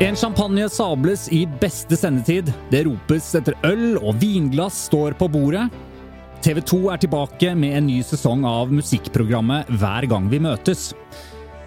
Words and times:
En 0.00 0.16
champagne 0.16 0.68
sables 0.68 1.24
i 1.32 1.40
beste 1.60 1.96
sendetid. 1.98 2.52
Det 2.70 2.84
ropes 2.86 3.32
etter 3.34 3.56
øl, 3.66 3.96
og 3.98 4.20
vinglass 4.20 4.84
står 4.86 5.16
på 5.18 5.26
bordet. 5.34 5.64
TV 6.38 6.60
2 6.62 6.76
er 6.92 7.00
tilbake 7.02 7.50
med 7.58 7.74
en 7.80 7.88
ny 7.90 7.96
sesong 8.06 8.44
av 8.46 8.70
musikkprogrammet 8.70 9.72
Hver 9.80 10.06
gang 10.06 10.28
vi 10.30 10.38
møtes. 10.38 10.92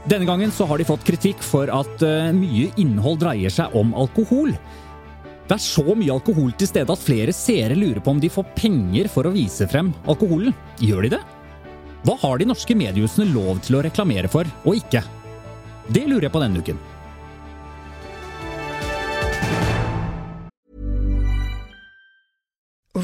Denne 0.08 0.24
gangen 0.30 0.54
så 0.56 0.64
har 0.70 0.80
de 0.80 0.86
fått 0.88 1.04
kritikk 1.10 1.44
for 1.44 1.68
at 1.76 2.06
eh, 2.08 2.30
mye 2.32 2.70
innhold 2.80 3.20
dreier 3.20 3.52
seg 3.52 3.76
om 3.76 3.92
alkohol. 4.00 4.56
Det 5.50 5.58
er 5.58 5.66
så 5.66 5.84
mye 5.92 6.16
alkohol 6.16 6.56
til 6.56 6.72
stede 6.72 6.96
at 6.96 7.04
flere 7.04 7.36
seere 7.36 7.76
lurer 7.76 8.00
på 8.00 8.16
om 8.16 8.24
de 8.24 8.32
får 8.32 8.48
penger 8.56 9.12
for 9.12 9.28
å 9.28 9.34
vise 9.36 9.68
frem 9.68 9.92
alkoholen. 10.08 10.56
Gjør 10.80 11.04
de 11.04 11.18
det? 11.18 11.22
Hva 12.08 12.16
har 12.24 12.40
de 12.40 12.48
norske 12.48 12.80
mediehusene 12.80 13.28
lov 13.36 13.60
til 13.68 13.76
å 13.76 13.84
reklamere 13.84 14.32
for, 14.32 14.48
og 14.64 14.80
ikke? 14.80 15.04
Det 15.92 16.08
lurer 16.08 16.30
jeg 16.30 16.36
på 16.38 16.46
denne 16.46 16.64
uken. 16.64 16.80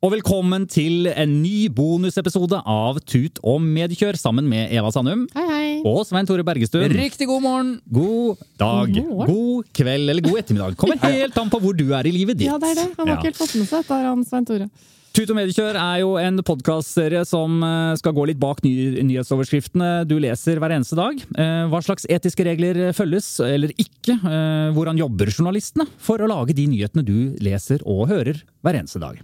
Og 0.00 0.14
velkommen 0.14 0.62
til 0.72 1.10
en 1.12 1.32
ny 1.42 1.66
bonusepisode 1.76 2.56
av 2.64 3.02
Tut 3.04 3.36
og 3.44 3.58
mediekjør 3.60 4.16
sammen 4.16 4.46
med 4.48 4.70
Eva 4.72 4.88
Sandum 4.94 5.26
Hei, 5.36 5.42
hei. 5.50 5.72
og 5.84 5.98
Svein 6.08 6.24
Tore 6.28 6.44
Bergestuen. 6.46 6.94
Riktig 6.96 7.26
god 7.28 7.42
morgen! 7.44 7.74
God 7.92 8.40
dag, 8.62 8.94
God 8.94 9.10
morgen. 9.10 9.34
god 9.34 9.68
kveld 9.76 10.08
eller 10.14 10.24
god 10.24 10.38
ettermiddag. 10.40 10.78
Kommer 10.80 11.02
helt 11.04 11.36
an 11.42 11.52
på 11.52 11.60
hvor 11.60 11.76
du 11.76 11.84
er 11.92 12.08
i 12.08 12.14
livet 12.16 12.38
ditt. 12.40 12.48
Ja, 12.48 12.56
det 12.62 12.70
er 12.72 12.78
det. 12.80 12.86
Han 12.96 13.10
har 13.10 13.12
Ja. 13.12 13.18
ikke 13.20 13.28
helt 13.28 13.42
fått 13.42 13.52
med 13.60 13.68
seg 13.68 13.82
dette, 13.84 13.98
han 14.08 14.24
Svein 14.24 14.48
Tore. 14.48 14.70
Tut 15.12 15.28
og 15.34 15.36
mediekjør 15.36 15.76
er 15.76 15.98
jo 16.00 16.14
en 16.22 16.40
podkastserie 16.48 17.20
som 17.28 17.60
eh, 17.66 17.94
skal 18.00 18.14
gå 18.16 18.24
litt 18.30 18.40
bak 18.40 18.62
ny 18.64 19.02
nyhetsoverskriftene 19.04 20.06
du 20.08 20.14
leser 20.22 20.56
hver 20.62 20.72
eneste 20.78 20.96
dag. 20.96 21.18
Eh, 21.36 21.66
Hva 21.68 21.82
slags 21.84 22.06
etiske 22.08 22.46
regler 22.46 22.94
følges, 22.96 23.34
eller 23.44 23.74
ikke? 23.76 24.16
Eh, 24.16 24.70
Hvordan 24.72 24.96
jobber 25.02 25.28
journalistene 25.28 25.84
for 25.98 26.22
å 26.24 26.30
lage 26.30 26.56
de 26.56 26.64
nyhetene 26.72 27.04
du 27.04 27.34
leser 27.42 27.84
og 27.84 28.06
hører 28.08 28.40
hver 28.64 28.80
eneste 28.80 29.02
dag? 29.02 29.20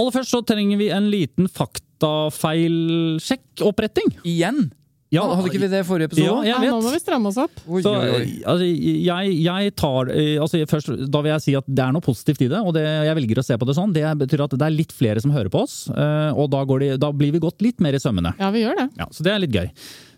Aller 0.00 0.12
først 0.16 0.32
så 0.32 0.40
trenger 0.48 0.80
vi 0.80 0.88
en 0.96 1.10
liten 1.12 1.44
faktafeilsjekk-oppretting. 1.52 4.16
Igjen? 4.26 4.70
Ja, 5.10 5.24
Hadde 5.26 5.48
ikke 5.50 5.58
vi 5.58 5.66
det 5.72 5.80
i 5.82 5.86
forrige 5.88 6.06
episode? 6.06 6.44
Ja, 6.46 6.46
jeg 6.46 6.54
Ja, 6.54 6.58
vet. 6.62 6.70
nå 6.70 6.76
må 6.84 6.90
vi 6.94 6.98
stramme 7.02 7.26
oss 7.32 7.38
opp. 7.42 7.50
Oi, 7.66 7.80
Så, 7.82 7.90
oi, 7.98 8.10
oi. 8.14 8.26
altså, 8.46 8.62
jeg, 9.08 9.32
jeg 9.42 9.72
tar 9.74 10.06
eh, 10.14 10.36
altså, 10.38 10.60
først, 10.70 10.92
Da 11.10 11.18
vil 11.24 11.32
jeg 11.32 11.42
si 11.42 11.54
at 11.58 11.66
det 11.66 11.82
er 11.82 11.90
noe 11.96 12.04
positivt 12.04 12.44
i 12.46 12.48
det, 12.52 12.60
og 12.62 12.70
det, 12.76 12.84
jeg 13.08 13.16
velger 13.18 13.40
å 13.42 13.44
se 13.48 13.56
på 13.58 13.66
det 13.66 13.74
sånn. 13.74 13.90
Det 13.96 14.04
betyr 14.22 14.44
at 14.46 14.54
det 14.54 14.62
er 14.68 14.76
litt 14.76 14.94
flere 14.94 15.18
som 15.24 15.32
hører 15.34 15.50
på 15.50 15.64
oss, 15.66 15.74
eh, 15.90 16.30
og 16.30 16.46
da, 16.54 16.60
går 16.64 16.78
de, 16.84 16.92
da 17.02 17.10
blir 17.10 17.34
vi 17.34 17.42
gått 17.42 17.58
litt 17.66 17.82
mer 17.82 17.98
i 17.98 18.02
sømmene. 18.02 18.36
Ja, 18.38 18.52
vi 18.54 18.62
gjør 18.62 18.78
det. 18.84 18.88
Ja, 19.02 19.08
så 19.10 19.26
det 19.26 19.34
er 19.34 19.42
litt 19.42 19.50
gøy. 19.58 19.66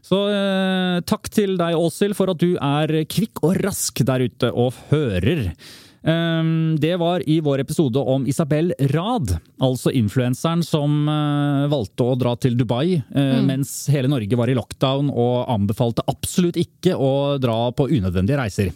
Så 0.04 0.18
eh, 0.28 0.98
takk 1.08 1.24
til 1.32 1.56
deg, 1.56 1.72
Åshild, 1.78 2.12
for 2.18 2.28
at 2.34 2.42
du 2.44 2.52
er 2.60 2.92
kvikk 3.08 3.40
og 3.48 3.56
rask 3.64 4.04
der 4.04 4.28
ute 4.28 4.52
og 4.52 4.76
hører. 4.92 5.54
Um, 6.02 6.76
det 6.82 6.96
var 6.98 7.22
i 7.30 7.38
vår 7.40 7.62
episode 7.62 7.98
om 7.98 8.26
Isabel 8.26 8.72
Rad, 8.90 9.36
altså 9.62 9.92
influenseren 9.94 10.64
som 10.66 11.06
eh, 11.06 11.68
valgte 11.70 12.06
å 12.06 12.16
dra 12.18 12.32
til 12.42 12.56
Dubai 12.58 12.96
mm. 12.98 13.44
mens 13.46 13.70
hele 13.92 14.10
Norge 14.10 14.38
var 14.38 14.50
i 14.50 14.56
lockdown 14.58 15.12
og 15.12 15.46
anbefalte 15.52 16.02
absolutt 16.10 16.58
ikke 16.58 16.96
å 16.98 17.38
dra 17.42 17.68
på 17.76 17.86
unødvendige 17.92 18.40
reiser. 18.40 18.72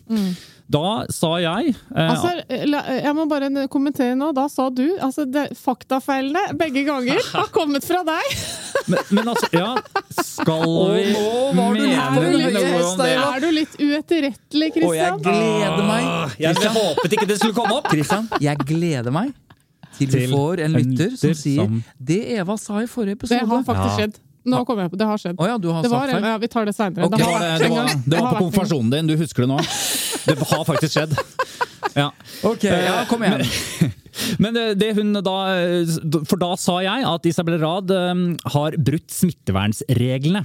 Da 0.66 1.04
sa 1.14 1.28
jeg 1.38 1.68
eh, 1.94 2.08
Altså, 2.10 2.30
la, 2.66 2.80
jeg 2.98 3.14
må 3.14 3.26
bare 3.30 3.50
kommentere 3.70 4.16
nå. 4.18 4.32
Da 4.34 4.48
sa 4.50 4.66
du 4.74 4.84
altså 4.98 5.22
det, 5.30 5.44
Faktafeilene 5.60 6.56
begge 6.58 6.82
ganger 6.88 7.20
har 7.36 7.50
kommet 7.54 7.86
fra 7.86 8.02
deg! 8.06 8.32
men, 8.90 8.98
men 9.14 9.30
altså, 9.30 9.46
ja 9.54 9.76
Skal 10.10 10.66
vi 10.66 11.06
nå 11.14 11.24
var 11.56 11.78
du 11.78 11.80
litt 11.84 12.10
mene 12.18 12.50
noe 12.58 12.82
om 12.82 13.00
det? 13.00 13.08
Er 13.14 13.40
du 13.44 13.48
litt 13.54 13.78
uetterrettelig, 13.78 14.72
Og 14.82 14.94
jeg 14.98 15.16
gleder 15.22 15.86
meg. 15.86 16.36
Jeg 16.42 16.74
håpet 16.76 17.16
ikke 17.18 17.30
det 17.30 17.38
skulle 17.40 17.56
komme 17.56 17.78
opp! 17.78 17.90
Kristian, 17.94 18.26
jeg 18.42 18.66
gleder 18.66 19.14
meg 19.14 19.34
til 19.96 20.10
vi 20.12 20.26
får 20.28 20.60
en 20.66 20.74
lytter 20.76 21.14
som 21.16 21.32
sier 21.38 21.62
som- 21.62 21.78
det 21.96 22.18
Eva 22.36 22.58
sa 22.60 22.82
i 22.82 22.88
forrige 22.90 23.16
episode. 23.16 23.38
Det 23.40 23.48
har 23.48 23.62
faktisk 23.64 23.86
Ja. 23.86 23.96
skjedd. 24.02 24.18
Nå 24.46 24.60
kommer 24.66 24.84
jeg 24.84 24.92
på, 24.92 24.98
det 25.00 25.06
har 25.08 25.18
skjedd. 25.18 25.38
Oh, 25.42 25.46
ja, 25.48 25.56
du 25.58 25.72
har 25.72 25.82
Det 25.82 25.90
var 25.90 26.06
ja, 26.06 26.36
vi 26.38 26.48
tar 26.48 26.66
det 26.68 26.74
seinere. 26.76 27.08
Okay. 27.08 27.18
Det 27.18 27.26
var, 27.26 27.40
det, 27.40 27.94
det 28.04 28.10
det 28.12 28.20
var 28.20 28.34
på 28.36 28.44
konfirmasjonen 28.44 28.90
din, 28.92 29.06
du 29.10 29.16
husker 29.18 29.42
det 29.42 29.48
nå. 29.50 29.58
Det 30.26 30.38
har 30.50 30.64
faktisk 30.64 30.94
skjedd. 30.98 31.16
Ja. 31.94 32.10
Ok, 32.42 32.64
ja, 32.64 33.04
kom 33.08 33.22
igjen. 33.24 33.44
Men 33.80 33.92
det, 34.56 34.64
det 34.80 34.90
hun 34.96 35.12
da 35.22 35.36
For 36.28 36.36
da 36.40 36.52
sa 36.60 36.78
jeg 36.84 37.04
at 37.08 37.26
Isabel 37.28 37.58
Rad 37.62 37.90
eh, 37.94 38.14
har 38.54 38.76
brutt 38.78 39.10
smittevernreglene. 39.12 40.44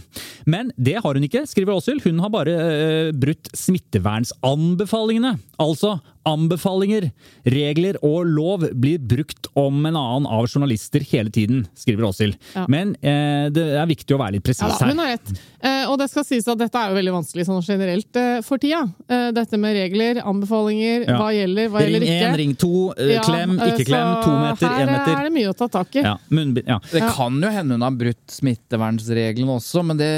Men 0.50 0.72
det 0.78 0.98
har 1.04 1.14
hun 1.18 1.24
ikke, 1.28 1.46
skriver 1.50 1.76
Åshild. 1.78 2.04
Hun 2.06 2.20
har 2.24 2.30
bare 2.34 2.56
eh, 2.56 3.12
brutt 3.16 3.52
smittevernanbefalingene. 3.58 5.38
Altså 5.62 6.00
anbefalinger, 6.22 7.08
regler 7.50 7.98
og 8.06 8.28
lov 8.30 8.68
blir 8.78 9.00
brukt 9.02 9.48
om 9.58 9.80
en 9.90 9.96
annen 9.98 10.28
av 10.30 10.46
journalister 10.46 11.02
hele 11.10 11.32
tiden, 11.34 11.64
skriver 11.74 12.06
Åshild. 12.12 12.36
Ja. 12.54 12.68
Men 12.70 12.92
eh, 13.02 13.48
det 13.50 13.64
er 13.74 13.88
viktig 13.90 14.14
å 14.14 14.20
være 14.22 14.36
litt 14.36 14.44
Ja, 14.46 14.52
presis 14.52 14.62
da, 14.68 14.76
her. 14.86 14.92
hun 14.94 15.02
har 15.02 15.10
rett. 15.16 15.32
Eh, 15.66 15.90
og 15.90 15.98
det 15.98 16.08
skal 16.12 16.26
sies 16.28 16.46
at 16.52 16.60
dette 16.62 16.78
er 16.78 16.92
jo 16.94 17.00
veldig 17.00 17.14
vanskelig 17.16 17.48
sånn 17.50 17.64
generelt 17.66 18.20
eh, 18.22 18.38
for 18.46 18.62
tida. 18.62 18.84
Eh, 19.10 19.32
dette 19.34 19.58
med 19.62 19.74
regler, 19.80 20.22
anbefalinger, 20.22 21.08
Ja. 21.10 21.18
hva 21.18 21.32
gjelder, 21.34 21.72
hva 21.74 21.82
Ring 21.82 21.96
gjelder 21.98 22.08
ikke. 22.12 22.30
én, 22.30 22.38
ring 22.44 22.54
to, 22.68 22.72
eh, 22.98 23.14
Ja, 23.16 23.24
klem, 23.26 23.58
eh, 23.58 23.61
ikke 23.70 23.86
klem, 23.88 24.10
to 24.24 24.32
meter, 24.40 24.74
én 24.82 24.92
Her 24.92 25.12
er 25.14 25.28
det 25.28 25.34
mye 25.36 25.52
å 25.52 25.56
ta 25.58 25.68
tak 25.72 25.96
i. 26.00 26.04
Ja, 26.06 26.16
munnbind, 26.34 26.68
ja. 26.68 26.80
Det 26.92 27.02
kan 27.16 27.38
jo 27.44 27.52
hende 27.54 27.78
hun 27.78 27.86
har 27.86 27.92
brutt 28.00 28.34
smittevernreglene 28.36 29.56
også, 29.58 29.84
men 29.86 30.00
det 30.02 30.10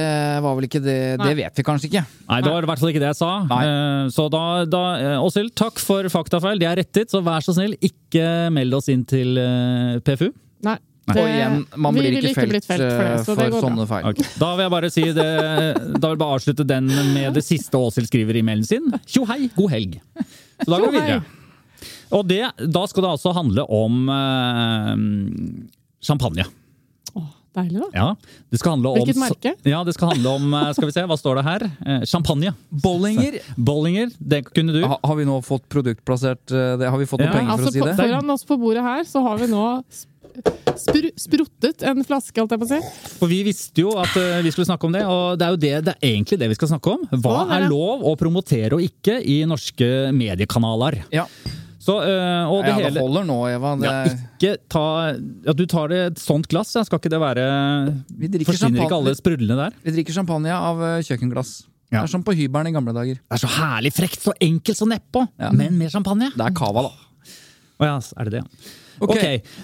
var 0.46 0.56
vel 0.58 0.68
ikke 0.70 0.82
det 0.84 0.98
Nei. 1.20 1.28
Det 1.28 1.36
vet 1.42 1.60
vi 1.62 1.66
kanskje 1.68 1.90
ikke. 1.92 2.06
Nei, 2.30 2.40
det 2.46 2.54
var 2.54 2.64
i 2.66 2.72
hvert 2.72 2.84
fall 2.84 2.94
ikke 2.94 3.04
det 3.04 3.12
jeg 3.12 3.20
sa. 3.20 3.34
Nei. 3.50 3.62
Eh, 3.68 4.08
Så 4.14 4.30
da, 4.34 4.44
da 4.70 4.84
eh, 5.02 5.18
Åshild, 5.24 5.54
takk 5.60 5.82
for 5.84 6.08
faktafeil. 6.14 6.62
De 6.62 6.70
er 6.70 6.80
rettet, 6.82 7.12
så 7.14 7.22
vær 7.26 7.44
så 7.46 7.56
snill, 7.58 7.76
ikke 7.84 8.50
meld 8.54 8.74
oss 8.80 8.90
inn 8.94 9.06
til 9.10 9.38
eh, 9.42 10.00
PFU. 10.06 10.30
Nei. 10.64 10.78
Og 11.12 11.18
igjen, 11.20 11.66
man 11.84 11.92
blir 11.98 12.14
ikke 12.16 12.32
felt, 12.38 12.52
blitt 12.54 12.64
felt 12.68 12.80
for, 12.86 13.04
det, 13.04 13.10
eh, 13.12 13.24
så 13.26 13.34
for 13.34 13.42
det 13.44 13.52
går 13.52 13.64
sånne 13.66 13.88
feil. 13.90 14.06
Okay. 14.14 14.28
Da 14.40 14.52
vil 14.56 14.64
jeg 14.64 14.72
bare 14.72 14.90
si 14.94 15.04
det 15.18 15.26
Da 16.00 16.08
vil 16.08 16.14
jeg 16.14 16.22
bare 16.22 16.38
avslutte 16.38 16.66
den 16.70 16.88
med 17.12 17.36
det 17.36 17.44
siste 17.44 17.76
Åshild 17.76 18.08
skriver 18.08 18.40
i 18.40 18.44
mailen 18.48 18.64
sin. 18.64 18.88
Tjo 19.04 19.26
hei, 19.28 19.50
god 19.58 19.74
helg. 19.76 19.98
Så 20.64 20.70
da 20.72 20.80
går 20.80 20.94
vi 20.94 21.02
videre. 21.02 21.24
Og 22.14 22.26
det, 22.30 22.44
da 22.70 22.84
skal 22.90 23.06
det 23.08 23.14
altså 23.16 23.34
handle 23.36 23.66
om 23.74 24.04
eh, 24.14 24.94
champagne. 26.06 26.46
Åh, 27.14 27.28
deilig, 27.58 27.82
da. 27.82 27.90
Ja, 27.94 28.08
det 28.54 28.60
skal 28.62 28.76
handle 28.76 28.94
om 28.94 29.02
Hvilket 29.02 29.20
merke? 29.22 29.54
Ja, 29.70 29.84
det 29.88 29.96
skal 29.98 30.14
handle 30.14 30.36
om 30.40 30.54
eh, 30.58 30.70
Skal 30.78 30.90
vi 30.90 30.96
se, 30.96 31.04
hva 31.10 31.18
står 31.20 31.40
det 31.42 31.46
her? 31.48 31.68
Eh, 31.86 32.06
Champagne. 32.10 32.54
Bollinger. 32.86 33.40
Bollinger, 33.58 34.14
det 34.20 34.44
kunne 34.52 34.74
du. 34.76 34.82
Ha, 34.88 34.98
har 35.04 35.20
vi 35.20 35.28
nå 35.30 35.38
fått 35.46 35.68
produktplassert 35.74 36.54
eh, 36.54 36.74
det? 36.82 36.90
Har 36.94 37.02
vi 37.02 37.10
fått 37.10 37.22
noen 37.24 37.32
Ja, 37.32 37.38
penger 37.42 37.54
for 37.54 37.68
Altså, 37.68 37.74
å 37.74 37.78
si 37.78 37.86
det? 37.86 37.96
foran 38.02 38.34
oss 38.38 38.48
på 38.50 38.58
bordet 38.62 38.84
her 38.86 39.06
så 39.10 39.24
har 39.28 39.40
vi 39.42 39.52
nå 39.54 39.68
Spr 40.74 41.12
spruttet 41.22 41.84
en 41.86 42.00
flaske, 42.02 42.34
holdt 42.42 42.56
jeg 42.56 42.62
på 42.64 42.66
å 42.66 42.70
si. 42.72 42.78
For 43.20 43.30
vi 43.30 43.44
visste 43.46 43.84
jo 43.84 43.92
at 44.02 44.16
uh, 44.18 44.40
vi 44.42 44.50
skulle 44.50 44.66
snakke 44.66 44.88
om 44.90 44.96
det, 44.96 45.04
og 45.06 45.36
det 45.38 45.46
er 45.46 45.52
jo 45.54 45.60
det, 45.62 45.72
det 45.86 45.94
er 45.94 46.08
egentlig 46.10 46.40
det 46.42 46.48
vi 46.50 46.58
skal 46.58 46.72
snakke 46.72 46.96
om. 46.96 47.04
Hva 47.22 47.44
er 47.54 47.68
lov 47.70 48.02
å 48.10 48.16
promotere 48.18 48.74
og 48.74 48.82
ikke 48.82 49.20
i 49.22 49.44
norske 49.46 49.86
mediekanaler? 50.18 51.04
Ja. 51.14 51.28
Så, 51.84 51.98
øh, 52.00 52.48
og 52.48 52.62
det 52.64 52.72
Ja, 52.80 52.90
det 52.96 53.02
holder 53.04 53.26
nå, 53.28 53.38
Eva. 53.52 53.74
Det, 53.76 53.90
ja, 53.90 54.16
Ikke 54.38 54.54
ta 54.72 54.84
Ja, 55.44 55.52
du 55.58 55.66
tar 55.68 55.92
det 55.92 56.00
et 56.14 56.22
sånt 56.24 56.48
glass, 56.48 56.72
ja. 56.78 56.84
Skal 56.88 57.02
ikke 57.02 57.12
det 57.12 57.20
være 57.20 57.44
Forsvinner 58.08 58.56
champagne. 58.56 58.86
ikke 58.88 59.00
alle 59.02 59.16
sprudlene 59.20 59.58
der? 59.60 59.76
vi 59.84 59.92
drikker 59.98 60.16
champagne 60.16 60.54
av 60.56 60.80
eh, 60.82 61.02
kjøkkenglass. 61.04 61.52
Ja. 61.92 62.00
Det 62.02 62.08
er 62.08 62.12
som 62.16 62.24
på 62.26 62.34
hybelen 62.34 62.72
i 62.72 62.74
gamle 62.74 62.94
dager. 62.96 63.20
Det 63.20 63.36
er 63.38 63.42
så 63.44 63.50
herlig 63.60 63.92
frekt, 63.94 64.22
så 64.24 64.32
enkelt, 64.42 64.78
så 64.80 64.88
nedpå, 64.90 65.28
Ja. 65.38 65.52
men 65.52 65.76
med 65.78 65.92
champagne. 65.94 66.32
Det 66.34 66.42
er 66.48 66.56
cava, 66.58 66.88
da. 66.88 66.94
Å 67.84 67.90
ja, 67.92 68.00
er 68.18 68.30
det 68.32 68.40
det. 68.40 68.46
Ok. 69.02 69.10
Ok. 69.18 69.24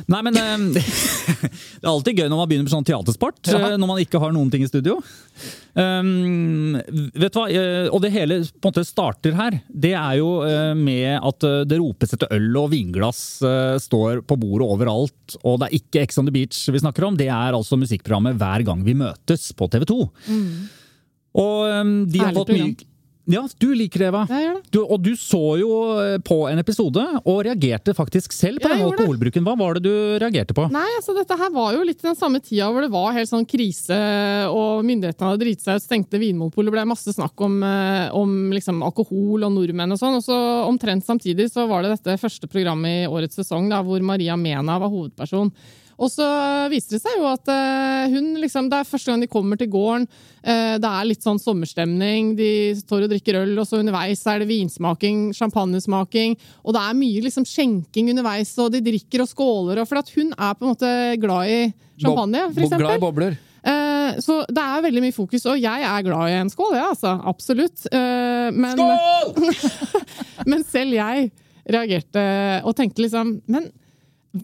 Nei, 0.10 0.20
men 0.26 0.38
um, 0.42 0.64
Det 0.74 1.86
er 1.86 1.92
alltid 1.92 2.18
gøy 2.18 2.26
når 2.32 2.40
man 2.42 2.48
begynner 2.50 2.66
med 2.66 2.74
sånn 2.74 2.88
teatersport, 2.88 3.38
Ja. 3.48 3.60
eh, 3.70 3.76
når 3.80 3.90
man 3.92 4.02
ikke 4.02 4.20
har 4.20 4.34
noen 4.36 4.50
ting 4.52 4.66
i 4.66 4.70
studio. 4.70 4.98
Um, 5.78 6.74
vet 7.14 7.32
du 7.32 7.38
hva, 7.38 7.46
eh, 7.54 7.86
Og 7.94 8.02
det 8.04 8.10
hele 8.12 8.40
på 8.50 8.68
en 8.68 8.74
måte 8.74 8.84
starter 8.90 9.38
her, 9.38 9.60
det 9.70 9.94
er 9.96 10.18
jo 10.20 10.32
eh, 10.48 10.74
med 10.76 11.22
at 11.22 11.46
det 11.70 11.78
ropes 11.80 12.18
etter 12.18 12.34
øl 12.36 12.50
og 12.60 12.72
vinglass 12.74 13.22
står 13.86 14.26
på 14.28 14.40
bordet 14.42 14.68
overalt. 14.68 15.38
Og 15.46 15.62
det 15.62 15.70
er 15.70 15.78
ikke 15.80 16.04
Ex 16.04 16.20
on 16.20 16.28
the 16.28 16.36
Beach 16.36 16.66
vi 16.74 16.82
snakker 16.82 17.08
om, 17.08 17.16
det 17.20 17.30
er 17.30 17.56
altså 17.56 17.80
musikkprogrammet 17.80 18.36
Hver 18.42 18.66
gang 18.68 18.84
vi 18.84 18.98
møtes 18.98 19.52
på 19.56 19.70
TV 19.72 19.86
2. 19.94 20.00
Og 21.40 21.58
um, 21.70 21.96
de 22.10 22.20
har 22.20 22.32
Herlig 22.34 22.42
fått 22.42 22.56
mye 22.58 22.72
Ja, 23.30 23.44
du 23.62 23.68
liker 23.78 24.02
Eva. 24.08 24.24
Ja. 24.30 24.56
Du, 24.74 24.80
og 24.82 25.04
du 25.06 25.12
så 25.20 25.42
jo 25.60 25.70
eh, 26.02 26.16
på 26.26 26.42
en 26.50 26.62
episode 26.62 27.04
og 27.20 27.44
reagerte 27.46 27.94
faktisk 27.94 28.34
selv 28.34 28.64
på 28.64 28.72
ja, 28.72 28.80
den 28.80 28.88
alkoholbruken. 28.88 29.46
Hva 29.46 29.54
var 29.60 29.78
det 29.78 29.84
du 29.86 30.18
reagerte 30.22 30.56
på? 30.58 30.66
Nei, 30.74 30.88
altså 30.98 31.14
dette 31.18 31.38
her 31.38 31.52
var 31.54 31.76
jo 31.78 31.86
litt 31.86 32.02
den 32.02 32.18
samme 32.18 32.42
tida 32.42 32.72
hvor 32.74 32.86
det 32.86 32.92
var 32.94 33.14
helt 33.14 33.30
sånn 33.30 33.46
krise, 33.50 34.00
og 34.50 34.82
myndighetene 34.88 35.30
hadde 35.30 35.44
driti 35.44 35.68
seg 35.68 35.78
ut, 35.78 35.86
stengte 35.86 36.22
Vinmonopolet, 36.22 36.74
ble 36.74 36.88
masse 36.90 37.14
snakk 37.14 37.46
om, 37.46 37.60
eh, 37.66 38.08
om 38.18 38.50
liksom 38.56 38.82
alkohol 38.88 39.46
og 39.46 39.54
nordmenn 39.54 39.94
og 39.94 40.02
sånn. 40.02 40.18
Og 40.18 40.26
så 40.26 40.40
omtrent 40.66 41.06
samtidig 41.06 41.52
så 41.54 41.68
var 41.70 41.86
det 41.86 41.94
dette 42.00 42.18
første 42.22 42.50
programmet 42.50 43.04
i 43.04 43.12
årets 43.12 43.38
sesong 43.44 43.70
da, 43.70 43.84
hvor 43.86 44.02
Maria 44.06 44.40
Mena 44.40 44.80
var 44.82 44.90
hovedperson. 44.90 45.54
Og 46.00 46.08
så 46.12 46.26
viste 46.72 46.96
det 46.96 47.02
seg 47.04 47.18
jo 47.20 47.28
at 47.28 47.50
eh, 47.52 48.14
hun 48.14 48.32
liksom, 48.40 48.70
Det 48.72 48.80
er 48.80 48.88
første 48.88 49.12
gang 49.12 49.24
de 49.24 49.30
kommer 49.32 49.60
til 49.60 49.70
gården. 49.72 50.08
eh, 50.44 50.78
det 50.80 50.92
er 50.92 51.10
litt 51.10 51.26
sånn 51.26 51.42
sommerstemning. 51.42 52.34
De 52.40 52.52
står 52.80 53.06
og 53.06 53.12
drikker 53.12 53.42
øl, 53.42 53.54
og 53.60 53.68
så 53.68 53.82
underveis 53.82 54.24
er 54.32 54.40
det 54.40 54.50
vinsmaking, 54.50 55.30
champagnesmaking. 55.36 56.38
Og 56.64 56.76
det 56.76 56.86
er 56.86 57.02
mye 57.02 57.26
liksom 57.26 57.48
skjenking 57.48 58.14
underveis, 58.14 58.54
og 58.64 58.72
de 58.76 58.84
drikker 58.86 59.26
og 59.26 59.32
skåler. 59.32 59.82
Og 59.82 59.90
for 59.90 60.00
at 60.00 60.14
hun 60.16 60.32
er 60.32 60.56
på 60.56 60.66
en 60.66 60.72
måte 60.72 60.94
glad 61.20 61.52
i 61.52 61.60
champagne, 62.00 62.48
for 62.56 62.80
Glad 62.80 62.96
i 62.96 63.04
bobler. 63.04 63.38
Eh, 63.60 64.22
så 64.24 64.40
det 64.48 64.64
er 64.64 64.88
veldig 64.88 65.04
mye 65.04 65.18
fokus, 65.18 65.44
og 65.52 65.60
jeg 65.60 65.84
er 65.90 66.08
glad 66.08 66.32
i 66.32 66.40
en 66.40 66.54
skål, 66.54 66.80
ja, 66.80 66.88
altså. 66.94 67.18
Absolutt. 67.28 67.90
Men, 67.92 68.80
skål! 68.80 69.54
men 70.54 70.64
selv 70.64 70.96
jeg 70.96 71.30
reagerte 71.70 72.24
og 72.66 72.74
tenkte 72.74 73.04
liksom 73.04 73.36
Men 73.52 73.68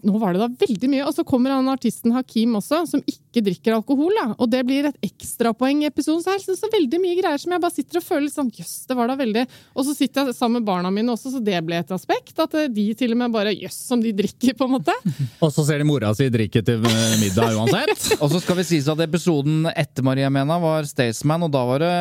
nå 0.02 0.18
var 0.18 0.34
det 0.34 0.40
da 0.42 0.48
veldig 0.66 0.88
mye. 0.90 1.04
Og 1.06 1.14
så 1.14 1.22
kommer 1.26 1.52
han 1.54 1.68
artisten 1.70 2.10
Hakim 2.14 2.56
også, 2.58 2.80
som 2.90 3.02
ikke 3.06 3.42
drikker 3.46 3.76
alkohol. 3.76 4.10
Da. 4.18 4.24
Og 4.42 4.48
det 4.50 4.64
blir 4.66 4.88
et 4.88 4.96
ekstrapoeng 5.06 5.84
i 5.84 5.88
episoden. 5.90 6.24
Så 6.24 6.34
jeg 6.34 6.42
synes 6.42 6.62
det 6.64 6.68
er 6.70 6.74
veldig 6.80 7.00
mye 7.04 7.18
greier 7.20 7.38
som 7.42 7.54
jeg 7.54 7.62
bare 7.62 7.74
sitter 7.76 8.00
og 8.00 8.06
føler 8.06 8.32
sånn 8.32 8.50
Jøss, 8.56 8.72
det 8.88 8.96
var 8.96 9.10
da 9.10 9.16
veldig 9.18 9.42
Og 9.76 9.84
så 9.86 9.94
sitter 9.94 10.26
jeg 10.30 10.36
sammen 10.38 10.60
med 10.62 10.66
barna 10.68 10.90
mine 10.94 11.12
også, 11.12 11.32
så 11.36 11.40
det 11.44 11.58
ble 11.66 11.78
et 11.82 11.92
aspekt. 11.94 12.34
At 12.42 12.54
eh, 12.58 12.66
de 12.72 12.86
til 12.98 13.14
og 13.14 13.20
med 13.22 13.34
bare 13.36 13.52
Jøss, 13.54 13.78
som 13.90 14.02
de 14.02 14.10
drikker, 14.16 14.56
på 14.58 14.66
en 14.66 14.74
måte. 14.78 14.94
Og 15.44 15.52
så 15.54 15.64
ser 15.68 15.78
de 15.82 15.86
mora 15.88 16.10
si 16.16 16.26
drikke 16.32 16.64
til 16.66 16.82
eh, 16.86 17.16
middag 17.22 17.54
uansett. 17.58 18.08
Og 18.22 18.30
så 18.32 18.40
skal 18.42 18.58
vi 18.62 18.66
sies 18.72 18.88
at 18.90 19.02
episoden 19.06 19.68
etter 19.76 20.06
Maria 20.06 20.30
Mena 20.32 20.58
var 20.62 20.86
Staysman, 20.88 21.46
og 21.46 21.52
da 21.54 21.62
var 21.68 21.82
det 21.84 21.92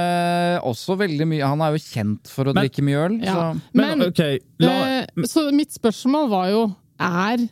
også 0.66 0.96
veldig 1.00 1.28
mye 1.30 1.46
Han 1.54 1.62
er 1.66 1.76
jo 1.76 1.84
kjent 1.84 2.32
for 2.32 2.50
å 2.50 2.54
Men- 2.56 2.64
drikke 2.66 2.84
mye 2.86 3.04
øl, 3.06 3.20
Ja. 3.26 3.34
så 3.36 3.62
Men, 3.74 4.00
Men- 4.00 4.08
okay, 4.10 4.40
la, 4.60 4.74
Eh, 4.86 5.06
så 5.30 5.52
mitt 5.54 5.72
spørsmål 5.74 6.30
var 6.30 6.50
jo 6.52 6.64
Er 7.00 7.40
eh, 7.42 7.48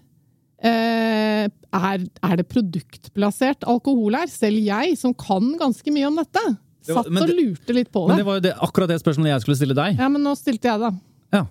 er, 0.63 2.03
er 2.23 2.35
det 2.39 2.45
produktplassert 2.51 3.65
alkohol 3.67 4.15
her? 4.15 4.27
Selv 4.31 4.59
jeg, 4.63 4.97
som 4.99 5.13
kan 5.13 5.53
ganske 5.59 5.91
mye 5.93 6.07
om 6.07 6.15
dette, 6.21 6.43
Jo, 6.87 6.95
satt 6.99 7.07
og 7.07 7.27
det- 7.27 7.35
lurte 7.37 7.73
litt 7.75 7.91
på 7.91 8.07
det. 8.07 8.07
men 8.07 8.17
det. 8.17 8.23
det 8.23 8.27
var 8.29 8.35
jo 8.39 8.45
det, 8.47 8.53
akkurat 8.67 8.87
det 8.93 8.99
spørsmålet 9.01 9.33
jeg 9.35 9.41
skulle 9.45 9.59
stille 9.59 9.75
deg. 9.75 9.97
Ja, 9.99 10.07
men 10.09 10.21
nå 10.23 10.35
stilte 10.39 10.69
jeg, 10.71 10.79
da. 10.79 10.91
Ja. 11.33 11.45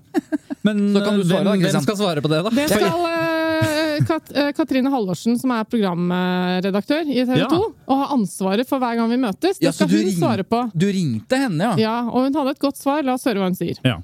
Men 0.62 0.82
Så 0.94 1.04
kan 1.04 1.16
du 1.18 1.24
svare, 1.26 1.44
hvem, 1.44 1.60
hvem 1.66 1.82
skal 1.82 1.96
svare 1.96 2.20
på 2.22 2.28
det, 2.30 2.42
da? 2.44 2.50
Det 2.54 2.68
skal 2.70 3.06
eh, 3.12 4.04
Kat 4.08 4.30
eh, 4.34 4.52
Katrine 4.56 4.90
Halvorsen, 4.90 5.36
som 5.38 5.50
er 5.54 5.64
programredaktør 5.68 7.02
i 7.08 7.24
TV 7.24 7.34
2, 7.34 7.38
Ja. 7.42 7.48
og 7.86 7.96
har 8.02 8.12
ansvaret 8.16 8.66
for 8.68 8.78
hver 8.82 8.96
gang 8.96 9.10
vi 9.10 9.18
møtes. 9.20 9.58
Det 9.58 9.66
Ja, 9.68 9.72
skal 9.72 9.88
hun 9.90 10.06
ring- 10.06 10.16
svare 10.20 10.44
på. 10.48 10.62
Du 10.74 10.86
ringte 10.86 11.36
henne, 11.36 11.60
ja? 11.60 11.74
Ja, 11.76 11.96
og 12.08 12.24
hun 12.24 12.34
hadde 12.34 12.50
et 12.56 12.62
godt 12.62 12.76
svar. 12.80 13.02
La 13.04 13.14
oss 13.18 13.24
høre 13.28 13.42
hva 13.42 13.50
hun 13.50 13.58
sier. 13.58 13.76
Ja. 13.84 13.98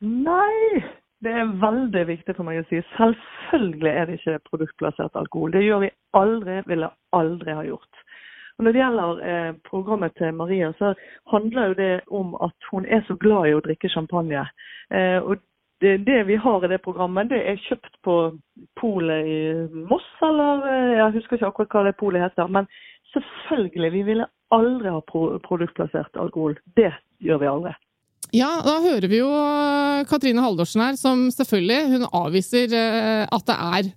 Nei, 0.00 0.82
det 1.24 1.32
er 1.32 1.48
veldig 1.58 2.04
viktig 2.12 2.36
for 2.36 2.44
meg 2.44 2.60
å 2.62 2.66
si. 2.68 2.82
Selvfølgelig 3.50 3.92
er 3.92 4.04
det 4.04 4.18
ikke 4.18 4.38
produktplassert 4.50 5.14
alkohol. 5.14 5.52
Det 5.52 5.64
gjør 5.64 5.84
vi 5.84 5.90
aldri, 6.14 6.60
ville 6.66 6.90
aldri 7.12 7.54
ha 7.54 7.64
gjort. 7.66 8.02
Og 8.58 8.64
Når 8.64 8.72
det 8.72 8.80
gjelder 8.80 9.18
eh, 9.28 9.54
programmet 9.68 10.12
til 10.16 10.34
Maria, 10.34 10.72
så 10.78 10.94
handler 11.32 11.66
jo 11.66 11.74
det 11.74 12.00
om 12.10 12.34
at 12.40 12.70
hun 12.70 12.86
er 12.88 13.02
så 13.08 13.16
glad 13.20 13.48
i 13.48 13.54
å 13.54 13.60
drikke 13.60 13.90
champagne. 13.92 14.46
Eh, 14.90 15.18
og 15.20 15.36
det, 15.80 15.98
det 16.06 16.22
vi 16.26 16.36
har 16.40 16.64
i 16.64 16.70
det 16.72 16.80
programmet, 16.80 17.28
det 17.30 17.42
er 17.50 17.60
kjøpt 17.68 17.98
på 18.04 18.16
polet 18.80 19.28
i 19.28 19.40
Moss, 19.90 20.08
eller 20.24 20.64
eh, 20.70 20.94
jeg 20.96 21.16
husker 21.18 21.36
ikke 21.36 21.50
akkurat 21.52 21.76
hva 21.76 21.84
det 21.84 21.98
polet 22.00 22.24
heter. 22.24 22.48
Men 22.48 22.70
selvfølgelig, 23.12 23.92
vi 23.92 24.02
ville 24.08 24.30
aldri 24.56 24.94
ha 24.94 25.02
pro 25.04 25.26
produktplassert 25.44 26.16
alkohol. 26.16 26.56
Det 26.76 26.94
gjør 27.20 27.44
vi 27.44 27.52
aldri. 27.52 27.74
Ja, 28.34 28.48
da 28.64 28.78
hører 28.82 29.06
vi 29.08 29.20
jo 29.20 29.28
eh, 29.30 30.02
Katrine 30.10 30.42
Haldorsen 30.42 30.82
her, 30.82 30.96
som 30.98 31.26
selvfølgelig 31.30 31.78
hun 31.94 32.06
avviser 32.10 32.72
eh, 32.74 33.26
at 33.30 33.46
det 33.46 33.56
er 33.56 33.88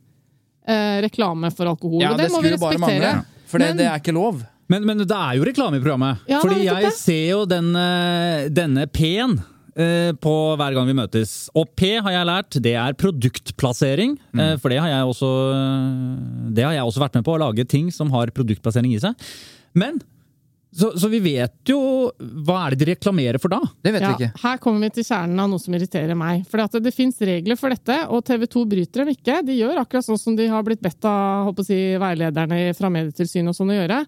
eh, 0.69 1.01
reklame 1.07 1.49
for 1.55 1.71
alkohol. 1.71 2.01
Ja, 2.03 2.11
og 2.13 2.19
det, 2.21 2.27
det 2.29 2.35
må 2.35 2.41
vi 2.45 2.53
respektere. 2.53 2.79
mangle. 2.79 3.45
For 3.49 3.57
det, 3.57 3.71
Men- 3.71 3.77
det 3.81 3.87
er 3.89 3.99
ikke 4.03 4.13
lov. 4.15 4.43
Men, 4.69 4.83
men 4.85 4.99
det 5.01 5.09
er 5.17 5.33
jo 5.39 5.45
reklame 5.47 5.79
i 5.79 5.81
programmet. 5.81 6.19
Ja, 6.29 6.43
Fordi 6.43 6.59
jeg 6.67 6.83
det. 6.85 6.91
ser 6.93 7.23
jo 7.31 7.39
den, 7.49 7.71
denne 8.53 8.83
P-en 8.93 9.39
eh, 9.73 10.11
på 10.21 10.33
hver 10.61 10.75
gang 10.77 10.85
vi 10.85 10.93
møtes. 10.93 11.31
Og 11.57 11.71
P 11.73 11.95
har 11.97 12.13
jeg 12.13 12.27
lært, 12.29 12.59
det 12.61 12.75
er 12.77 12.93
produktplassering. 12.93 14.13
eh, 14.37 14.53
For 14.61 14.69
det 14.69 14.77
har 14.77 14.91
jeg 14.93 15.09
også 15.09 15.31
Det 16.53 16.63
har 16.67 16.73
jeg 16.77 16.85
også 16.85 17.01
vært 17.01 17.17
med 17.17 17.25
på, 17.25 17.33
å 17.33 17.41
lage 17.47 17.65
ting 17.65 17.89
som 17.91 18.11
har 18.13 18.29
produktplassering 18.29 18.93
i 18.93 19.01
seg. 19.01 19.17
Men 19.73 19.97
så, 20.75 20.92
så 21.01 21.07
vi 21.10 21.18
vet 21.24 21.56
jo 21.66 21.80
Hva 22.45 22.60
er 22.68 22.75
det 22.75 22.83
de 22.83 22.88
reklamerer 22.92 23.39
for 23.42 23.50
da? 23.50 23.57
Det 23.81 23.94
vet 23.95 24.04
Ja, 24.06 24.12
vi 24.13 24.27
ikke. 24.27 24.42
her 24.44 24.60
kommer 24.62 24.83
vi 24.86 24.89
til 25.00 25.07
kjernen 25.07 25.39
av 25.42 25.50
noe 25.50 25.62
som 25.63 25.74
irriterer 25.74 26.13
meg. 26.19 26.44
For 26.50 26.62
det, 26.62 26.83
det 26.86 26.94
fins 26.94 27.18
regler 27.25 27.57
for 27.57 27.74
dette, 27.74 27.95
og 28.13 28.21
TV 28.27 28.45
2 28.45 28.66
bryter 28.69 29.01
dem 29.04 29.10
ikke. 29.16 29.39
De 29.48 29.56
gjør 29.57 29.81
akkurat 29.81 30.06
sånn 30.06 30.19
som 30.21 30.36
de 30.38 30.45
har 30.51 30.62
blitt 30.68 30.83
bedt 30.86 31.07
av 31.10 31.48
håper 31.50 31.66
å 31.66 31.69
si, 31.71 31.80
veilederne 32.01 32.60
fra 32.77 32.92
Medietilsynet 32.94 33.50
og 33.50 33.57
sånn 33.57 33.74
å 33.74 33.80
gjøre. 33.80 34.04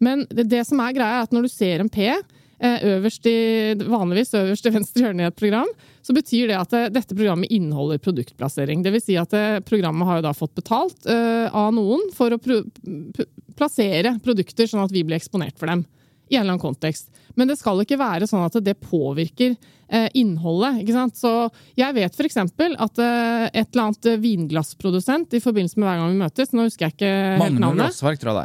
Men 0.00 0.24
det, 0.30 0.46
det 0.54 0.62
som 0.68 0.80
er 0.84 0.96
greia, 0.96 1.18
er 1.20 1.26
at 1.28 1.34
når 1.36 1.46
du 1.46 1.52
ser 1.52 1.84
en 1.84 1.90
P 1.92 2.06
eh, 2.08 2.86
øverst 2.94 3.28
i, 3.28 3.36
vanligvis 3.84 4.32
øverst 4.40 4.66
i 4.68 4.72
venstre 4.74 5.04
hjørne 5.04 5.24
i 5.26 5.28
et 5.28 5.36
program, 5.36 5.68
så 6.04 6.14
betyr 6.16 6.48
det 6.52 6.56
at 6.62 6.72
eh, 6.76 6.88
dette 6.96 7.12
programmet 7.16 7.52
inneholder 7.52 8.00
produktplassering. 8.04 8.80
Det 8.84 8.94
vil 8.96 9.04
si 9.04 9.18
at 9.20 9.36
eh, 9.36 9.58
programmet 9.68 10.08
har 10.08 10.22
jo 10.22 10.26
da 10.30 10.32
fått 10.36 10.54
betalt 10.56 11.08
eh, 11.12 11.44
av 11.52 11.74
noen 11.76 12.08
for 12.16 12.32
å 12.32 12.40
pro 12.40 12.62
p- 12.64 13.28
plassere 13.56 14.16
produkter 14.24 14.68
sånn 14.68 14.84
at 14.84 14.92
vi 14.96 15.04
blir 15.04 15.16
eksponert 15.20 15.56
for 15.60 15.68
dem 15.72 15.84
i 16.28 16.36
en 16.36 16.42
eller 16.42 16.56
annen 16.56 16.62
kontekst. 16.62 17.10
Men 17.34 17.50
det 17.50 17.58
skal 17.60 17.82
ikke 17.82 17.98
være 18.00 18.28
sånn 18.28 18.46
at 18.46 18.58
det 18.64 18.78
påvirker 18.82 19.56
innholdet. 20.18 20.82
ikke 20.82 20.96
sant? 20.96 21.18
Så 21.18 21.32
jeg 21.78 21.96
vet 21.96 22.18
f.eks. 22.18 22.40
at 22.42 23.02
eh, 23.02 23.46
et 23.52 23.70
eller 23.70 23.84
annet 23.84 24.10
eh, 24.10 24.20
vinglassprodusent 24.22 25.36
i 25.38 25.42
forbindelse 25.42 25.78
med 25.78 25.88
hver 25.88 26.02
gang 26.02 26.12
vi 26.12 26.20
møtes, 26.24 26.52
nå 26.52 26.66
husker 26.66 26.88
jeg 26.88 26.96
ikke 26.96 27.14
helt 27.42 27.62
navnet 27.62 27.98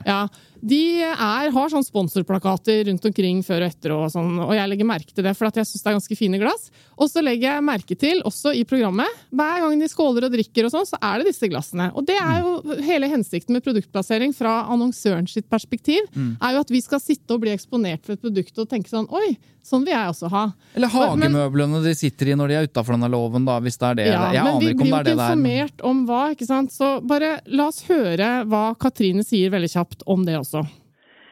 ja, 0.10 0.21
de 0.62 1.01
er, 1.01 1.50
har 1.50 1.71
sånn 1.74 1.86
sponsorplakater 1.86 2.83
rundt 2.86 3.05
omkring 3.10 3.41
før 3.45 3.63
og 3.65 3.71
etter, 3.71 3.93
og 3.95 4.03
sånn, 4.13 4.36
og 4.43 4.53
jeg 4.53 4.69
legger 4.69 4.88
merke 4.88 5.15
til 5.15 5.25
det, 5.25 5.33
for 5.38 5.50
at 5.50 5.57
jeg 5.57 5.67
syns 5.67 5.81
det 5.81 5.89
er 5.89 5.98
ganske 5.98 6.17
fine 6.19 6.39
glass. 6.41 6.67
Og 7.01 7.10
så 7.10 7.24
legger 7.25 7.55
jeg 7.55 7.65
merke 7.65 7.98
til, 7.98 8.21
også 8.29 8.53
i 8.57 8.62
programmet, 8.69 9.21
hver 9.33 9.63
gang 9.63 9.81
de 9.81 9.89
skåler 9.89 10.27
og 10.27 10.36
drikker, 10.36 10.67
og 10.67 10.75
sånn, 10.75 10.86
så 10.89 11.00
er 11.01 11.21
det 11.21 11.31
disse 11.31 11.50
glassene. 11.50 11.89
Og 11.98 12.05
det 12.05 12.19
er 12.21 12.45
jo 12.45 12.77
hele 12.86 13.10
hensikten 13.10 13.57
med 13.57 13.65
produktplassering 13.65 14.36
fra 14.38 14.60
annonsøren 14.71 15.29
sitt 15.31 15.50
perspektiv, 15.50 16.05
er 16.13 16.55
jo 16.55 16.62
at 16.62 16.74
vi 16.74 16.83
skal 16.86 17.01
sitte 17.01 17.33
og 17.33 17.41
bli 17.41 17.55
eksponert 17.55 18.05
for 18.05 18.13
et 18.13 18.21
produkt 18.21 18.62
og 18.62 18.69
tenke 18.69 18.91
sånn 18.91 19.10
Oi, 19.12 19.33
sånn 19.65 19.86
vil 19.86 19.94
jeg 19.94 20.12
også 20.12 20.30
ha. 20.34 20.44
Eller 20.75 20.89
Men- 20.91 21.32
hagemøblene 21.32 21.84
de 21.84 21.94
sitter 21.96 22.32
i 22.32 22.36
når 22.36 22.48
de 22.48 22.56
er 22.60 22.68
utafor 22.68 22.98
denne 22.98 23.10
loven, 23.12 23.46
da, 23.46 23.60
hvis 23.60 23.77
det 23.77 23.88
er 23.89 23.96
det. 23.96 24.08
Ja, 24.12 24.32
jeg 24.32 24.44
men 24.44 24.60
vi 24.60 24.65
aner 24.65 24.74
ikke 24.74 24.82
om 24.82 24.88
blir 24.88 24.91
det 24.91 24.91
jo 24.91 24.98
er 24.98 25.03
det 25.03 25.12
ikke 25.12 25.15
det 25.15 25.22
ikke 25.22 25.32
informert 25.32 25.86
om 25.91 26.06
hva, 26.08 26.22
ikke 26.36 26.48
sant. 26.50 26.72
Så 26.72 26.91
bare 27.08 27.32
la 27.48 27.68
oss 27.68 27.82
høre 27.88 28.30
hva 28.46 28.63
Katrine 28.77 29.24
sier 29.24 29.50
veldig 29.51 29.72
kjapt 29.72 30.03
om 30.08 30.25
det 30.25 30.38
også. 30.39 30.65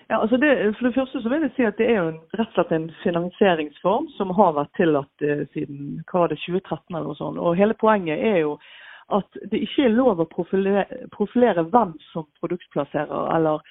Ja, 0.09 0.21
altså 0.23 0.37
det, 0.41 0.49
for 0.79 0.87
det 0.87 0.95
første 0.95 1.21
så 1.21 1.29
vil 1.29 1.43
jeg 1.45 1.51
si 1.55 1.65
at 1.69 1.77
det 1.77 1.85
er 1.85 1.97
jo 1.99 2.05
rett 2.33 2.47
og 2.49 2.55
slett 2.55 2.71
en 2.73 2.87
finansieringsform 3.03 4.07
som 4.17 4.31
har 4.33 4.55
vært 4.57 4.71
tillatt 4.79 5.21
eh, 5.21 5.43
siden 5.53 5.99
hva 6.09 6.23
var 6.23 6.31
det, 6.33 6.39
2013 6.41 6.95
eller 6.95 7.11
noe 7.11 7.19
sånt. 7.19 7.37
Og 7.37 7.57
hele 7.59 7.77
poenget 7.77 8.17
er 8.17 8.39
jo 8.41 8.55
at 9.13 9.37
det 9.51 9.61
ikke 9.65 9.85
er 9.85 9.93
lov 9.93 10.21
å 10.21 10.25
profilere, 10.29 10.85
profilere 11.13 11.61
hvem 11.69 11.93
som 12.09 12.25
produktplasserer, 12.41 13.29
eller 13.35 13.61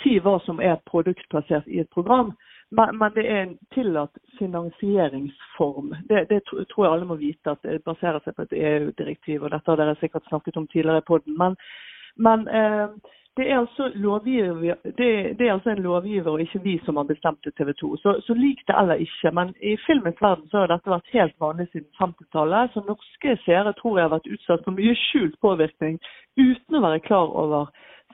si 0.00 0.16
hva 0.24 0.38
som 0.46 0.60
er 0.64 0.80
produktplassert 0.88 1.68
i 1.68 1.80
et 1.84 1.90
program. 1.92 2.32
Men, 2.76 2.98
men 2.98 3.12
det 3.14 3.24
er 3.28 3.42
en 3.42 3.56
tillatt 3.74 4.14
finansieringsform. 4.38 5.94
Det, 6.08 6.26
det 6.30 6.40
tror 6.48 6.84
jeg 6.84 6.92
alle 6.92 7.08
må 7.08 7.18
vite 7.20 7.52
at 7.52 7.64
det 7.68 7.82
baserer 7.84 8.22
seg 8.24 8.36
på 8.36 8.46
et 8.46 8.54
EU-direktiv. 8.56 9.42
og 9.42 9.52
Dette 9.52 9.70
har 9.70 9.80
dere 9.80 9.96
sikkert 10.00 10.28
snakket 10.30 10.56
om 10.56 10.68
tidligere 10.72 11.02
i 11.02 11.08
poden. 11.10 11.36
Men, 11.36 11.58
men 12.16 12.46
eh, 12.48 12.86
det, 13.36 13.50
er 13.50 13.58
altså 13.58 13.90
lovgiver, 14.06 14.80
det, 14.84 15.10
det 15.38 15.44
er 15.48 15.52
altså 15.52 15.74
en 15.74 15.84
lovgiver 15.84 16.32
og 16.32 16.40
ikke 16.40 16.62
vi 16.64 16.78
som 16.86 16.96
har 16.96 17.10
bestemt 17.12 17.44
det 17.44 17.54
TV 17.60 17.74
2. 17.80 17.92
Så, 17.96 18.16
så 18.26 18.38
lik 18.40 18.64
det 18.66 18.80
eller 18.80 19.04
ikke. 19.04 19.34
Men 19.36 19.54
i 19.60 19.76
filmens 19.86 20.24
verden 20.24 20.48
så 20.48 20.64
har 20.64 20.72
dette 20.72 20.96
vært 20.96 21.14
helt 21.18 21.36
vanlig 21.44 21.68
siden 21.72 21.88
50-tallet. 22.00 22.72
Så 22.72 22.86
norske 22.88 23.38
seere 23.44 23.76
tror 23.76 23.98
jeg 23.98 24.08
har 24.08 24.16
vært 24.16 24.32
utsatt 24.32 24.64
for 24.64 24.80
mye 24.80 24.96
skjult 25.06 25.36
påvirkning 25.44 26.00
uten 26.40 26.80
å 26.80 26.86
være 26.88 27.04
klar 27.04 27.36
over 27.44 27.68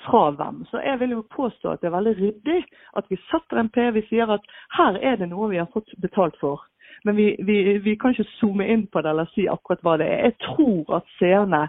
fra 0.05 0.31
hvem. 0.37 0.65
Så 0.71 0.81
jeg 0.85 1.01
vil 1.01 1.11
jo 1.17 1.23
påstå 1.35 1.71
at 1.73 1.81
det 1.83 1.89
er 1.91 1.97
veldig 1.97 2.15
ryddig 2.21 2.59
at 2.97 3.05
vi 3.11 3.19
setter 3.31 3.61
en 3.63 3.71
P. 3.75 3.85
Vi 3.97 4.03
sier 4.09 4.31
at 4.35 4.45
her 4.79 4.99
er 5.03 5.17
det 5.21 5.29
noe 5.31 5.51
vi 5.51 5.61
har 5.61 5.69
fått 5.75 5.91
betalt 6.03 6.37
for. 6.41 6.63
Men 7.05 7.17
vi, 7.17 7.29
vi, 7.47 7.79
vi 7.79 7.95
kan 7.97 8.11
ikke 8.15 8.27
zoome 8.41 8.67
inn 8.67 8.87
på 8.91 9.03
det 9.03 9.11
eller 9.13 9.29
si 9.35 9.47
akkurat 9.49 9.83
hva 9.87 9.97
det 10.01 10.09
er. 10.11 10.25
Jeg 10.31 10.39
tror 10.49 10.97
at 10.99 11.13
seerne 11.19 11.69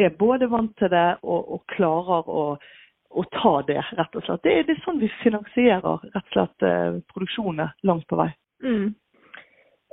er 0.00 0.14
både 0.18 0.48
vant 0.48 0.72
til 0.80 0.88
det 0.92 1.08
og, 1.22 1.50
og 1.56 1.64
klarer 1.74 2.28
å, 2.32 2.44
å 3.12 3.24
ta 3.36 3.52
det, 3.68 3.82
rett 3.98 4.16
og 4.16 4.24
slett. 4.24 4.42
Det, 4.46 4.54
er- 4.56 4.64
det 4.70 4.76
er 4.78 4.84
sånn 4.86 5.02
vi 5.02 5.10
finansierer 5.20 6.06
rett 6.14 6.22
og 6.24 6.32
slett 6.32 6.64
eh, 6.68 6.96
produksjonene 7.12 7.68
langt 7.84 8.06
på 8.08 8.16
vei. 8.22 8.30
Mm. 8.64 8.94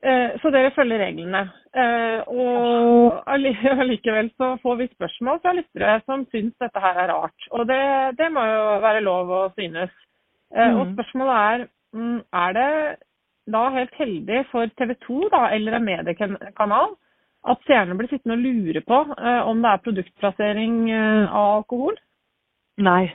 Eh, 0.04 0.38
Så 0.42 0.50
dere 0.52 0.72
følger 0.72 1.00
reglene. 1.04 1.42
Eh, 1.76 2.22
Og 2.28 3.24
alli- 3.28 3.56
allikevel 3.84 4.30
så 4.38 4.54
får 4.64 4.76
vi 4.80 4.88
spørsmål 4.94 5.42
fra 5.42 5.54
lyttere 5.58 6.02
som 6.06 6.26
syns 6.32 6.56
dette 6.62 6.80
her 6.80 6.96
er 7.04 7.12
rart. 7.14 7.48
Og 7.52 7.68
det, 7.68 7.82
det 8.18 8.32
må 8.32 8.46
jo 8.48 8.80
være 8.86 9.02
lov 9.04 9.28
å 9.30 9.42
synes. 9.60 9.92
Eh, 10.56 10.72
Og 10.80 10.86
Mm. 10.88 10.94
spørsmålet 10.96 11.36
er 11.36 11.68
mm, 11.94 12.20
er 12.34 12.52
det 12.54 12.96
da 13.52 13.70
helt 13.74 13.94
heldig 13.98 14.46
for 14.52 14.66
TV 14.78 14.94
2 15.08 15.30
da, 15.34 15.48
eller 15.56 15.74
en 15.76 15.86
mediekanal 15.86 16.92
at 17.50 17.58
seerne 17.68 17.96
blir 17.98 18.08
sittende 18.12 18.36
og 18.38 18.44
lure 18.46 18.82
på 18.82 18.98
om 19.50 19.62
det 19.64 19.70
er 19.72 19.84
produktplassering 19.86 20.92
av 21.32 21.56
alkohol? 21.64 21.96
Nei, 22.78 23.12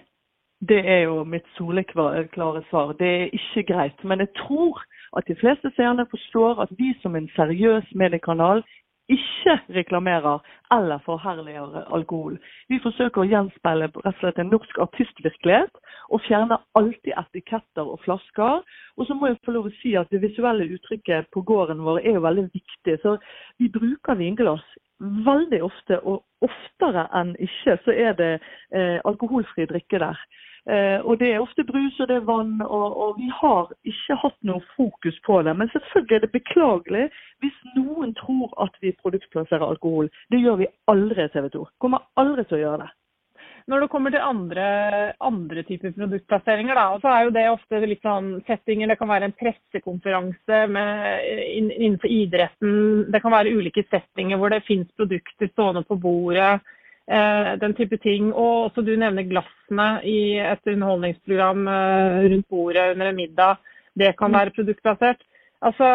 det 0.61 0.81
er 0.87 1.03
jo 1.05 1.25
mitt 1.25 1.45
soleklare 1.57 2.63
svar. 2.71 2.93
Det 2.99 3.07
er 3.07 3.31
ikke 3.37 3.63
greit. 3.73 4.05
Men 4.05 4.19
jeg 4.19 4.33
tror 4.35 4.83
at 5.17 5.29
de 5.29 5.37
fleste 5.41 5.71
seerne 5.77 6.07
forstår 6.11 6.63
at 6.65 6.73
vi 6.79 6.95
som 7.03 7.17
en 7.17 7.29
seriøs 7.37 7.93
mediekanal 7.95 8.65
ikke 9.09 9.59
reklamerer 9.77 10.39
eller 10.73 10.99
forherliger 11.05 11.85
alkohol. 11.97 12.39
Vi 12.69 12.79
forsøker 12.83 13.21
å 13.21 13.29
gjenspeile 13.29 13.91
rett 13.91 13.99
og 14.01 14.21
slett 14.21 14.39
en 14.41 14.53
norsk 14.53 14.79
artistvirkelighet 14.87 15.83
og 16.09 16.23
fjerner 16.25 16.63
alltid 16.79 17.13
etiketter 17.21 17.85
og 17.85 18.01
flasker. 18.05 18.63
Og 18.97 19.07
så 19.07 19.17
må 19.17 19.29
jeg 19.29 19.43
få 19.45 19.57
lov 19.57 19.69
å 19.69 19.75
si 19.83 19.93
at 20.01 20.09
det 20.13 20.23
visuelle 20.25 20.71
uttrykket 20.77 21.29
på 21.37 21.45
gården 21.45 21.85
vår 21.85 22.01
er 22.01 22.17
jo 22.17 22.25
veldig 22.25 22.49
viktig. 22.55 22.97
Så 23.05 23.19
vi 23.61 23.69
bruker 23.69 24.17
vinglass 24.21 24.65
veldig 25.05 25.61
ofte, 25.67 25.99
og 26.01 26.23
oftere 26.45 27.09
enn 27.19 27.35
ikke 27.43 27.77
så 27.85 27.93
er 27.93 28.17
det 28.17 28.33
eh, 28.73 29.01
alkoholfri 29.05 29.67
drikke 29.69 30.01
der. 30.01 30.21
Eh, 30.65 31.01
og 31.05 31.19
det 31.21 31.29
er 31.29 31.43
ofte 31.45 31.65
brus 31.69 31.99
og 32.01 32.09
det 32.09 32.17
er 32.17 32.25
vann, 32.25 32.57
og, 32.65 32.97
og 33.05 33.19
vi 33.21 33.29
har 33.41 33.69
ikke 33.85 34.17
hatt 34.23 34.39
noe 34.49 34.65
fokus 34.79 35.19
på 35.27 35.43
det. 35.45 35.53
Men 35.61 35.71
selvfølgelig 35.75 36.17
er 36.17 36.25
det 36.25 36.33
beklagelig 36.33 37.07
hvis 37.45 37.63
noen 37.77 38.15
tror 38.17 38.53
at 38.65 38.77
vi 38.81 38.97
produktplasserer 39.03 39.67
alkohol. 39.67 40.09
Det 40.33 40.41
gjør 40.41 40.63
vi 40.63 40.73
aldri, 40.93 41.27
i 41.27 41.33
TV 41.35 41.51
2. 41.57 41.65
Kommer 41.85 42.07
aldri 42.21 42.47
til 42.49 42.61
å 42.61 42.63
gjøre 42.65 42.85
det. 42.85 42.93
Når 43.65 43.81
det 43.81 43.89
kommer 43.89 44.13
til 44.13 44.21
andre, 44.21 44.65
andre 45.25 45.63
typer 45.65 45.95
produktplasseringer, 45.97 46.77
da, 46.77 46.99
så 47.01 47.09
er 47.09 47.23
jo 47.25 47.31
det 47.33 47.45
ofte 47.49 47.79
litt 47.89 48.03
sånn 48.05 48.27
settinger. 48.45 48.91
Det 48.93 48.99
kan 49.01 49.09
være 49.09 49.31
en 49.31 49.37
pressekonferanse 49.41 50.59
med, 50.69 51.31
innenfor 51.57 52.13
idretten. 52.13 52.75
Det 53.13 53.23
kan 53.25 53.33
være 53.33 53.55
ulike 53.57 53.87
settinger 53.89 54.41
hvor 54.41 54.53
det 54.53 54.67
finnes 54.69 54.91
produkter 55.01 55.49
stående 55.53 55.85
på 55.89 55.97
bordet. 55.97 56.59
Eh, 57.05 57.53
den 57.61 57.75
type 57.77 57.99
ting. 58.01 58.31
Og 58.33 58.71
også 58.71 58.85
du 58.85 58.95
nevner 58.97 59.27
glassene 59.29 59.89
i 60.09 60.39
et 60.41 60.71
underholdningsprogram 60.73 61.67
eh, 61.69 62.21
rundt 62.33 62.49
bordet 62.49 62.93
under 62.95 63.11
en 63.11 63.19
middag. 63.19 63.59
Det 63.95 64.15
kan 64.19 64.33
være 64.33 64.55
produktbasert. 64.57 65.21
Altså, 65.65 65.89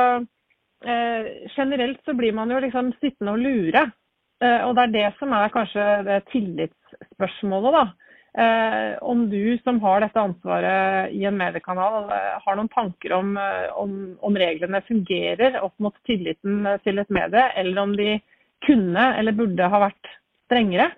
eh, 0.85 1.31
generelt 1.55 2.03
så 2.05 2.13
blir 2.13 2.35
man 2.37 2.51
jo 2.53 2.61
liksom 2.61 2.93
sittende 2.99 3.33
og 3.33 3.41
lure. 3.41 3.87
Eh, 4.41 4.61
og 4.67 4.75
det 4.77 4.85
er 4.85 4.93
det 4.93 5.07
som 5.17 5.33
er 5.33 5.49
kanskje 5.55 5.87
det 6.05 6.19
tillitsspørsmålet, 6.29 7.79
da. 7.79 7.83
Eh, 8.39 8.93
om 9.01 9.25
du 9.31 9.57
som 9.63 9.81
har 9.81 10.03
dette 10.05 10.21
ansvaret 10.21 11.11
i 11.17 11.25
en 11.25 11.37
mediekanal, 11.37 12.05
har 12.45 12.55
noen 12.55 12.69
tanker 12.69 13.17
om, 13.17 13.33
om, 13.81 13.95
om 14.21 14.37
reglene 14.37 14.85
fungerer 14.85 15.57
opp 15.65 15.73
mot 15.81 15.97
tilliten 16.05 16.69
til 16.85 17.01
et 17.01 17.09
medie, 17.09 17.49
eller 17.57 17.81
om 17.81 17.97
de 17.97 18.19
kunne 18.63 19.11
eller 19.17 19.33
burde 19.33 19.67
ha 19.73 19.81
vært 19.81 20.18
strengere? 20.49 20.89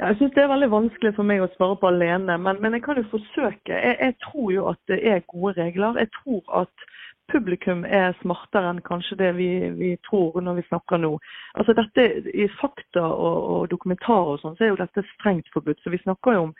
Jeg 0.00 0.16
synes 0.16 0.32
Det 0.32 0.42
er 0.42 0.48
veldig 0.48 0.70
vanskelig 0.72 1.10
for 1.16 1.28
meg 1.28 1.42
å 1.44 1.50
svare 1.56 1.76
på 1.76 1.88
alene, 1.90 2.38
men, 2.40 2.60
men 2.62 2.72
jeg 2.76 2.84
kan 2.86 2.96
jo 2.96 3.10
forsøke. 3.10 3.74
Jeg, 3.74 3.96
jeg 4.00 4.14
tror 4.24 4.52
jo 4.54 4.62
at 4.70 4.80
det 4.88 5.00
er 5.04 5.26
gode 5.28 5.58
regler. 5.58 5.98
Jeg 6.00 6.08
tror 6.14 6.40
at 6.62 6.86
publikum 7.32 7.84
er 7.84 8.16
smartere 8.20 8.70
enn 8.72 8.80
kanskje 8.86 9.18
det 9.20 9.30
vi, 9.36 9.48
vi 9.76 9.90
tror 10.08 10.40
når 10.42 10.60
vi 10.60 10.66
snakker 10.68 11.02
nå. 11.02 11.12
Altså 11.58 11.74
dette, 11.78 12.06
I 12.32 12.48
fakta 12.60 13.04
og, 13.04 13.38
og 13.52 13.68
dokumentarer 13.74 14.34
og 14.34 14.42
sånn, 14.42 14.56
så 14.58 14.66
er 14.66 14.72
jo 14.72 14.80
dette 14.80 15.06
strengt 15.14 15.50
forbudt. 15.54 15.82
Så 15.84 15.92
vi 15.94 16.00
snakker 16.02 16.36
jo 16.36 16.46
om 16.48 16.54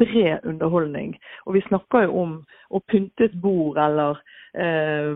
bred 0.00 0.46
underholdning. 0.48 1.16
Og 1.46 1.58
vi 1.58 1.64
snakker 1.68 2.08
jo 2.08 2.22
om 2.24 2.36
å 2.74 2.82
pynte 2.90 3.28
et 3.28 3.40
bord 3.42 3.78
eller 3.80 4.20
eh, 4.58 5.12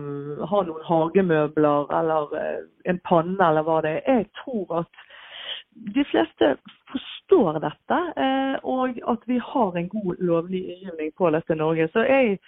ha 0.53 0.65
noen 0.67 0.85
hagemøbler 0.87 1.95
eller 2.01 2.35
eh, 2.39 2.59
en 2.93 3.01
panne 3.07 3.49
eller 3.49 3.67
hva 3.67 3.81
det 3.85 3.97
er. 3.99 4.21
Jeg 4.21 4.29
tror 4.43 4.83
at 4.83 5.07
de 5.95 6.03
fleste 6.11 6.55
forstår 6.91 7.59
dette, 7.63 7.99
eh, 8.23 8.55
og 8.63 8.97
at 9.13 9.21
vi 9.27 9.37
har 9.41 9.77
en 9.77 9.89
god 9.89 10.15
lovgivning 10.19 11.13
på 11.17 11.29
dette 11.33 11.53
i 11.53 11.57
Norge. 11.57 11.87
Så 11.93 12.03
jeg, 12.05 12.39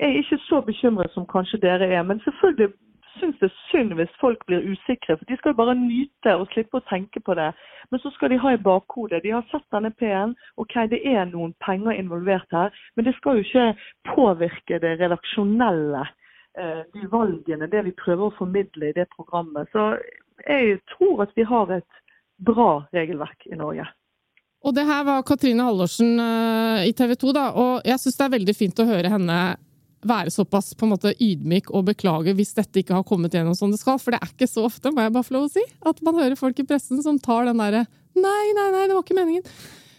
jeg 0.00 0.08
er 0.10 0.18
ikke 0.22 0.38
så 0.48 0.60
bekymret 0.60 1.10
som 1.14 1.26
kanskje 1.26 1.62
dere 1.62 1.88
er. 1.88 2.02
Men 2.02 2.20
selvfølgelig 2.24 2.72
syns 3.16 3.38
det 3.40 3.48
er 3.48 3.56
synd 3.70 3.94
hvis 3.98 4.18
folk 4.20 4.44
blir 4.46 4.66
usikre. 4.72 5.16
For 5.16 5.24
de 5.24 5.36
skal 5.36 5.54
jo 5.54 5.60
bare 5.62 5.74
nyte 5.80 6.36
og 6.36 6.46
slippe 6.52 6.80
å 6.80 6.86
tenke 6.90 7.22
på 7.24 7.34
det. 7.38 7.50
Men 7.90 8.02
så 8.02 8.12
skal 8.14 8.30
de 8.32 8.40
ha 8.42 8.52
i 8.54 8.62
bakhodet. 8.68 9.22
De 9.24 9.34
har 9.34 9.46
sett 9.50 9.66
denne 9.74 9.92
P-en. 9.98 10.36
OK, 10.62 10.76
det 10.92 11.00
er 11.06 11.24
noen 11.30 11.54
penger 11.64 11.96
involvert 11.96 12.52
her, 12.52 12.74
men 12.96 13.08
det 13.08 13.16
skal 13.18 13.38
jo 13.38 13.46
ikke 13.46 13.66
påvirke 14.14 14.80
det 14.82 14.96
redaksjonelle. 15.00 16.06
eh, 16.58 16.82
De 16.94 17.08
valgene, 17.12 17.70
det 17.70 17.84
vi 17.84 17.98
prøver 18.04 18.26
å 18.26 18.36
formidle 18.38 18.90
i 18.90 18.96
det 18.96 19.08
programmet. 19.16 19.68
Så 19.72 19.96
jeg 20.48 20.80
tror 20.92 21.22
at 21.22 21.32
vi 21.36 21.42
har 21.42 21.70
et 21.70 22.02
bra 22.38 22.86
regelverk 22.94 23.46
i 23.52 23.56
Norge. 23.56 23.86
Og 24.66 24.74
det 24.74 24.82
her 24.88 25.04
var 25.06 25.22
Katrine 25.28 25.62
Hallorsen 25.62 26.16
eh, 26.18 26.88
i 26.88 26.92
TV 26.96 27.14
2, 27.20 27.32
da. 27.36 27.44
Og 27.54 27.86
jeg 27.86 28.00
syns 28.02 28.16
det 28.18 28.24
er 28.26 28.34
veldig 28.38 28.54
fint 28.56 28.82
å 28.82 28.86
høre 28.88 29.12
henne 29.12 29.38
være 30.06 30.30
såpass 30.30 30.68
på 30.78 30.86
en 30.86 30.92
måte 30.92 31.10
ydmyk 31.22 31.70
og 31.74 31.86
beklage 31.88 32.34
hvis 32.36 32.52
dette 32.54 32.78
ikke 32.82 32.94
har 32.94 33.02
kommet 33.08 33.32
gjennom 33.34 33.56
som 33.58 33.70
det 33.72 33.80
skal. 33.80 33.98
For 34.02 34.14
det 34.14 34.20
er 34.22 34.32
ikke 34.34 34.48
så 34.50 34.66
ofte, 34.68 34.92
må 34.94 35.02
jeg 35.06 35.14
bare 35.14 35.26
få 35.26 35.34
lov 35.38 35.46
å 35.48 35.52
si, 35.54 35.64
at 35.86 36.02
man 36.06 36.18
hører 36.20 36.38
folk 36.38 36.58
i 36.62 36.66
pressen 36.68 37.00
som 37.02 37.18
tar 37.22 37.48
den 37.48 37.58
derre 37.62 37.86
Nei, 38.16 38.44
nei, 38.56 38.68
nei, 38.72 38.84
det 38.88 38.94
var 38.96 39.02
ikke 39.04 39.16
meningen. 39.18 39.42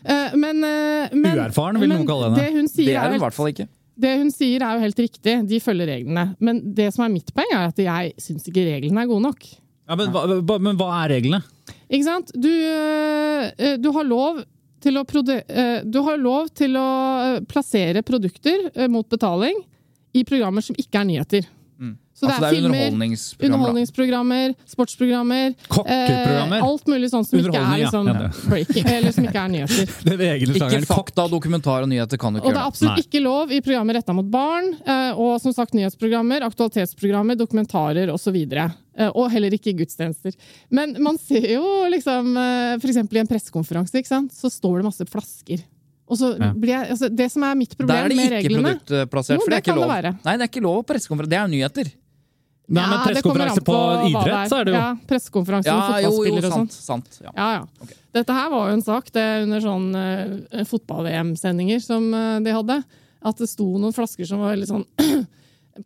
Eh, 0.08 0.32
men, 0.42 0.62
eh, 0.66 1.12
men 1.14 1.36
Uerfaren, 1.38 1.78
vil 1.78 1.90
men 1.92 2.00
noen 2.00 2.08
kalle 2.10 2.30
henne. 2.32 2.40
Det 2.40 2.54
hun 2.56 2.70
sier, 2.72 2.88
Det 2.90 2.96
er 2.98 3.12
hun 3.12 3.18
i 3.20 3.22
hvert 3.22 3.36
fall 3.36 3.52
ikke. 3.52 3.68
det 3.98 4.14
hun 4.24 4.32
sier 4.34 4.64
er 4.66 4.78
jo 4.80 4.86
helt 4.88 5.02
riktig, 5.04 5.36
de 5.52 5.60
følger 5.62 5.92
reglene. 5.92 6.24
Men 6.42 6.62
det 6.78 6.88
som 6.96 7.04
er 7.06 7.12
mitt 7.14 7.30
poeng, 7.36 7.52
er 7.54 7.68
at 7.70 7.78
jeg 7.84 8.16
syns 8.22 8.48
ikke 8.50 8.64
reglene 8.66 9.04
er 9.04 9.12
gode 9.12 9.22
nok. 9.28 9.46
Ja, 9.88 9.96
men, 10.00 10.10
hva- 10.16 10.58
men 10.66 10.80
hva 10.82 10.90
er 11.04 11.14
reglene? 11.18 11.44
Ikke 11.88 12.06
sant? 12.08 12.32
Du, 12.36 12.50
øh, 12.52 13.76
du 13.80 13.92
har 13.96 14.08
lov 14.08 14.42
til 14.84 15.00
å 15.00 15.04
øh, 15.08 15.84
Du 15.88 16.02
har 16.06 16.18
lov 16.22 16.50
til 16.56 16.76
å 16.78 16.88
plassere 17.50 18.04
produkter 18.06 18.90
mot 18.92 19.08
betaling 19.10 19.64
i 20.14 20.24
programmer 20.28 20.62
som 20.66 20.78
ikke 20.78 21.02
er 21.02 21.08
nyheter. 21.08 21.48
Så 22.18 22.26
Altså, 22.26 22.42
det 22.42 22.48
er 22.50 22.56
filmer, 22.58 23.12
da. 23.38 23.46
underholdningsprogrammer, 23.46 24.54
sportsprogrammer 24.66 25.52
Kokkeprogrammer. 25.70 26.58
eh, 26.58 26.66
Alt 26.66 26.88
mulig 26.90 27.10
sånt 27.12 27.28
som 27.30 27.38
ikke 27.38 27.60
er 27.62 27.76
liksom 27.84 28.08
Ja, 28.10 28.30
breaking, 28.48 28.88
eller 28.90 29.14
som 29.14 29.28
ikke 29.28 29.44
er 29.44 29.52
nyheter. 29.54 29.92
Den 30.08 30.24
egne 30.26 30.56
Ikke 30.58 30.80
fakta, 30.90 31.28
dokumentar 31.30 31.86
og 31.86 31.92
nyheter 31.92 32.18
kan 32.18 32.34
du 32.34 32.40
ikke 32.40 32.50
Og 32.50 32.56
det 32.58 32.62
er 32.64 32.72
absolutt 32.72 32.98
Nei. 32.98 33.06
ikke 33.06 33.22
lov 33.22 33.54
i 33.54 33.62
programmer 33.62 34.00
retta 34.00 34.18
mot 34.18 34.32
barn, 34.34 34.74
eh, 34.82 35.12
og 35.14 35.38
som 35.44 35.54
sagt 35.54 35.78
nyhetsprogrammer, 35.78 36.42
aktualitetsprogrammer, 36.50 37.38
dokumentarer 37.38 38.10
osv. 38.10 38.36
Eh, 38.58 39.12
Og 39.14 39.30
heller 39.30 39.54
ikke 39.54 39.78
gudstjenester. 39.78 40.34
Men 40.74 40.98
man 40.98 41.20
ser 41.22 41.46
jo 41.54 41.86
liksom 41.94 42.34
F.eks. 42.34 42.82
For 42.82 42.90
eksempel 42.96 43.18
i 43.20 43.22
en 43.22 43.30
pressekonferanse, 43.30 43.94
ikke 44.02 44.10
sant, 44.10 44.34
så 44.34 44.50
står 44.50 44.82
det 44.82 44.90
masse 44.90 45.06
flasker. 45.06 45.62
Og 46.08 46.18
så 46.18 46.34
blir 46.56 46.72
jeg, 46.72 46.90
altså 46.96 47.10
det 47.12 47.30
som 47.34 47.44
er 47.44 47.56
mitt 47.60 47.74
problem 47.78 48.06
er 48.06 48.10
det 48.10 48.16
med 48.18 48.26
ikke 48.32 48.42
reglene 48.42 48.74
produktplassert, 48.80 49.38
Jo, 49.38 49.44
for 49.44 49.52
det 49.52 49.58
er 49.58 49.66
ikke 49.66 49.76
lov. 49.76 49.92
det 49.92 50.12
Nei, 50.24 50.36
det 50.38 50.46
er 50.46 50.52
ikke 50.54 50.64
lov 50.64 50.78
på 50.82 50.94
pressekonferanse. 50.94 51.30
Det 51.36 51.40
er 51.42 51.50
nyheter. 51.52 51.90
Nei, 52.68 52.84
men 52.84 53.00
pressekonferanse 53.06 53.62
på 53.64 53.74
på, 53.74 54.08
idrett, 54.10 54.50
så 54.52 54.58
er 54.60 54.68
det 54.68 54.74
jo 54.74 54.78
Ja, 54.78 54.88
pressekonferanse 55.08 55.72
med 55.72 55.78
Ja, 55.78 56.00
jo, 56.04 56.10
jo, 56.10 56.16
fotballspillere 56.18 56.50
og 56.50 56.54
sant. 56.54 56.76
sånn. 56.76 57.04
sant 57.08 57.20
ja. 57.24 57.32
Ja, 57.32 57.48
ja. 57.56 57.98
Dette 58.18 58.36
her 58.36 58.50
var 58.52 58.68
jo 58.68 58.76
en 58.76 58.84
sak 58.84 59.12
det 59.16 59.24
er 59.24 59.46
under 59.46 59.64
sånn 59.64 59.88
uh, 59.96 60.64
fotball-VM-sendinger 60.68 61.84
som 61.84 62.10
uh, 62.12 62.40
de 62.44 62.56
hadde. 62.56 62.78
At 63.28 63.40
det 63.40 63.48
sto 63.50 63.70
noen 63.80 63.96
flasker 63.96 64.28
som 64.28 64.44
var 64.44 64.56
veldig 64.56 64.68
sånn 64.68 64.86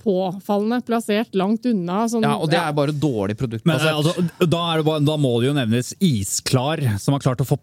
påfallende 0.01 0.81
plassert 0.87 1.35
langt 1.37 1.65
unna. 1.69 2.05
Sånn, 2.09 2.25
Ja, 2.25 2.37
og 2.39 2.49
det 2.51 2.59
er 2.61 2.73
bare 2.73 2.95
dårlig 2.95 3.37
produkt. 3.37 3.65
Men 3.65 3.77
Altså, 3.77 3.89
eh, 3.89 3.97
altså, 3.97 4.47
da, 4.47 4.61
er 4.71 4.81
det 4.81 4.87
bare, 4.87 5.03
da 5.05 5.17
må 5.21 5.35
det 5.41 5.51
jo 5.51 5.57
nevnes 5.57 5.93
Isklar, 5.99 6.81
som 7.03 7.13
har 7.17 7.23
klart 7.23 7.43
å 7.43 7.47
få 7.47 7.59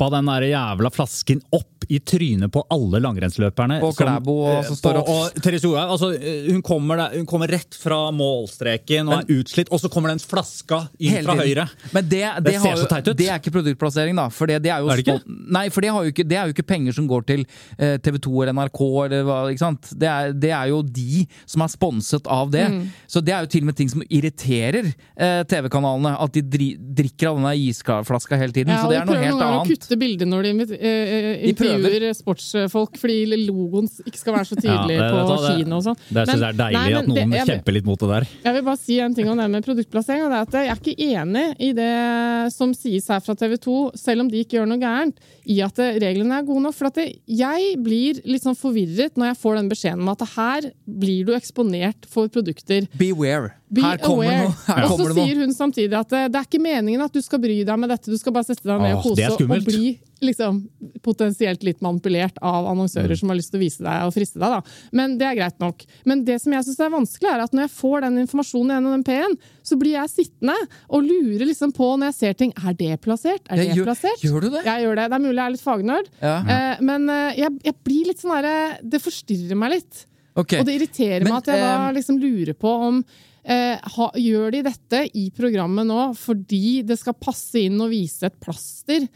stappa 0.00 0.16
den 0.16 0.26
der 0.30 0.46
jævla 0.50 0.90
flasken 0.92 1.42
opp 1.52 1.66
i 1.90 1.98
trynet 1.98 2.52
på 2.52 2.60
alle 2.70 3.00
langrennsløperne. 3.02 3.80
Og 3.82 3.94
som- 3.94 4.06
Klæbo, 4.06 4.34
og 4.46 4.64
som 4.64 4.76
står 4.76 4.96
og, 5.00 5.08
og- 5.08 5.24
og 5.34 5.42
Therese 5.42 5.62
Johaug, 5.64 5.90
altså, 5.90 6.10
eh, 6.22 6.52
hun, 6.52 6.62
kommer 6.62 7.10
hun 7.16 7.26
kommer 7.26 7.48
rett 7.48 7.74
fra 7.74 8.10
målstreken 8.12 9.08
og 9.08 9.24
er 9.24 9.40
utslitt, 9.40 9.68
og 9.72 9.80
så 9.80 9.90
kommer 9.90 10.08
den 10.10 10.18
flaska 10.18 10.88
inn 11.00 11.24
fra 11.24 11.34
høyre. 11.34 11.68
Men 11.92 12.04
det, 12.08 12.20
det, 12.36 12.44
Det 12.44 12.52
ser 12.60 12.68
har 12.68 12.76
så 12.76 12.86
teit 12.88 13.08
ut. 13.08 13.16
Det 13.16 13.28
er 13.28 13.38
ikke 13.40 13.50
produktplassering, 13.50 14.14
da. 14.14 14.28
For 14.28 14.46
det, 14.46 14.62
det 14.62 14.70
er 14.70 14.78
jo 14.80 14.88
Er 14.90 14.96
det 14.96 15.06
ikke? 15.06 15.22
Nei, 15.50 15.68
for 15.68 15.80
det, 15.80 15.90
har 15.90 16.04
jo 16.04 16.10
ikke, 16.12 16.28
det 16.28 16.36
er 16.38 16.46
jo 16.46 16.52
ikke 16.54 16.66
penger 16.66 16.92
som 16.94 17.08
går 17.08 17.26
til 17.26 17.46
eh, 17.78 17.96
TV 17.98 18.18
2 18.20 18.42
eller 18.42 18.52
NRK 18.52 18.80
eller 19.06 19.22
hva, 19.24 19.38
ikke 19.50 19.58
sant. 19.64 19.90
Det 19.98 20.06
er, 20.08 20.32
det 20.32 20.50
er 20.50 20.68
jo 20.68 20.82
de 20.82 21.26
som 21.46 21.62
er 21.62 21.68
sponset 21.68 22.26
av 22.28 22.50
det. 22.52 22.68
Mm. 22.70 22.88
Så 23.08 23.24
det 23.24 23.34
er 23.34 23.40
jo 23.40 23.46
til 23.46 23.62
og 23.62 23.66
med 23.66 23.76
ting 23.76 23.88
som 23.90 24.02
irriterer 24.08 24.94
eh, 25.16 25.42
TV-kanalene. 25.44 26.14
At 26.20 26.32
de 26.32 26.42
dri, 26.42 26.76
drikker 26.78 27.32
av 27.32 27.36
denne 27.40 27.56
isflaska 27.56 28.36
hele 28.38 28.52
tiden. 28.52 28.68
Ja, 28.76 28.84
så 28.84 28.90
det 28.90 29.00
er 29.00 29.06
noe 29.10 29.24
helt 29.24 29.42
annet. 29.42 29.89
Kutte 29.90 29.98
bilder 29.98 30.26
når 30.30 30.42
de 30.46 30.50
eh, 30.76 31.40
De 31.40 31.50
intervjuer 31.50 32.14
sportsfolk, 32.14 32.96
fordi 33.00 33.16
logoen 33.46 33.88
ikke 34.06 34.18
skal 34.20 34.34
være 34.36 34.48
så 34.50 34.56
tydelig 34.58 34.96
Ja, 34.96 35.02
det- 35.02 35.10
på 35.10 35.24
det- 35.26 35.50
kinoene 35.50 35.76
og 35.76 35.84
sånn. 35.84 35.98
Det 36.08 36.26
jeg 36.26 36.40
er 36.40 36.52
deilig 36.52 36.72
nei, 36.72 36.90
men 36.90 36.98
at 37.00 37.06
noen 37.08 37.30
det- 37.30 37.38
jeg- 37.38 37.48
kjemper 37.50 37.72
litt 37.72 37.84
mot 37.86 37.98
det 37.98 38.08
der. 38.08 38.26
Jeg 38.44 38.54
vil 38.54 38.62
bare 38.62 38.76
si 38.78 39.00
en 39.00 39.14
ting 39.14 39.28
om 39.28 39.36
det 39.36 39.50
med 39.50 39.64
produktplassering. 39.64 40.22
og 40.24 40.30
det 40.30 40.38
er 40.38 40.42
at 40.42 40.52
Jeg 40.60 40.68
er 40.68 40.76
ikke 40.76 40.96
enig 40.98 41.54
i 41.58 41.72
det 41.72 42.52
som 42.52 42.72
sies 42.74 43.08
her 43.08 43.20
fra 43.20 43.34
TV 43.34 43.56
2, 43.58 43.92
selv 43.96 44.20
om 44.20 44.28
de 44.28 44.44
ikke 44.44 44.58
gjør 44.58 44.68
noe 44.68 44.78
gærent, 44.78 45.14
i 45.46 45.60
at 45.62 45.74
det- 45.74 46.02
reglene 46.02 46.38
er 46.38 46.42
gode 46.44 46.62
nok. 46.62 46.74
For 46.74 46.86
at 46.86 46.94
det, 46.94 47.18
jeg 47.26 47.76
blir 47.82 48.20
litt 48.24 48.42
sånn 48.42 48.56
forvirret 48.56 49.14
når 49.16 49.34
jeg 49.34 49.38
får 49.38 49.56
den 49.56 49.68
beskjeden 49.68 50.00
om 50.00 50.08
at 50.08 50.20
her 50.36 50.60
blir 50.86 51.24
du 51.26 51.32
eksponert 51.32 52.06
for 52.06 52.28
produkter. 52.28 52.86
Beware. 52.96 53.52
Be 53.72 53.82
her 53.82 53.98
kommer 53.98 54.24
aware. 54.26 54.90
Og 54.90 54.98
så 54.98 55.14
det 55.14 55.16
sier 55.16 55.36
hun 55.36 55.52
samtidig 55.54 55.92
at 55.94 56.08
det, 56.08 56.32
det 56.32 56.38
er 56.40 56.44
ikke 56.44 56.60
meningen 56.62 57.00
at 57.04 57.12
du 57.12 57.20
skal 57.22 57.38
bry 57.38 57.62
deg 57.62 57.78
med 57.78 57.88
dette, 57.88 58.06
du 58.10 58.18
skal 58.18 58.32
bare 58.32 58.44
sette 58.44 58.62
deg 58.66 58.80
ned 58.80 58.96
og 58.96 59.06
Åh, 59.06 59.14
det 59.14 59.28
kose 59.28 59.30
og 59.30 59.38
skummelt. 59.38 59.64
Bli 59.80 59.98
liksom, 60.28 60.58
potensielt 61.02 61.62
litt 61.64 61.80
manipulert 61.80 62.36
av 62.44 62.66
annonsører 62.68 63.14
Mm. 63.14 63.18
som 63.18 63.28
har 63.30 63.36
lyst 63.38 63.50
til 63.54 63.60
å 63.60 63.62
vise 63.64 63.82
deg 63.82 64.02
og 64.04 64.12
friste 64.12 64.38
deg. 64.38 64.50
Da. 64.52 64.60
Men 64.92 65.14
det 65.18 65.26
er 65.26 65.34
greit 65.38 65.58
nok. 65.62 65.84
Men 66.04 66.24
det 66.24 66.36
som 66.42 66.52
jeg 66.52 66.64
syns 66.66 66.80
er 66.84 66.90
vanskelig, 66.92 67.30
er 67.32 67.40
at 67.40 67.52
når 67.56 67.62
jeg 67.68 67.72
får 67.78 68.00
den 68.04 68.18
informasjonen 68.26 68.74
gjennom 68.74 68.92
den 68.98 69.04
P-en, 69.08 69.38
så 69.64 69.78
blir 69.80 69.96
jeg 69.96 70.12
sittende 70.12 70.56
og 70.90 71.02
lurer 71.08 71.46
liksom 71.48 71.72
på 71.72 71.88
når 71.96 72.10
jeg 72.12 72.18
ser 72.18 72.34
ting. 72.34 72.52
Er 72.60 72.74
det 72.74 73.00
plassert? 73.00 73.40
Er 73.48 73.56
det 73.56 73.70
gjør- 73.76 73.88
plassert? 73.88 74.20
gjør 74.20 74.40
du 74.42 74.50
det? 74.50 74.64
Jeg 74.64 74.84
gjør 74.84 74.96
det. 75.00 75.08
Det 75.10 75.16
er 75.16 75.24
mulig 75.24 75.40
jeg 75.40 75.46
er 75.46 75.56
litt 75.56 75.64
fagnerd, 75.64 76.06
Ja. 76.20 76.36
eh, 76.44 76.76
men 76.82 77.08
eh, 77.08 77.34
jeg, 77.36 77.50
jeg 77.64 77.74
blir 77.84 78.04
litt 78.06 78.18
sånn 78.20 78.36
herre 78.36 78.78
Det 78.84 79.00
forstyrrer 79.00 79.56
meg 79.56 79.70
litt. 79.78 80.06
Okay. 80.36 80.60
Og 80.60 80.66
det 80.66 80.76
irriterer 80.80 81.24
Men, 81.24 81.32
meg 81.32 81.38
at 81.42 81.46
jeg 81.46 81.60
da 81.64 81.88
eh, 81.88 81.92
liksom 81.96 82.20
lurer 82.20 82.54
på 82.54 82.68
om 82.68 83.04
eh, 83.44 83.76
ha, 83.82 84.10
Gjør 84.14 84.52
de 84.52 84.62
dette 84.62 85.10
i 85.16 85.30
programmet 85.30 85.86
nå 85.86 86.14
fordi 86.16 86.82
det 86.86 86.98
skal 87.00 87.14
passe 87.14 87.56
inn 87.58 87.80
å 87.80 87.88
vise 87.90 88.26
et 88.28 88.38
plaster 88.40 89.02
eh, 89.02 89.08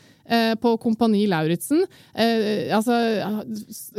på 0.56 0.74
Kompani 0.80 1.26
Lauritzen? 1.28 1.84
Eh, 2.14 2.72
altså 2.74 2.96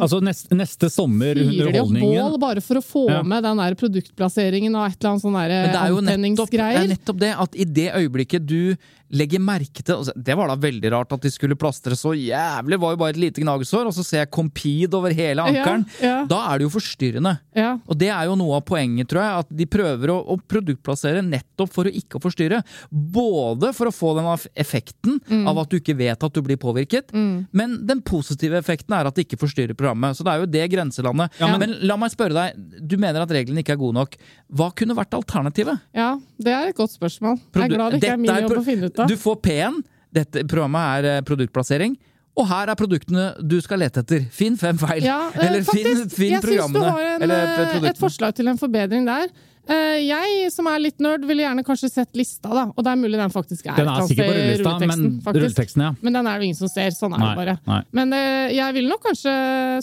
Altså 0.01 0.19
neste, 0.25 0.55
neste 0.57 0.89
sommer, 0.89 1.35
Fyrer 1.37 1.51
de 1.51 1.61
opp 1.61 1.89
underholdningen 1.91 2.31
bål 2.31 2.39
bare 2.41 2.61
for 2.65 2.81
å 2.81 2.83
få 2.83 3.05
Ja. 3.11 3.21
med 3.23 3.43
den 3.45 3.57
der 3.61 3.75
produktplasseringen 3.75 4.75
og 4.75 4.87
et 4.89 4.97
eller 4.99 5.11
annet 5.13 5.21
sånn 5.21 5.37
Men 5.37 5.71
det 5.71 5.79
er 5.81 5.89
jo 5.93 6.01
nettopp, 6.01 6.49
det 6.51 6.59
er 6.81 6.87
nettopp 6.95 7.19
det 7.19 7.33
at 7.45 7.55
i 7.55 7.65
det 7.65 7.89
øyeblikket 7.93 8.45
du 8.45 8.75
legger 9.15 9.39
merke 9.39 9.83
til 9.85 9.99
altså, 9.99 10.11
Det 10.17 10.33
var 10.35 10.49
da 10.49 10.55
veldig 10.57 10.89
rart 10.91 11.11
at 11.13 11.21
de 11.21 11.29
skulle 11.29 11.55
plastre 11.55 11.93
så 11.95 12.15
jævlig, 12.17 12.79
var 12.81 12.95
jo 12.95 12.97
bare 12.97 13.13
et 13.13 13.19
lite 13.21 13.43
gnagsår, 13.43 13.85
og 13.85 13.93
så 13.93 14.03
ser 14.03 14.23
jeg 14.23 14.31
Compede 14.33 14.97
over 14.97 15.13
hele 15.13 15.43
ankelen. 15.45 15.85
Ja, 16.01 16.07
ja. 16.07 16.25
Da 16.25 16.39
er 16.51 16.57
det 16.57 16.65
jo 16.65 16.71
forstyrrende. 16.73 17.35
Ja. 17.55 17.77
Og 17.87 17.95
det 18.01 18.09
er 18.09 18.25
jo 18.25 18.35
noe 18.35 18.57
av 18.57 18.65
poenget, 18.65 19.07
tror 19.07 19.21
jeg, 19.21 19.43
at 19.45 19.53
de 19.61 19.67
prøver 19.69 20.09
å, 20.11 20.17
å 20.33 20.39
produktplassere 20.41 21.21
nettopp 21.23 21.71
for 21.71 21.85
å 21.85 21.93
ikke 21.93 22.19
forstyrre. 22.19 22.63
Både 22.91 23.71
for 23.77 23.91
å 23.91 23.93
få 23.93 24.15
den 24.17 24.25
effekten 24.57 25.21
Mm. 25.29 25.47
av 25.47 25.57
at 25.59 25.69
du 25.69 25.77
ikke 25.79 25.95
vet 25.97 26.14
at 26.23 26.35
du 26.35 26.41
blir 26.45 26.59
påvirket, 26.61 27.11
men 27.11 27.75
den 27.87 28.01
positive 28.05 28.57
effekten 28.61 28.95
er 28.95 29.09
at 29.09 29.15
det 29.17 29.25
ikke 29.25 29.39
forstyrrer 29.41 29.75
programmet. 29.75 30.15
Så 30.15 30.23
det 30.23 30.31
er 30.33 30.43
jo 30.43 30.49
det 30.53 30.65
grenselandet. 30.71 31.41
men, 31.59 31.75
la 31.81 31.97
meg 31.99 32.13
spørre 32.13 32.35
deg, 32.35 32.79
du 32.79 32.97
mener 33.01 33.25
at 33.25 33.31
reglene 33.31 33.63
ikke 33.63 33.75
er 33.75 33.81
gode 33.81 33.97
nok. 33.99 34.15
Hva 34.55 34.71
kunne 34.75 34.95
vært 34.97 35.13
alternativet? 35.17 35.83
ja, 35.95 36.15
det 36.37 36.53
er 36.53 36.71
et 36.71 36.77
godt 36.77 36.95
spørsmål. 36.95 37.39
Jeg 37.55 37.63
er 37.63 37.75
glad 37.75 37.91
det 37.95 38.01
ikke 38.01 38.13
er 38.13 38.21
min 38.21 38.31
jobb 38.31 38.59
å 38.59 38.65
finne 38.65 38.89
ut 38.89 38.99
av. 38.99 39.09
Du 39.09 39.17
får 39.19 39.39
P1. 39.45 39.79
Dette 40.15 40.45
programmet 40.47 40.99
er 40.99 41.09
eh, 41.17 41.23
produktplassering. 41.27 41.95
Og 42.35 42.47
her 42.49 42.71
er 42.71 42.77
produktene 42.79 43.25
du 43.39 43.55
skal 43.63 43.79
lete 43.79 44.03
etter. 44.03 44.25
Finn 44.33 44.57
fem 44.59 44.77
feil. 44.79 45.03
Ja, 45.05 45.29
eh, 45.31 45.47
Eller 45.47 45.63
faktisk, 45.67 46.15
finn 46.17 46.33
jeg 46.35 46.43
syns 46.43 46.75
du 46.75 46.81
har 46.83 47.01
en, 47.13 47.23
eller 47.23 47.51
eh, 47.53 47.89
et 47.91 47.99
forslag 47.99 48.35
til 48.35 48.51
en 48.51 48.59
forbedring 48.59 49.07
der. 49.07 49.29
Eh, 49.67 49.97
Jeg 50.05 50.51
som 50.53 50.67
er 50.69 50.79
litt 50.83 50.99
nerd, 51.01 51.23
ville 51.25 51.41
gjerne 51.45 51.63
kanskje 51.65 51.89
sett 51.89 52.11
lista, 52.17 52.49
da. 52.53 52.65
Og 52.75 52.83
det 52.85 52.91
er 52.91 52.99
mulig 53.01 53.17
den 53.17 53.31
faktisk 53.33 53.65
er 53.71 53.75
Den 53.79 53.87
er 53.89 54.05
sikkert 54.05 54.29
på 54.29 54.35
rullelista, 54.35 54.73
men 54.75 54.81
rulleteksten, 54.89 55.15
faktisk. 55.25 55.41
rulleteksten, 55.45 55.81
ja. 55.85 55.91
Men 56.05 56.13
den 56.19 56.27
er 56.29 56.39
det 56.39 56.45
ingen 56.49 56.59
som 56.59 56.69
ser. 56.69 56.89
Sånn 56.93 57.15
er 57.15 57.21
Nei, 57.23 57.29
det 57.31 57.39
bare. 57.41 57.55
nei. 57.65 57.79
Men 57.97 58.13
eh, 58.13 58.53
jeg 58.57 58.75
ville 58.77 58.89
nok 58.93 59.01
kanskje 59.07 59.33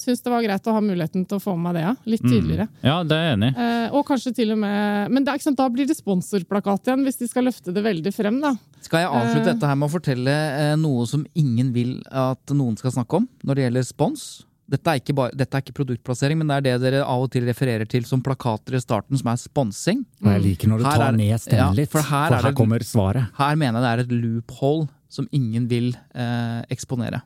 synes 0.04 0.22
det 0.22 0.32
var 0.34 0.42
greit 0.46 0.68
å 0.70 0.76
ha 0.76 0.82
muligheten 0.84 1.26
til 1.26 1.40
å 1.40 1.42
få 1.42 1.56
med 1.56 1.64
meg 1.66 1.74
det, 1.80 1.82
ja. 1.88 1.94
Litt 2.14 2.22
tydeligere. 2.26 2.68
Ja, 2.86 2.98
det 3.02 3.18
er 3.18 3.26
jeg 3.26 3.38
enig 3.40 3.50
i. 3.50 3.66
Eh, 3.66 3.96
og 3.98 4.06
kanskje 4.06 4.34
til 4.38 4.52
og 4.54 4.58
med 4.62 5.10
Men 5.10 5.24
det 5.24 5.32
er 5.32 5.40
ikke 5.40 5.48
sant, 5.50 5.58
da 5.58 5.68
blir 5.72 5.86
det 5.90 5.96
sponsorplakat 5.98 6.86
igjen, 6.92 7.02
hvis 7.08 7.18
de 7.18 7.28
skal 7.32 7.44
løfte 7.50 7.74
det 7.74 7.82
veldig 7.84 8.14
frem, 8.14 8.38
da. 8.44 8.54
Skal 8.82 9.02
jeg 9.04 9.10
avslutte 9.10 9.50
dette 9.54 9.66
her 9.66 9.76
med 9.78 9.88
å 9.88 9.92
fortelle 9.92 10.76
noe 10.78 11.06
som 11.06 11.26
ingen 11.38 11.72
vil 11.74 11.98
at 12.10 12.54
noen 12.54 12.76
skal 12.78 12.94
snakke 12.94 13.18
om 13.22 13.28
når 13.46 13.54
det 13.58 13.66
gjelder 13.68 13.86
spons? 13.86 14.24
Dette 14.72 14.88
er, 14.94 15.00
ikke 15.02 15.14
bare, 15.18 15.34
dette 15.36 15.58
er 15.58 15.62
ikke 15.66 15.74
produktplassering, 15.76 16.38
men 16.40 16.48
det 16.48 16.56
er 16.56 16.64
det 16.64 16.74
dere 16.86 17.02
av 17.04 17.26
og 17.26 17.30
til 17.34 17.44
refererer 17.44 17.84
til 17.92 18.06
som 18.08 18.22
plakater 18.24 18.78
i 18.78 18.80
starten, 18.80 19.18
som 19.20 19.28
er 19.28 19.40
sponsing. 19.42 19.98
Og 20.24 20.30
jeg 20.32 20.42
liker 20.46 20.70
når 20.72 20.80
du 20.80 20.86
Her 20.88 20.96
tar 21.02 21.08
er- 21.10 21.18
ned 21.18 21.42
stemmen 21.42 21.60
ja, 21.60 21.82
litt, 21.82 21.90
for 21.92 22.00
for 22.00 22.08
her 22.08 22.30
her, 22.30 22.38
er 22.38 22.48
det- 22.48 22.56
kommer 22.56 22.80
svaret. 22.88 23.28
Her 23.36 23.56
mener 23.60 23.80
jeg 23.80 23.84
det 23.84 23.92
er 23.92 24.04
et 24.06 24.22
loophole 24.22 24.88
som 25.12 25.28
ingen 25.30 25.68
vil 25.68 25.92
eh, 26.14 26.62
eksponere. 26.72 27.20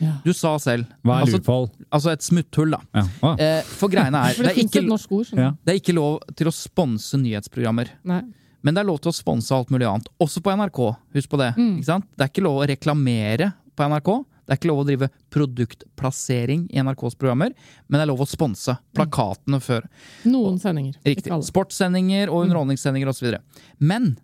Ja. 0.00 0.14
Du 0.24 0.32
sa 0.32 0.54
selv 0.58 0.86
Hva 1.04 1.18
er 1.20 1.24
altså, 1.26 1.38
loophole? 1.40 1.70
altså 1.92 2.12
et 2.12 2.22
smutthull, 2.24 2.70
da. 2.72 2.78
Ja. 2.94 3.02
Ah. 3.22 3.36
Eh, 3.38 3.62
for 3.62 3.88
greiene 3.92 4.16
er 4.16 4.32
For 4.36 4.44
det 4.44 4.54
det, 4.56 4.64
er, 4.64 4.68
ikke, 4.68 5.12
ord. 5.12 5.32
Ja. 5.36 5.50
det 5.64 5.72
er 5.74 5.80
ikke 5.80 5.96
lov 5.96 6.20
til 6.36 6.48
å 6.48 6.52
sponse 6.52 7.16
nyhetsprogrammer. 7.20 7.88
Nei. 8.04 8.22
Men 8.62 8.76
det 8.76 8.82
er 8.82 8.88
lov 8.88 9.00
til 9.00 9.12
å 9.12 9.16
sponse 9.16 9.52
alt 9.56 9.70
mulig 9.72 9.88
annet. 9.88 10.08
Også 10.20 10.40
på 10.44 10.52
NRK. 10.52 10.80
Husk 11.16 11.30
på 11.32 11.38
det. 11.40 11.54
Mm. 11.56 11.78
Ikke 11.78 11.88
sant? 11.88 12.04
Det 12.16 12.26
er 12.26 12.32
ikke 12.32 12.44
lov 12.44 12.60
å 12.60 12.68
reklamere 12.68 13.52
på 13.76 13.88
NRK. 13.88 14.10
Det 14.50 14.56
er 14.56 14.58
ikke 14.58 14.70
lov 14.72 14.80
å 14.82 14.86
drive 14.88 15.06
produktplassering 15.30 16.64
i 16.74 16.80
NRKs 16.82 17.14
programmer, 17.20 17.52
men 17.86 18.00
det 18.00 18.02
er 18.02 18.10
lov 18.10 18.24
å 18.24 18.26
sponse 18.26 18.74
plakatene 18.98 19.60
før. 19.62 19.84
Noen 20.26 20.56
sendinger. 20.58 20.96
Riktig. 21.06 21.30
Sportssendinger 21.46 22.32
og 22.34 22.48
underholdningssendinger 22.48 23.12
osv. 23.12 23.36
Men 23.78 24.16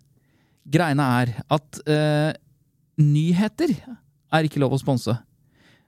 greiene 0.67 1.05
er 1.21 1.31
at 1.47 1.79
uh, 1.87 2.33
nyheter 2.99 3.71
er 4.35 4.49
ikke 4.49 4.59
lov 4.59 4.75
å 4.75 4.81
sponse. 4.83 5.15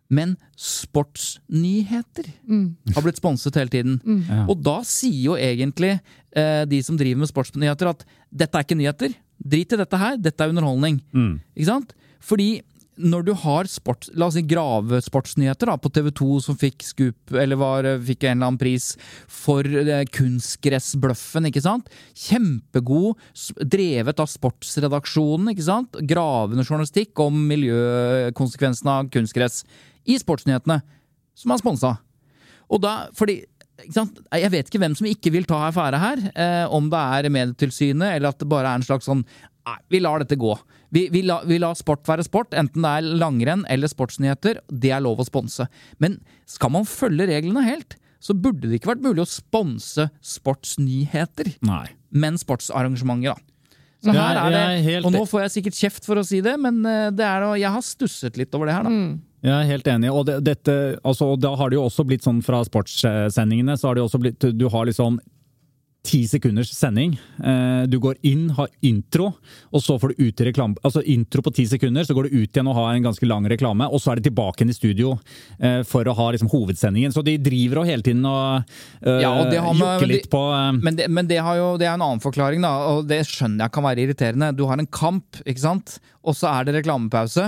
Men 0.10 0.38
sportsnyheter 0.58 2.26
Mm. 2.48 2.76
har 2.96 3.02
blitt 3.04 3.18
sponset 3.20 3.56
hele 3.60 3.70
tiden. 3.70 4.00
Ja. 4.30 4.46
Og 4.50 4.64
da 4.64 4.80
sier 4.88 5.20
jo 5.22 5.36
egentlig 5.36 6.00
eh, 6.32 6.66
de 6.66 6.80
som 6.82 6.98
driver 6.98 7.20
med 7.20 7.30
sportsnyheter 7.30 7.90
at 7.92 8.06
dette 8.32 8.56
er 8.58 8.64
ikke 8.66 8.78
nyheter. 8.80 9.14
Drit 9.40 9.74
i 9.74 9.78
dette 9.78 9.98
her, 9.98 10.18
dette 10.18 10.42
er 10.44 10.50
underholdning. 10.50 11.02
Mm. 11.14 11.40
Ikke 11.56 11.70
sant? 11.70 11.94
Fordi 12.20 12.62
når 13.00 13.26
du 13.30 13.32
har 13.42 13.68
sport, 13.72 14.08
la 14.20 14.28
oss 14.28 14.36
si 14.36 14.44
gravesportsnyheter 14.48 15.72
på 15.80 15.92
TV 15.96 16.10
2 16.20 16.40
som 16.44 16.58
fikk 16.60 16.84
scoop, 16.84 17.34
eller 17.34 17.60
var, 17.60 17.88
fikk 18.06 18.26
en 18.26 18.38
eller 18.38 18.52
annen 18.52 18.60
pris 18.62 18.92
for 19.32 19.64
eh, 19.64 20.04
kunstgressbløffen, 20.16 21.48
ikke 21.50 21.64
sant? 21.64 21.88
Kjempegod, 22.28 23.20
drevet 23.64 24.20
av 24.20 24.32
sportsredaksjonen, 24.32 25.54
ikke 25.54 25.68
sant? 25.70 26.02
Gravende 26.10 26.66
journalistikk 26.68 27.20
om 27.24 27.40
miljøkonsekvensene 27.52 28.98
av 29.00 29.14
kunstgress 29.14 29.64
i 30.10 30.20
sportsnyhetene, 30.20 30.82
som 31.40 31.56
er 31.56 31.64
sponsa. 31.64 31.96
Og 32.70 32.84
da, 32.84 32.98
fordi? 33.18 33.42
Jeg 33.80 34.52
vet 34.52 34.68
ikke 34.68 34.82
hvem 34.82 34.96
som 34.98 35.08
ikke 35.08 35.32
vil 35.32 35.46
ta 35.48 35.62
affære 35.70 36.00
her. 36.02 36.24
Eh, 36.34 36.66
om 36.76 36.90
det 36.92 37.00
er 37.00 37.32
Medietilsynet, 37.32 38.18
eller 38.18 38.34
at 38.34 38.42
det 38.42 38.50
bare 38.52 38.74
er 38.74 38.82
en 38.82 38.84
slags 38.84 39.08
sånn 39.08 39.24
Nei, 39.70 39.78
vi 39.94 40.02
lar 40.04 40.24
dette 40.24 40.38
gå. 40.40 40.54
Vi, 40.96 41.06
vi, 41.14 41.22
la, 41.28 41.40
vi 41.46 41.60
lar 41.62 41.78
sport 41.78 42.08
være 42.10 42.26
sport, 42.26 42.56
enten 42.58 42.86
det 42.86 42.92
er 42.98 43.10
langrenn 43.22 43.66
eller 43.70 43.92
sportsnyheter. 43.92 44.64
Det 44.70 44.94
er 44.96 45.04
lov 45.06 45.22
å 45.22 45.28
sponse. 45.28 45.68
Men 46.02 46.18
skal 46.50 46.74
man 46.74 46.88
følge 46.90 47.30
reglene 47.30 47.64
helt, 47.68 48.00
så 48.20 48.36
burde 48.36 48.68
det 48.68 48.80
ikke 48.80 48.96
vært 48.96 49.06
mulig 49.06 49.24
å 49.24 49.30
sponse 49.30 50.10
sportsnyheter, 50.26 51.54
Nei. 51.66 51.86
men 52.12 52.40
sportsarrangementer, 52.42 53.38
da. 53.38 53.46
Så 54.00 54.14
her 54.16 54.38
er 54.40 54.54
det, 54.54 55.00
Og 55.04 55.12
nå 55.12 55.26
får 55.28 55.42
jeg 55.44 55.54
sikkert 55.58 55.76
kjeft 55.76 56.06
for 56.08 56.22
å 56.22 56.24
si 56.24 56.40
det, 56.44 56.54
men 56.62 56.78
eh, 56.88 57.10
det 57.12 57.26
er, 57.28 57.44
jeg 57.60 57.72
har 57.74 57.84
stusset 57.84 58.38
litt 58.40 58.54
over 58.56 58.70
det 58.70 58.78
her, 58.78 58.88
da. 58.88 58.94
Jeg 59.44 59.56
er 59.56 59.68
helt 59.70 59.90
enig. 59.92 60.12
Og 60.12 60.26
det, 60.28 60.38
dette, 60.44 60.76
altså, 61.08 61.34
da 61.40 61.54
har 61.60 61.72
det 61.72 61.78
jo 61.80 61.86
også 61.88 62.06
blitt 62.08 62.26
sånn 62.26 62.42
fra 62.44 62.62
sportssendingene, 62.68 63.76
så 63.80 63.90
har 63.90 63.96
det 63.96 64.04
jo 64.04 64.08
også 64.10 64.22
blitt 64.24 64.48
Du 64.56 64.66
har 64.72 64.88
liksom 64.88 65.20
ti 66.06 66.22
sekunders 66.28 66.72
sending. 66.74 67.18
Eh, 67.44 67.86
Du 67.90 68.00
går 68.00 68.16
inn, 68.24 68.50
har 68.56 68.70
intro, 68.86 69.34
og 69.72 69.84
så 69.84 69.98
får 70.00 70.14
du 70.14 70.28
ut 70.30 70.42
i 70.42 70.48
reklame... 70.48 70.78
Altså 70.84 71.04
intro 71.04 71.44
på 71.44 71.54
ti 71.56 71.66
sekunder, 71.68 72.06
så 72.08 72.16
går 72.16 72.30
du 72.30 72.38
ut 72.40 72.50
igjen 72.50 72.70
og 72.72 72.78
har 72.78 72.94
en 72.94 73.08
ganske 73.10 73.28
lang 73.28 73.48
reklame, 73.52 73.88
og 73.88 74.02
så 74.02 74.14
er 74.14 74.20
de 74.20 74.30
tilbake 74.30 74.62
igjen 74.62 74.74
i 74.74 74.78
studio 74.78 75.14
eh, 75.60 75.82
for 75.88 76.08
å 76.08 76.16
ha 76.16 76.30
liksom 76.34 76.52
hovedsendingen. 76.52 77.14
Så 77.16 77.24
de 77.26 77.38
driver 77.44 77.82
og 77.84 77.90
hele 77.90 78.06
tiden 78.06 78.24
og 78.28 78.64
øh, 79.04 79.20
Ja, 79.24 79.34
og 79.34 79.52
det 79.52 79.60
har 79.64 79.76
jokker 79.76 80.10
litt 80.10 80.30
på 80.32 80.44
øh. 80.48 80.80
Men, 80.80 81.00
det, 81.00 81.10
men 81.12 81.28
det, 81.30 81.42
har 81.44 81.60
jo, 81.60 81.74
det 81.80 81.90
er 81.90 81.98
en 81.98 82.06
annen 82.06 82.24
forklaring, 82.24 82.64
da, 82.64 82.72
og 82.94 83.10
det 83.10 83.24
skjønner 83.28 83.68
jeg 83.68 83.76
kan 83.76 83.88
være 83.90 84.06
irriterende. 84.06 84.54
Du 84.56 84.66
har 84.70 84.80
en 84.80 84.88
kamp, 84.88 85.42
ikke 85.46 85.66
sant? 85.66 86.00
og 86.30 86.36
så 86.36 86.50
er 86.52 86.68
det 86.68 86.74
reklamepause. 86.76 87.46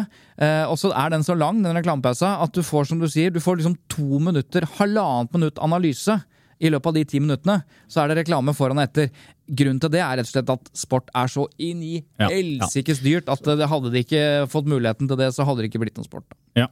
Og 0.72 0.78
så 0.80 0.90
er 0.98 1.12
den 1.12 1.26
så 1.28 1.36
lang, 1.38 1.60
den 1.62 1.76
reklamepausa, 1.76 2.38
at 2.42 2.56
du 2.56 2.64
får, 2.66 2.88
som 2.90 3.02
du 3.02 3.06
sier, 3.12 3.30
du 3.30 3.42
får 3.44 3.60
liksom 3.60 3.76
to 3.92 4.18
minutter, 4.24 4.66
halvannet 4.80 5.36
minutt 5.36 5.60
analyse. 5.62 6.16
I 6.62 6.72
løpet 6.72 6.92
av 6.92 6.98
de 7.00 7.06
ti 7.10 7.22
minuttene 7.24 7.62
så 7.90 8.04
er 8.04 8.12
det 8.12 8.22
reklame 8.22 8.54
foran 8.58 8.82
og 8.82 8.86
etter. 8.86 9.10
Grunnen 9.52 9.82
til 9.84 9.92
det 9.92 10.04
er 10.06 10.20
rett 10.20 10.30
og 10.30 10.34
slett 10.36 10.54
at 10.54 10.72
sport 10.78 11.10
er 11.18 11.32
så 11.32 11.48
inn 11.60 11.82
i 11.84 11.96
Ja, 12.22 12.30
helsikes 12.30 13.02
dyrt 13.04 13.32
at 13.32 13.44
det, 13.48 13.68
hadde 13.68 13.92
de 13.92 14.06
ikke 14.06 14.24
fått 14.52 14.70
muligheten 14.70 15.10
til 15.10 15.20
det, 15.20 15.34
så 15.36 15.48
hadde 15.48 15.64
det 15.64 15.72
ikke 15.72 15.84
blitt 15.84 15.98
noen 16.00 16.08
sport. 16.08 16.28
Da. 16.30 16.42
Ja. 16.64 16.72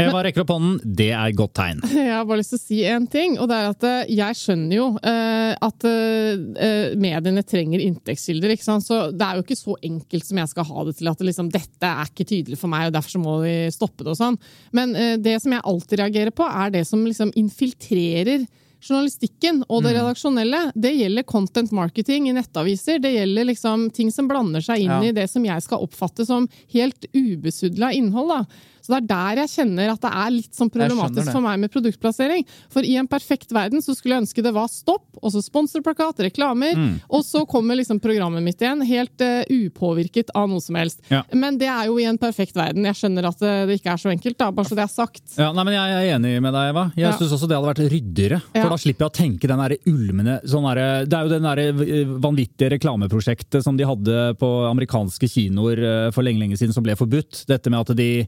Eva 0.00 0.22
rekker 0.24 0.44
opp 0.44 0.52
hånden. 0.54 0.76
Det 0.84 1.10
er 1.12 1.30
et 1.32 1.38
godt 1.38 1.54
tegn. 1.58 1.80
Jeg 1.96 2.12
har 2.12 2.26
bare 2.28 2.40
lyst 2.40 2.54
til 2.54 2.60
å 2.60 2.62
si 2.62 2.78
en 2.88 3.08
ting, 3.10 3.36
og 3.40 3.50
det 3.50 3.58
er 3.58 3.68
at 3.70 3.86
eh, 3.88 4.12
jeg 4.16 4.38
skjønner 4.38 4.76
jo 4.76 4.86
eh, 4.96 5.52
at 5.66 5.86
eh, 5.88 6.94
mediene 7.00 7.44
trenger 7.46 7.82
inntektskilder. 7.84 8.54
ikke 8.54 8.66
sant? 8.66 8.86
Så 8.86 9.00
Det 9.12 9.26
er 9.26 9.38
jo 9.38 9.44
ikke 9.44 9.58
så 9.58 9.76
enkelt 9.90 10.28
som 10.28 10.40
jeg 10.40 10.52
skal 10.52 10.68
ha 10.70 10.86
det 10.88 10.96
til 11.00 11.12
at 11.12 11.26
liksom, 11.26 11.50
dette 11.52 11.90
er 11.90 12.10
ikke 12.12 12.28
tydelig 12.32 12.60
for 12.60 12.72
meg, 12.72 12.88
og 12.88 12.96
derfor 12.96 13.16
så 13.16 13.22
må 13.22 13.36
vi 13.44 13.54
stoppe 13.74 14.06
det 14.06 14.14
og 14.14 14.20
sånn. 14.20 14.40
Men 14.76 14.96
eh, 14.96 15.16
det 15.20 15.36
som 15.42 15.56
jeg 15.56 15.66
alltid 15.72 16.04
reagerer 16.04 16.34
på, 16.36 16.48
er 16.48 16.74
det 16.78 16.86
som 16.88 17.04
liksom 17.06 17.34
infiltrerer 17.40 18.46
journalistikken 18.80 19.62
og 19.68 19.82
Mm. 19.82 19.84
det 19.86 19.94
redaksjonelle. 19.96 20.72
Det 20.74 20.92
gjelder 20.96 21.22
content 21.22 21.70
marketing 21.72 22.28
i 22.28 22.32
nettaviser. 22.32 23.00
Det 23.00 23.12
gjelder 23.14 23.44
liksom 23.44 23.90
ting 23.92 24.10
som 24.10 24.28
blander 24.28 24.60
seg 24.60 24.80
inn 24.80 24.90
Ja. 24.90 25.02
i 25.02 25.12
det 25.12 25.28
som 25.30 25.44
jeg 25.44 25.62
skal 25.62 25.78
oppfatte 25.86 26.26
som 26.26 26.48
helt 26.72 27.04
ubesudla 27.14 27.92
innhold. 27.92 28.28
da. 28.28 28.44
Så 28.82 28.92
det 28.94 28.98
er 29.02 29.08
der 29.10 29.40
jeg 29.42 29.50
kjenner 29.54 29.92
at 29.92 30.00
det 30.04 30.10
er 30.22 30.30
litt 30.34 30.54
sånn 30.56 30.70
problematisk 30.72 31.30
for 31.32 31.44
meg 31.44 31.60
med 31.60 31.70
produktplassering. 31.72 32.44
For 32.72 32.86
i 32.86 32.96
en 33.00 33.08
perfekt 33.10 33.52
verden 33.52 33.82
så 33.84 33.94
skulle 33.96 34.16
jeg 34.16 34.24
ønske 34.26 34.42
det 34.44 34.52
var 34.56 34.68
stopp, 34.72 35.06
og 35.20 35.32
så 35.34 35.42
sponsorplakat, 35.44 36.20
reklamer, 36.30 36.74
Mm. 36.76 37.00
og 37.10 37.24
så 37.24 37.44
kommer 37.48 37.76
liksom 37.76 37.98
programmet 38.00 38.42
mitt 38.42 38.60
igjen, 38.62 38.80
helt 38.86 39.20
uh, 39.20 39.42
upåvirket 39.50 40.30
av 40.34 40.48
noe 40.48 40.60
som 40.62 40.74
helst. 40.78 41.00
Ja. 41.10 41.22
Men 41.32 41.58
det 41.58 41.68
er 41.68 41.86
jo 41.90 41.98
i 41.98 42.04
en 42.08 42.18
perfekt 42.18 42.54
verden. 42.56 42.84
Jeg 42.84 42.94
skjønner 42.96 43.26
at 43.28 43.38
det, 43.42 43.54
det 43.68 43.78
ikke 43.80 43.92
er 43.92 44.00
så 44.00 44.10
enkelt, 44.12 44.38
da, 44.38 44.50
bare 44.54 44.68
så 44.70 44.76
det 44.78 44.84
er 44.84 44.92
sagt. 44.92 45.24
Ja, 45.36 45.50
nei, 45.52 45.64
men 45.64 45.74
Jeg 45.74 45.96
er 46.10 46.14
enig 46.16 46.34
med 46.42 46.52
deg, 46.54 46.70
Eva. 46.72 46.84
Jeg 46.96 47.04
Ja. 47.10 47.12
synes 47.18 47.32
også 47.36 47.48
det 47.48 47.56
hadde 47.58 47.70
vært 47.74 47.90
ryddigere. 47.92 48.40
Ja. 48.54 48.62
For 48.62 48.70
da 48.70 48.76
slipper 48.80 49.04
jeg 49.06 49.10
å 49.10 49.16
tenke 49.20 49.48
den 49.50 49.58
der 49.58 49.76
ulmende 49.86 50.38
sånn 50.48 50.66
der, 50.74 51.04
Det 51.06 51.12
er 51.18 51.22
jo 51.26 51.32
den 51.34 51.42
der 51.42 52.16
vanvittige 52.20 52.70
reklameprosjektet 52.78 53.62
som 53.64 53.76
de 53.76 53.84
hadde 53.84 54.34
på 54.40 54.48
amerikanske 54.70 55.28
kinoer 55.28 55.78
eh, 56.06 56.10
for 56.14 56.22
lenge 56.26 56.40
lenge 56.40 56.56
siden, 56.58 56.72
som 56.74 56.82
ble 56.86 56.94
forbudt. 56.96 57.44
Dette 57.50 57.70
med 57.70 57.80
at 57.80 57.96
de 57.96 58.26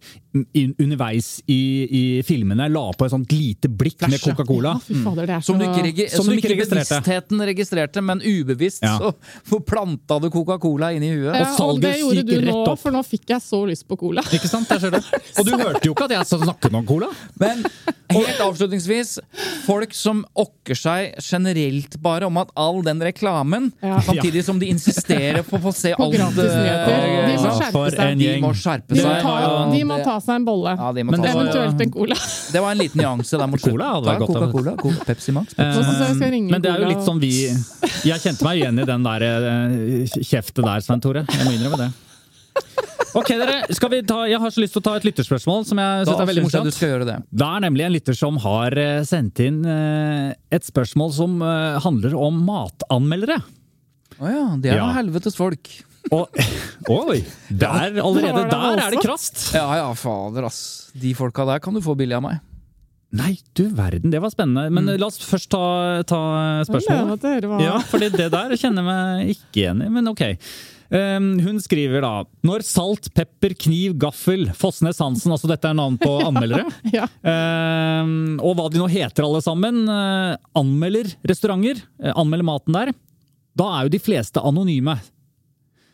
underveis 0.55 1.43
i, 1.47 1.59
i 1.91 2.03
filmene 2.27 2.69
la 2.73 2.85
på 2.97 3.07
et 3.07 3.13
sånt 3.15 3.33
lite 3.33 3.69
blikk 3.69 4.07
med 4.09 4.21
Coca-Cola. 4.23 4.75
Ja, 4.89 5.15
det 5.27 5.39
Som 5.45 5.59
du 5.61 5.65
ikke, 5.67 6.09
Som 6.11 6.25
som 6.27 6.33
du 6.33 6.39
ikke 6.41 6.57
bevisstheten 6.63 7.41
registrerte, 7.49 8.03
men 8.03 8.21
ubevisst 8.25 8.83
Ja. 8.83 8.99
så 9.49 9.61
planta 9.65 10.19
du 10.23 10.29
Coca-Cola 10.31 10.93
inn 10.93 11.03
i 11.03 11.11
huet. 11.15 11.35
ja, 11.35 11.49
og 11.63 11.81
det 11.81 11.95
salget 11.95 12.01
gjorde 12.01 12.17
gikk 12.23 12.31
du 12.31 12.37
rett 12.41 12.55
nå, 12.55 12.67
opp. 12.73 12.79
for 12.81 12.91
nå 12.95 13.03
fikk 13.07 13.29
jeg 13.35 13.41
så 13.45 13.63
lyst 13.69 13.87
på 13.89 13.97
cola. 13.99 14.23
Ikke 14.33 14.49
sant? 14.49 14.69
Der 14.69 14.79
ser 14.79 14.91
du. 14.91 14.99
Og 15.39 15.47
du 15.47 15.53
hørte 15.57 15.85
jo 15.87 15.93
ikke 15.95 16.05
at 16.11 16.17
jeg 16.19 16.27
snakket 16.43 16.75
om 16.75 16.87
cola! 16.87 17.09
Men 17.41 17.65
helt 18.13 18.41
avslutningsvis, 18.45 19.19
folk 19.67 19.95
som 19.97 20.25
okker 20.39 20.77
seg 20.77 21.15
generelt 21.23 21.97
bare 22.03 22.27
om 22.29 22.37
at 22.43 22.51
all 22.57 22.83
den 22.85 23.01
reklamen, 23.01 23.73
Ja. 23.83 24.01
samtidig 24.01 24.45
som 24.45 24.59
de 24.59 24.67
insisterer 24.73 25.43
på 25.43 25.57
å 25.59 25.63
få 25.63 25.73
se 25.75 25.95
På 25.97 26.05
alt 26.05 26.15
eh, 26.15 27.27
De 27.27 27.37
må 27.37 27.53
skjerpe 27.59 27.91
seg. 27.97 28.19
De 28.19 28.41
må 28.41 28.53
skjerpe 28.55 28.95
De 28.95 29.03
må, 29.03 29.09
seg. 29.09 29.23
ta, 29.23 29.71
de 29.73 29.85
må 29.85 29.99
ta 30.05 30.17
seg 30.21 30.32
en 30.38 30.45
bolle. 30.47 30.73
Ja, 30.79 30.92
de 30.97 31.03
må 31.05 31.12
ta 31.16 31.23
seg 31.23 31.37
Eventuelt 31.37 31.81
en 31.87 31.90
cola. 31.95 32.16
Det 32.53 32.61
var 32.64 32.71
en 32.75 32.79
liten 32.83 33.01
nyanse 33.03 33.38
der 33.38 33.51
mot 33.53 33.61
Cola 33.62 33.90
hadde 33.97 34.07
vært 34.11 34.23
godt. 34.25 34.33
Coca-Cola, 34.37 34.75
Coca- 34.83 35.05
Pepsi 35.09 35.33
Max. 35.37 35.55
Eh, 35.59 35.73
jeg 35.81 36.16
skal 36.16 36.31
ringe 36.35 36.51
Men 36.51 36.62
det 36.64 36.71
er 36.73 36.81
jo 36.85 36.88
litt 36.92 37.05
sånn 37.07 37.21
vi 37.23 37.33
Jeg 38.09 38.21
kjente 38.25 38.42
meg 38.47 38.61
igjen 38.62 38.79
i 38.83 38.87
den 38.88 39.03
der 39.07 39.27
eh, 39.29 40.16
kjeftet 40.23 40.64
der, 40.64 40.81
Svein 40.85 41.01
Tore. 41.05 41.25
Jeg 41.29 41.47
må 41.49 41.53
innrømme 41.57 41.79
det. 41.87 41.90
Ok, 43.12 43.29
dere, 43.37 43.59
skal 43.77 43.90
vi 43.92 43.99
ta, 44.09 44.23
Jeg 44.29 44.40
har 44.40 44.51
så 44.55 44.61
lyst 44.62 44.73
til 44.73 44.81
å 44.81 44.85
ta 44.87 44.95
et 44.97 45.05
lytterspørsmål 45.05 45.66
som 45.68 45.77
jeg 45.83 46.07
Da 46.09 46.14
er 46.16 46.29
veldig 46.31 46.42
synes 46.47 46.55
jeg 46.55 46.62
du 46.62 46.68
morsomt. 46.71 46.77
skal 46.79 46.88
gjøre 46.95 47.07
det. 47.11 47.16
Det 47.29 47.47
er 47.49 47.61
nemlig 47.66 47.85
en 47.85 47.92
lytter 47.92 48.16
som 48.16 48.38
har 48.40 48.77
eh, 48.81 49.03
sendt 49.09 49.40
inn 49.45 49.59
eh, 49.68 50.33
et 50.57 50.64
spørsmål 50.64 51.12
som 51.12 51.35
eh, 51.45 51.79
handler 51.85 52.16
om 52.16 52.38
matanmeldere. 52.49 53.37
Å 54.23 54.31
ja, 54.33 54.45
det 54.62 54.73
er 54.73 54.77
Ja. 54.81 54.87
noe 54.87 54.97
helvetes 54.97 55.37
folk. 55.37 55.68
Og 56.11 56.27
Oi! 56.91 57.21
Der, 57.49 58.01
allerede 58.03 58.47
der 58.51 58.81
er 58.83 58.91
det 58.97 59.03
krast! 59.05 59.53
Ja 59.55 59.69
ja, 59.79 59.87
fader, 59.95 60.49
ass. 60.49 60.91
De 60.99 61.15
folka 61.17 61.47
der 61.49 61.62
kan 61.62 61.77
du 61.77 61.81
få 61.85 61.95
billig 61.99 62.17
av 62.19 62.25
meg. 62.25 62.41
Nei, 63.12 63.35
du 63.53 63.67
verden, 63.77 64.11
det 64.11 64.23
var 64.25 64.33
spennende. 64.33 64.71
Men 64.73 64.88
eh, 64.88 64.99
la 65.01 65.11
oss 65.11 65.21
først 65.21 65.51
ta, 65.53 65.62
ta 66.09 66.21
spørsmålet. 66.65 67.27
Ja, 67.61 67.77
fordi 67.91 68.09
det 68.15 68.31
der 68.33 68.55
kjenner 68.57 68.81
jeg 68.81 68.88
meg 68.88 69.35
ikke 69.37 69.61
igjen 69.67 69.83
i, 69.85 69.91
men 69.93 70.09
ok. 70.11 70.25
Um, 70.93 71.29
hun 71.41 71.57
skriver 71.65 72.03
da 72.05 72.11
Når 72.45 72.65
salt, 72.69 73.07
pepper, 73.17 73.55
kniv, 73.57 73.95
gaffel, 73.97 74.43
Fossnes 74.53 74.99
Hansen 75.01 75.33
Altså 75.33 75.49
dette 75.49 75.71
er 75.71 75.79
navn 75.79 75.95
på 76.01 76.19
anmeldere. 76.29 76.67
Ja. 76.93 77.07
Um, 77.25 78.35
og 78.45 78.59
hva 78.59 78.67
de 78.73 78.81
nå 78.83 78.91
heter 78.93 79.25
alle 79.25 79.41
sammen. 79.45 79.87
uh, 79.88 80.35
anmelder 80.59 81.09
restauranter. 81.29 81.81
uh, 82.03 82.12
anmelder 82.12 82.49
maten 82.49 82.77
der. 82.77 82.93
Da 83.57 83.71
er 83.79 83.88
jo 83.88 83.95
de 83.97 84.03
fleste 84.05 84.41
anonyme. 84.45 84.99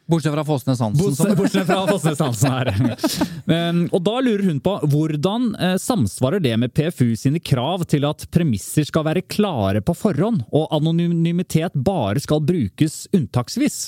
Bortsett 0.08 0.32
fra 0.32 0.44
Fosnes 0.44 0.80
Hansen. 0.80 1.04
Bortsett 1.04 1.36
bortsett 1.36 1.66
fra 1.66 1.86
Fosnes 1.86 2.18
Hansen 2.18 2.52
her. 2.52 2.70
Um, 3.44 3.82
og 3.94 4.00
da 4.06 4.14
lurer 4.24 4.46
hun 4.48 4.60
på 4.64 4.78
hvordan 4.88 5.50
eh, 5.60 5.74
samsvarer 5.82 6.40
det 6.40 6.54
med 6.56 6.72
PFU 6.72 7.12
sine 7.18 7.42
krav 7.44 7.84
til 7.92 8.08
at 8.08 8.24
premisser 8.32 8.88
skal 8.88 9.04
være 9.04 9.26
klare 9.28 9.84
på 9.84 9.92
forhånd, 9.96 10.46
og 10.48 10.72
anonymitet 10.72 11.76
bare 11.76 12.24
skal 12.24 12.40
brukes 12.40 13.02
unntaksvis? 13.12 13.82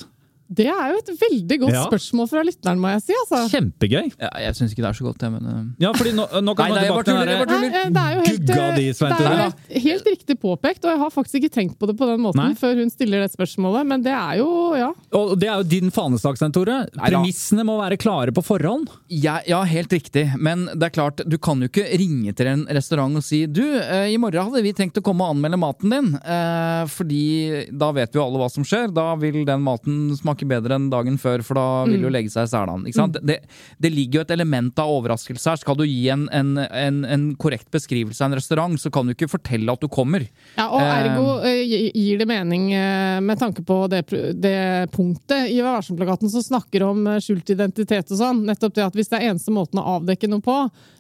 Det 0.51 0.67
er 0.67 0.89
jo 0.91 0.99
et 0.99 1.11
veldig 1.21 1.57
godt 1.63 1.73
Ja. 1.77 1.85
spørsmål 1.87 2.27
fra 2.29 2.43
lytteren, 2.43 2.81
må 2.83 2.89
jeg 2.91 3.03
si. 3.07 3.15
Altså. 3.23 3.41
Kjempegøy. 3.53 4.09
Ja, 4.19 4.31
jeg 4.47 4.55
syns 4.59 4.73
ikke 4.75 4.83
det 4.83 4.89
er 4.91 4.97
så 4.99 5.05
godt, 5.07 5.23
jeg, 5.23 5.31
men 5.31 5.47
eh, 5.47 5.85
Ja, 5.85 5.93
fordi 5.95 6.13
nå, 6.17 6.25
nå 6.43 6.55
kan 6.59 6.67
Nei, 6.67 6.75
man 6.75 6.85
tilbake 6.85 7.05
til 7.07 7.15
den 7.15 7.95
det 7.95 8.03
er 8.03 8.15
jo 8.17 8.23
helt, 8.27 8.47
de, 8.51 8.87
Svein 8.95 9.15
det 9.15 9.27
er 9.27 9.37
helt, 9.45 9.61
helt 9.85 10.09
riktig 10.11 10.37
påpekt, 10.43 10.85
og 10.85 10.91
jeg 10.91 10.99
har 11.05 11.11
faktisk 11.15 11.39
ikke 11.41 11.53
tenkt 11.55 11.79
på 11.79 11.87
det 11.87 11.95
på 12.01 12.09
den 12.11 12.21
måten 12.25 12.43
Nei. 12.43 12.55
før 12.59 12.75
hun 12.83 12.91
stiller 12.91 13.23
det 13.23 13.31
spørsmålet, 13.33 13.87
men 13.87 14.03
det 14.03 14.13
er 14.17 14.41
jo, 14.41 14.49
ja. 14.79 14.91
Og 15.17 15.37
det 15.39 15.49
er 15.49 15.63
jo 15.63 15.69
din 15.71 15.91
fanesak, 15.95 16.37
Svein 16.41 16.53
Tore. 16.53 16.81
Premissene 16.99 17.65
må 17.69 17.79
være 17.81 17.97
klare 18.01 18.35
på 18.35 18.43
forhånd. 18.45 18.91
ja, 19.09 19.39
ja, 19.47 19.63
helt 19.63 19.93
riktig. 19.93 20.27
Men 20.39 20.67
det 20.75 20.91
er 20.91 20.95
klart, 20.97 21.23
du 21.27 21.39
kan 21.39 21.61
jo 21.63 21.69
ikke 21.71 21.87
ringe 22.01 22.35
til 22.35 22.47
en 22.51 22.67
restaurant 22.67 23.17
og 23.17 23.23
si 23.27 23.45
Du, 23.47 23.63
eh, 23.63 24.11
i 24.13 24.19
morgen 24.19 24.51
hadde 24.51 24.63
vi 24.67 24.73
tenkt 24.77 24.99
å 24.99 25.03
komme 25.05 25.23
og 25.25 25.37
anmelde 25.37 25.59
maten 25.61 25.91
din. 25.95 26.11
Eh, 26.21 26.85
fordi 26.91 27.69
da 27.71 27.91
vet 27.93 28.13
vi 28.13 28.19
jo 28.19 28.25
alle 28.27 28.39
hva 28.43 28.51
som 28.51 28.65
skjer. 28.67 28.93
Da 28.95 29.15
vil 29.21 29.45
den 29.47 29.63
maten 29.63 30.11
smake 30.19 30.40
bedre 30.49 30.77
enn 30.77 30.91
dagen 30.93 31.17
før, 31.21 31.45
for 31.47 31.59
da 31.59 31.67
vil 31.89 32.07
jo 32.07 32.13
legge 32.13 32.33
seg 32.33 32.49
i 32.49 32.53
selene. 32.53 32.93
Mm. 32.93 33.17
Det, 33.25 33.39
det 33.81 33.93
ligger 33.93 34.21
jo 34.21 34.27
et 34.27 34.35
element 34.37 34.83
av 34.83 34.93
overraskelse 34.99 35.55
her. 35.55 35.61
Skal 35.63 35.79
du 35.81 35.87
gi 35.89 36.09
en, 36.13 36.29
en, 36.33 36.55
en, 36.59 37.03
en 37.05 37.27
korrekt 37.41 37.71
beskrivelse 37.73 38.25
av 38.25 38.31
en 38.31 38.39
restaurant, 38.41 38.77
så 38.81 38.93
kan 38.93 39.09
du 39.09 39.17
ikke 39.17 39.31
fortelle 39.31 39.73
at 39.73 39.83
du 39.83 39.89
kommer. 39.93 40.29
Ja, 40.59 40.69
og 40.69 40.81
Eh, 40.91 41.05
ergo 41.05 41.27
eh, 41.45 41.63
gir 41.95 42.19
det 42.19 42.27
mening 42.29 42.73
eh, 42.73 43.21
med 43.21 43.39
tanke 43.39 43.63
på 43.67 43.83
det, 43.91 44.05
det 44.41 44.91
punktet 44.95 45.51
i 45.51 45.61
Vær 45.61 45.79
varsom-plakaten 45.79 46.31
som 46.33 46.45
snakker 46.45 46.85
om 46.87 47.07
eh, 47.07 47.21
skjult 47.23 47.53
identitet 47.55 48.11
og 48.11 48.21
sånn. 48.21 48.45
Nettopp 48.49 48.77
det 48.77 48.87
at 48.89 48.99
hvis 48.99 49.11
det 49.13 49.21
er 49.21 49.31
eneste 49.31 49.55
måten 49.55 49.81
å 49.81 49.87
avdekke 49.97 50.31
noe 50.31 50.45
på, 50.45 50.59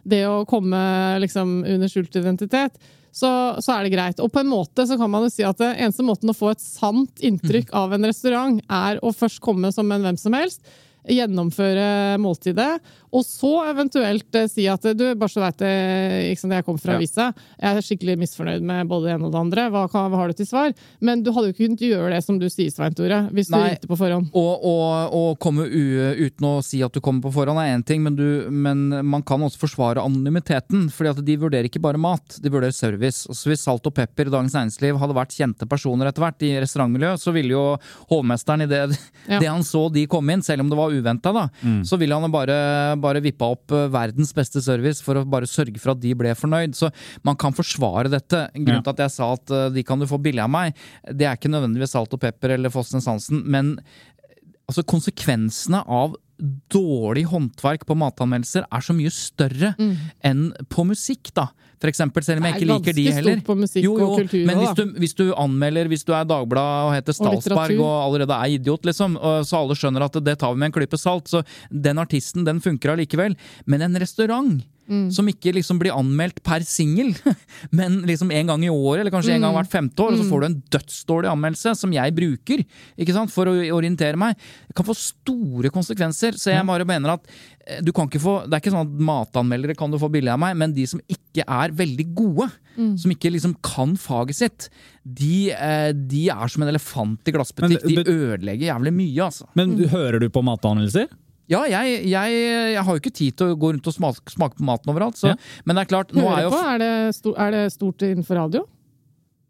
det 0.09 0.25
å 0.29 0.45
komme 0.49 0.81
liksom 1.23 1.61
under 1.65 1.91
skjult 1.91 2.17
identitet, 2.21 2.79
så, 3.13 3.31
så 3.63 3.75
er 3.75 3.87
det 3.87 3.95
greit. 3.95 4.21
Og 4.23 4.31
på 4.33 4.43
en 4.43 4.51
måte 4.51 4.87
så 4.87 4.99
kan 5.01 5.11
man 5.11 5.27
jo 5.27 5.33
si 5.33 5.45
at 5.47 5.59
det 5.61 5.73
eneste 5.77 6.07
måten 6.07 6.31
å 6.31 6.37
få 6.37 6.53
et 6.53 6.63
sant 6.63 7.25
inntrykk 7.27 7.73
av 7.77 7.97
en 7.97 8.07
restaurant, 8.11 8.61
er 8.71 9.01
å 9.03 9.15
først 9.15 9.43
komme 9.45 9.73
som 9.75 9.91
en 9.91 10.07
hvem 10.07 10.21
som 10.21 10.37
helst, 10.39 10.63
gjennomføre 11.09 12.19
måltidet, 12.21 12.81
og 13.11 13.25
så 13.27 13.51
eventuelt 13.71 14.37
eh, 14.39 14.47
si 14.51 14.67
at 14.71 14.85
du, 14.95 15.05
bare 15.19 15.33
så 15.33 15.43
vet 15.43 15.59
det, 15.63 15.71
sant, 16.39 16.55
jeg 16.55 16.67
kom 16.67 16.79
fra 16.79 16.95
avisa, 16.99 17.31
jeg 17.59 17.79
er 17.81 17.87
skikkelig 17.87 18.17
misfornøyd 18.21 18.63
med 18.67 18.91
både 18.91 19.09
det 19.09 19.15
ene 19.17 19.27
og 19.29 19.35
det 19.35 19.41
andre, 19.41 19.65
hva, 19.73 19.87
hva 19.91 20.05
har 20.15 20.31
du 20.31 20.39
til 20.39 20.47
svar? 20.47 20.75
Men 21.03 21.25
du 21.25 21.33
hadde 21.35 21.51
jo 21.51 21.55
ikke 21.55 21.65
kunnet 21.67 21.85
gjøre 21.89 22.13
det 22.15 22.21
som 22.27 22.39
du 22.41 22.47
sier, 22.53 22.71
Svein 22.71 22.95
Tore, 22.97 23.23
hvis 23.35 23.51
du 23.51 23.57
Nei. 23.57 23.73
ringte 23.73 23.91
på 23.91 23.99
forhånd. 23.99 24.31
Og, 24.37 24.67
og, 24.71 25.17
og 25.17 25.31
komme 25.43 25.67
uten 25.67 26.47
å 26.47 26.53
si 26.65 26.83
at 26.87 26.95
du 26.95 27.01
kommer 27.03 27.25
på 27.27 27.33
forhånd 27.35 27.61
er 27.63 27.73
én 27.75 27.85
ting, 27.87 28.05
men, 28.07 28.17
du, 28.19 28.47
men 28.51 28.87
man 29.11 29.25
kan 29.27 29.43
også 29.47 29.61
forsvare 29.65 30.05
anonymiteten. 30.05 30.89
fordi 30.95 31.11
at 31.15 31.25
de 31.27 31.37
vurderer 31.41 31.69
ikke 31.71 31.83
bare 31.83 31.99
mat, 32.01 32.39
de 32.43 32.53
vurderer 32.53 32.75
service. 32.77 33.27
Så 33.27 33.51
Hvis 33.51 33.65
Salt 33.67 33.87
og 33.89 33.95
Pepper 33.97 34.31
i 34.31 34.35
Dagens 34.35 34.55
Næringsliv 34.57 34.99
hadde 35.01 35.17
vært 35.19 35.35
kjente 35.37 35.67
personer 35.71 36.11
etter 36.11 36.25
hvert 36.25 36.47
i 36.47 36.53
restaurantmiljøet, 36.63 37.21
så 37.23 37.35
ville 37.35 37.55
jo 37.57 37.65
hovmesteren 38.13 38.67
i 38.67 38.71
det, 38.71 38.83
Ja. 39.29 39.39
det 39.41 39.49
han 39.51 39.63
så 39.67 39.89
de 39.93 40.07
kom 40.11 40.29
inn, 40.33 40.43
selv 40.43 40.65
om 40.65 40.71
det 40.71 40.79
var 40.79 40.90
var 40.91 40.99
uventa, 41.01 41.33
da, 41.33 41.47
så 41.87 41.97
ville 42.01 42.15
han 42.19 42.27
jo 42.27 42.33
bare, 42.35 42.59
bare 43.01 43.23
vippa 43.25 43.49
opp 43.55 43.73
eh, 43.77 43.87
verdens 43.95 44.35
beste 44.37 44.61
service 44.65 45.01
for 45.07 45.17
å 45.21 45.25
bare 45.25 45.49
sørge 45.49 45.79
for 45.81 45.95
at 45.95 46.03
de 46.03 46.13
ble 46.19 46.35
fornøyd. 46.37 46.75
Så 46.77 46.91
man 47.27 47.39
kan 47.41 47.55
forsvare 47.57 48.11
dette. 48.13 48.45
Grunnen 48.55 48.81
Ja. 48.81 48.85
til 48.85 48.95
at 48.97 49.05
jeg 49.07 49.15
sa 49.17 49.33
at 49.39 49.51
eh, 49.57 49.69
de 49.79 49.83
kan 49.87 49.99
du 50.03 50.07
få 50.11 50.19
billig 50.23 50.43
av 50.45 50.51
meg, 50.53 50.75
det 51.09 51.27
er 51.31 51.39
ikke 51.39 51.51
nødvendigvis 51.53 51.95
salt 51.97 52.13
og 52.17 52.21
pepper 52.21 52.57
eller 52.59 52.71
Fossen 52.75 53.01
Sansen, 53.05 53.43
men 53.47 53.77
altså 54.71 54.85
konsekvensene 54.87 55.81
av 55.91 56.13
dårlig 56.73 57.27
håndverk 57.31 57.87
på 57.87 57.97
matanmeldelser 57.99 58.65
er 58.67 58.81
så 58.85 58.95
mye 58.97 59.11
større 59.13 59.75
enn 60.25 60.53
på 60.69 60.85
musikk, 60.89 61.33
da. 61.35 61.49
For 61.81 61.89
eksempel, 61.89 62.23
selv 62.23 62.43
om 62.43 62.45
jeg 62.45 62.55
Mm. 62.55 62.61
Ikke 62.61 62.69
liker 62.69 62.93
de 62.95 63.05
heller. 63.13 63.37
stort 63.39 63.47
på 63.47 63.57
musikk 63.57 63.87
og 63.89 64.19
kultur 64.19 64.47
men 64.47 64.59
hvis 64.59 64.75
du, 64.77 64.83
hvis 65.01 65.15
du 65.17 65.35
anmelder, 65.35 65.89
hvis 65.89 66.05
du 66.05 66.13
er 66.13 66.25
Dagbladet 66.29 66.85
og 66.85 66.93
heter 66.93 67.13
Stalsberg 67.17 67.79
og, 67.79 67.87
og 67.87 68.03
allerede 68.15 68.37
er 68.37 68.59
idiot, 68.59 68.85
liksom, 68.85 69.17
så 69.17 69.57
alle 69.57 69.75
skjønner 69.75 70.05
at 70.05 70.19
det 70.23 70.39
tar 70.39 70.53
vi 70.53 70.61
med 70.61 70.69
en 70.69 70.77
klype 70.77 70.99
salt, 71.01 71.29
så 71.29 71.43
den 71.71 71.99
artisten, 71.99 72.45
den 72.45 72.61
funker 72.61 72.93
allikevel. 72.93 73.37
Men 73.67 73.83
en 73.83 73.97
restaurant 73.97 74.61
Mm. 74.91 75.05
som 75.15 75.29
ikke 75.31 75.53
liksom 75.55 75.79
blir 75.79 75.95
anmeldt 75.95 76.43
per 76.43 76.65
singel, 76.67 77.13
men 77.79 78.01
liksom 78.09 78.33
en 78.35 78.49
gang 78.51 78.65
i 78.67 78.71
året, 78.73 79.01
eller 79.05 79.13
kanskje 79.15 79.37
en 79.37 79.41
Mm. 79.41 79.47
gang 79.47 79.55
hvert 79.61 79.71
femte 79.71 80.03
år, 80.03 80.13
og 80.17 80.19
så 80.19 80.27
får 80.29 80.41
du 80.41 80.47
en 80.49 80.63
dødsdårlig 80.75 81.31
anmeldelse 81.31 81.75
som 81.79 81.93
jeg 81.95 82.15
bruker 82.17 82.65
ikke 82.99 83.15
sant, 83.15 83.31
for 83.31 83.47
å 83.47 83.55
orientere 83.77 84.19
meg. 84.19 84.35
Det 84.67 84.75
kan 84.75 84.85
få 84.89 84.97
store 84.99 85.71
konsekvenser. 85.71 86.35
Så 86.35 86.51
jeg 86.51 86.67
bare 86.67 86.85
mener 86.85 87.15
at 87.15 87.31
eh, 87.67 87.79
du 87.87 87.93
kan 87.93 88.09
ikke 88.11 88.19
få 88.21 88.35
Det 88.51 88.57
er 88.59 88.61
ikke 88.65 88.73
sånn 88.75 88.89
at 88.89 89.01
matanmeldere 89.07 89.77
kan 89.79 89.91
du 89.95 89.99
få 90.03 90.11
billig 90.11 90.33
av 90.35 90.41
meg, 90.43 90.57
men 90.59 90.75
de 90.75 90.85
som 90.91 91.01
ikke 91.09 91.47
er 91.47 91.71
veldig 91.71 92.09
gode, 92.15 92.51
Mm. 92.81 92.97
som 92.99 93.11
ikke 93.11 93.31
liksom 93.35 93.57
kan 93.63 93.97
faget 93.99 94.35
sitt, 94.39 94.69
de, 95.05 95.51
eh, 95.53 95.93
de 95.93 96.29
er 96.31 96.49
som 96.49 96.63
en 96.63 96.69
elefant 96.71 97.19
i 97.29 97.33
glassbutikk. 97.33 97.83
Men- 97.85 98.05
De 98.05 98.11
ødelegger 98.11 98.71
jævlig 98.71 98.93
mye, 98.95 99.25
altså. 99.27 99.47
Men 99.55 99.77
mm. 99.77 99.89
hører 99.91 100.19
du 100.21 100.29
på 100.31 100.41
matanmeldelser? 100.43 101.09
Ja, 101.51 101.65
jeg, 101.67 102.05
jeg, 102.07 102.35
jeg 102.77 102.83
har 102.87 102.95
jo 102.95 103.01
ikke 103.03 103.11
tid 103.17 103.35
til 103.41 103.53
å 103.53 103.57
gå 103.59 103.73
rundt 103.75 103.89
og 103.91 103.95
smake, 103.97 104.31
smake 104.31 104.55
på 104.61 104.67
maten 104.69 104.93
overalt, 104.93 105.19
så, 105.19 105.33
Ja. 105.33 105.39
men 105.67 105.77
det 105.77 105.83
er 105.83 105.91
klart 105.91 106.13
nå 106.15 106.23
er 106.31 106.45
jo 106.47 106.53
på? 106.55 106.61
Er 106.75 106.79
det, 106.79 106.93
stort, 107.17 107.39
er 107.43 107.51
det 107.57 107.65
stort 107.75 108.05
innenfor 108.07 108.39
radio? 108.39 108.63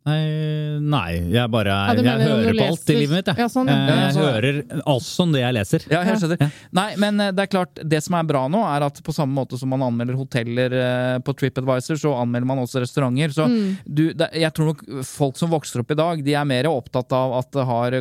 Nei, 0.00 0.78
nei, 0.80 1.08
jeg 1.28 1.50
bare 1.52 1.74
Ja, 1.92 1.92
Jeg 2.00 2.22
hører 2.24 2.54
på 2.56 2.66
alt 2.70 2.88
i 2.88 2.94
livet 2.96 3.18
mitt, 3.18 3.26
jeg. 3.28 3.36
Ja, 3.42 3.48
sånn, 3.52 3.68
ja. 3.68 3.74
Eh, 3.76 3.88
Ja, 3.90 3.96
Jeg 4.06 4.16
hører 4.16 4.80
alt 4.88 5.04
som 5.04 5.32
det 5.34 5.42
jeg 5.42 5.52
leser. 5.58 5.84
Ja, 5.92 6.00
jeg 6.08 6.16
skjønner. 6.22 6.52
Nei, 6.72 6.86
men 7.02 7.20
eh, 7.20 7.32
det 7.36 7.44
er 7.44 7.50
klart, 7.52 7.82
det 7.84 8.00
som 8.06 8.16
er 8.16 8.24
bra 8.30 8.46
nå, 8.48 8.62
er 8.64 8.86
at 8.86 9.00
på 9.04 9.12
samme 9.12 9.36
måte 9.36 9.58
som 9.60 9.68
man 9.68 9.84
anmelder 9.84 10.16
hoteller 10.16 10.72
eh, 10.72 11.18
på 11.20 11.34
TripAdvisor, 11.36 12.00
så 12.00 12.14
anmelder 12.16 12.48
man 12.48 12.62
også 12.64 12.80
restauranter. 12.80 13.34
Så 13.36 13.44
Mm. 13.50 13.76
du, 13.84 14.02
det, 14.14 14.28
jeg 14.40 14.52
tror 14.56 14.70
nok 14.70 14.82
folk 15.04 15.36
som 15.36 15.50
vokser 15.52 15.80
opp 15.82 15.90
i 15.92 15.98
dag, 15.98 16.24
de 16.24 16.32
er 16.38 16.44
mer 16.48 16.68
opptatt 16.70 17.12
av 17.12 17.32
at, 17.40 17.50
det 17.52 17.64
har, 17.66 17.96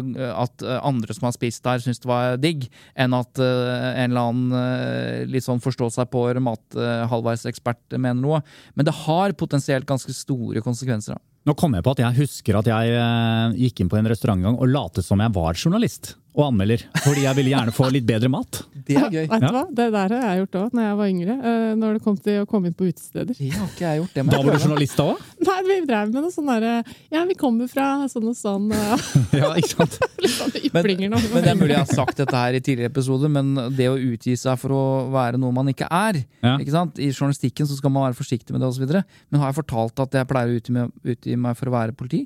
at 0.45 0.65
andre 0.85 1.13
som 1.17 1.25
har 1.27 1.33
spist 1.35 1.63
der, 1.65 1.81
syns 1.83 1.99
det 1.99 2.07
var 2.07 2.37
digg, 2.37 2.67
enn 2.95 3.15
at 3.17 3.39
en 3.41 4.11
eller 4.11 4.29
annen 4.29 5.27
litt 5.31 5.43
sånn 5.43 5.59
forstå 5.63 5.89
seg 5.97 6.09
på 6.13 6.27
mat-halvveisekspert 6.47 7.97
mener 7.97 8.21
noe. 8.21 8.41
Men 8.75 8.87
det 8.87 8.93
har 9.05 9.33
potensielt 9.33 9.87
ganske 9.89 10.13
store 10.15 10.61
konsekvenser. 10.63 11.17
da. 11.17 11.25
Nå 11.47 11.55
kom 11.57 11.75
jeg 11.77 11.85
på 11.85 11.93
at 11.95 12.01
jeg 12.03 12.17
husker 12.19 12.59
at 12.59 12.67
jeg 12.67 12.95
eh, 12.99 13.59
gikk 13.65 13.83
inn 13.83 13.91
på 13.91 13.99
en 13.99 14.09
restaurant 14.11 14.49
og 14.51 14.65
lot 14.67 14.99
som 15.03 15.21
jeg 15.23 15.35
var 15.35 15.55
journalist 15.55 16.15
og 16.39 16.45
anmelder, 16.53 16.81
fordi 17.03 17.23
jeg 17.25 17.35
ville 17.37 17.51
gjerne 17.51 17.73
få 17.75 17.89
litt 17.91 18.05
bedre 18.07 18.29
mat. 18.31 18.61
Det 18.89 18.95
er 18.97 19.09
gøy. 19.13 19.25
Vet 19.29 19.41
du 19.43 19.53
hva? 19.53 19.63
Det 19.75 19.85
der 19.93 20.13
har 20.15 20.23
jeg 20.23 20.39
gjort 20.45 20.55
òg, 20.61 20.69
når 20.77 20.85
jeg 20.87 20.97
var 20.99 21.09
yngre. 21.11 21.33
eh, 21.51 21.73
Når 21.77 21.97
det 21.97 22.01
kom 22.05 22.15
til 22.17 22.37
å 22.41 22.45
komme 22.49 22.69
inn 22.71 22.75
på 22.79 22.87
utesteder. 22.89 23.35
Det 23.37 23.49
har 23.53 23.67
ikke 23.67 23.83
jeg 23.85 23.99
gjort. 23.99 24.13
Det 24.15 24.23
Da 24.31 24.39
var 24.41 24.55
du 24.55 24.63
journalist 24.63 24.97
da 24.97 25.05
òg? 25.11 25.25
Nei, 25.49 25.57
vi 25.67 25.75
drev 25.85 26.13
med 26.13 26.23
noe 26.23 26.31
sånn 26.33 26.49
derre 26.49 26.71
Ja, 27.11 27.25
vi 27.29 27.35
kommer 27.37 27.67
fra 27.69 28.07
sånn 28.09 28.29
og 28.31 28.37
sånn. 28.39 28.71
eh, 28.71 29.05
Ja, 29.41 29.51
ikke 29.59 29.73
sant? 29.75 29.99
Litt 30.23 30.33
sånn 30.37 30.55
Men, 30.55 30.71
yplinger 30.81 31.13
nå. 31.13 31.21
men 31.33 31.43
det 31.45 31.51
er 31.53 31.59
mulig 31.59 31.75
jeg 31.75 31.83
har 31.85 31.93
sagt 32.01 32.17
dette 32.23 32.35
her 32.35 32.57
i 32.57 32.63
tidligere 32.63 32.89
episoder, 32.93 33.29
men 33.29 33.53
det 33.75 33.89
å 33.91 33.99
utgi 33.99 34.33
seg 34.39 34.57
for 34.63 34.73
å 34.75 34.83
være 35.13 35.37
noe 35.37 35.51
man 35.53 35.67
ikke 35.69 35.87
er 35.91 36.23
Ja. 36.41 36.55
ikke 36.57 36.71
sant? 36.73 36.97
I 36.99 37.11
journalistikken 37.11 37.67
så 37.69 37.77
skal 37.77 37.91
man 37.93 38.07
være 38.09 38.17
forsiktig 38.17 38.51
med 38.55 38.61
det 38.63 38.71
osv. 38.71 38.87
Men 39.29 39.41
har 39.43 39.51
jeg 39.51 39.59
fortalt 39.61 39.99
at 40.07 40.11
jeg 40.17 40.27
pleier 40.27 40.55
å 40.55 40.89
utgi 41.13 41.35
meg 41.37 41.57
for 41.59 41.69
å 41.69 41.75
være 41.77 41.95
politi? 41.99 42.25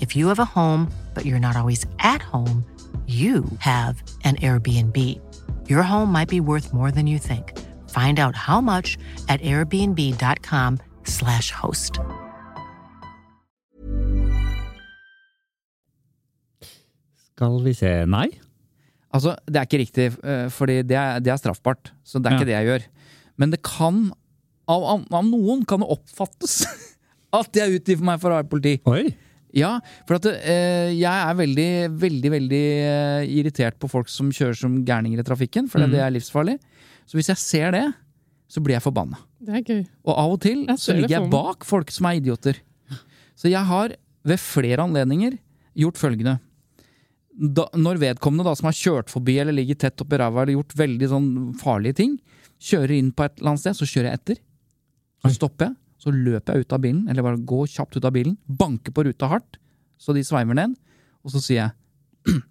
If 0.00 0.14
you 0.16 0.28
have 0.28 0.38
a 0.38 0.44
home, 0.44 0.88
but 1.14 1.24
you're 1.24 1.40
not 1.40 1.56
always 1.56 1.84
at 1.98 2.20
home, 2.22 2.64
you 3.06 3.44
have 3.58 4.02
an 4.24 4.36
Airbnb. 4.36 4.96
Your 5.68 5.82
home 5.82 6.12
might 6.12 6.28
be 6.28 6.40
worth 6.40 6.72
more 6.74 6.90
than 6.90 7.06
you 7.06 7.18
think. 7.18 7.58
Find 7.88 8.18
out 8.20 8.34
how 8.36 8.60
much 8.60 8.98
at 9.28 9.40
airbnb.com/slash 9.40 11.50
host. 11.52 11.98
Skal 17.34 17.58
vi 17.64 17.72
se 17.76 17.90
Nei? 18.10 18.28
Altså, 19.14 19.32
det 19.48 19.56
er 19.56 19.64
ikke 19.64 19.78
riktig, 19.80 20.06
eh, 20.20 20.48
fordi 20.52 20.82
det 20.84 20.96
er, 20.98 21.18
det 21.24 21.30
er 21.32 21.36
straffbart. 21.40 21.92
Så 22.04 22.18
det 22.20 22.26
er 22.26 22.30
Ja. 22.30 22.36
ikke 22.40 22.46
det 22.50 22.56
jeg 22.58 22.66
gjør. 22.66 22.82
Men 23.38 23.50
det 23.50 23.62
kan, 23.62 24.12
av, 24.68 24.82
av, 24.84 25.04
av 25.12 25.24
noen 25.24 25.64
kan 25.64 25.80
det 25.80 25.88
oppfattes 25.88 26.66
at 27.40 27.48
jeg 27.56 27.80
utgir 27.80 28.02
meg 28.04 28.20
for 28.20 28.30
å 28.30 28.34
være 28.42 28.48
politi. 28.50 28.80
Oi! 28.86 29.14
Ja, 29.56 29.78
for 30.08 30.18
at 30.18 30.26
eh, 30.28 30.90
jeg 30.92 31.08
er 31.08 31.36
veldig, 31.38 31.68
veldig, 32.02 32.30
veldig 32.34 32.62
eh, 32.84 33.30
irritert 33.38 33.78
på 33.80 33.88
folk 33.90 34.10
som 34.12 34.28
kjører 34.34 34.58
som 34.58 34.74
gærninger 34.84 35.22
i 35.22 35.24
trafikken, 35.26 35.70
for 35.72 35.80
det 35.88 36.02
er 36.04 36.12
livsfarlig. 36.12 36.58
Så 37.08 37.16
hvis 37.16 37.30
jeg 37.32 37.40
ser 37.40 37.72
det, 37.72 37.84
så 38.48 38.60
blir 38.64 38.76
jeg 38.76 38.84
forbanna. 38.84 39.20
Det 39.44 39.54
er 39.60 39.62
gøy. 39.64 39.80
Og 40.08 40.12
av 40.16 40.34
og 40.34 40.40
til 40.44 40.66
Jeg 40.66 40.76
så 40.80 40.90
ser 40.90 40.98
det 40.98 41.02
ligger 41.06 41.08
for 41.08 41.24
jeg 41.24 41.30
meg. 41.30 41.32
bak 41.38 41.64
folk 41.68 41.90
som 41.94 42.08
er 42.10 42.18
idioter. 42.20 42.60
Så 43.38 43.48
jeg 43.52 43.64
har 43.70 43.94
ved 44.28 44.40
flere 44.42 44.84
anledninger 44.84 45.38
gjort 45.78 46.00
følgende. 46.00 46.38
Da, 47.38 47.68
når 47.78 48.00
vedkommende 48.02 48.44
da 48.48 48.54
som 48.58 48.66
har 48.66 48.74
kjørt 48.76 49.12
forbi 49.12 49.36
eller 49.38 49.54
ligger 49.54 49.78
tett 49.78 50.00
oppi 50.02 50.18
ræva 50.18 50.42
eller 50.42 50.56
gjort 50.56 50.74
veldig 50.80 51.08
sånn 51.12 51.28
farlige 51.60 52.00
ting, 52.00 52.16
kjører 52.58 52.96
inn 52.98 53.12
på 53.14 53.24
et 53.28 53.36
eller 53.38 53.52
annet 53.52 53.62
sted, 53.62 53.78
så 53.78 53.86
kjører 53.86 54.08
jeg 54.10 54.18
etter. 54.20 54.40
Så 55.22 55.34
stopper 55.36 55.68
jeg, 55.68 55.76
så 55.98 56.12
løper 56.14 56.54
jeg 56.54 56.66
ut 56.66 56.72
av 56.76 56.82
bilen, 56.84 57.04
eller 57.10 57.26
bare 57.26 57.40
går 57.42 57.66
kjapt 57.74 57.96
ut 57.98 58.04
av 58.06 58.14
bilen, 58.14 58.36
banker 58.46 58.94
på 58.94 59.04
ruta 59.08 59.26
hardt, 59.32 59.58
så 59.98 60.14
de 60.14 60.22
sveiver 60.26 60.54
ned, 60.54 60.76
og 61.26 61.34
så 61.34 61.42
sier 61.42 61.64
jeg 61.64 62.38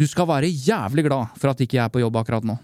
Du 0.00 0.06
skal 0.10 0.26
være 0.26 0.48
jævlig 0.50 1.04
glad 1.06 1.34
for 1.38 1.52
at 1.52 1.60
ikke 1.62 1.76
jeg 1.78 1.84
er 1.86 1.92
på 1.94 2.00
jobb 2.02 2.16
akkurat 2.18 2.46
nå. 2.48 2.56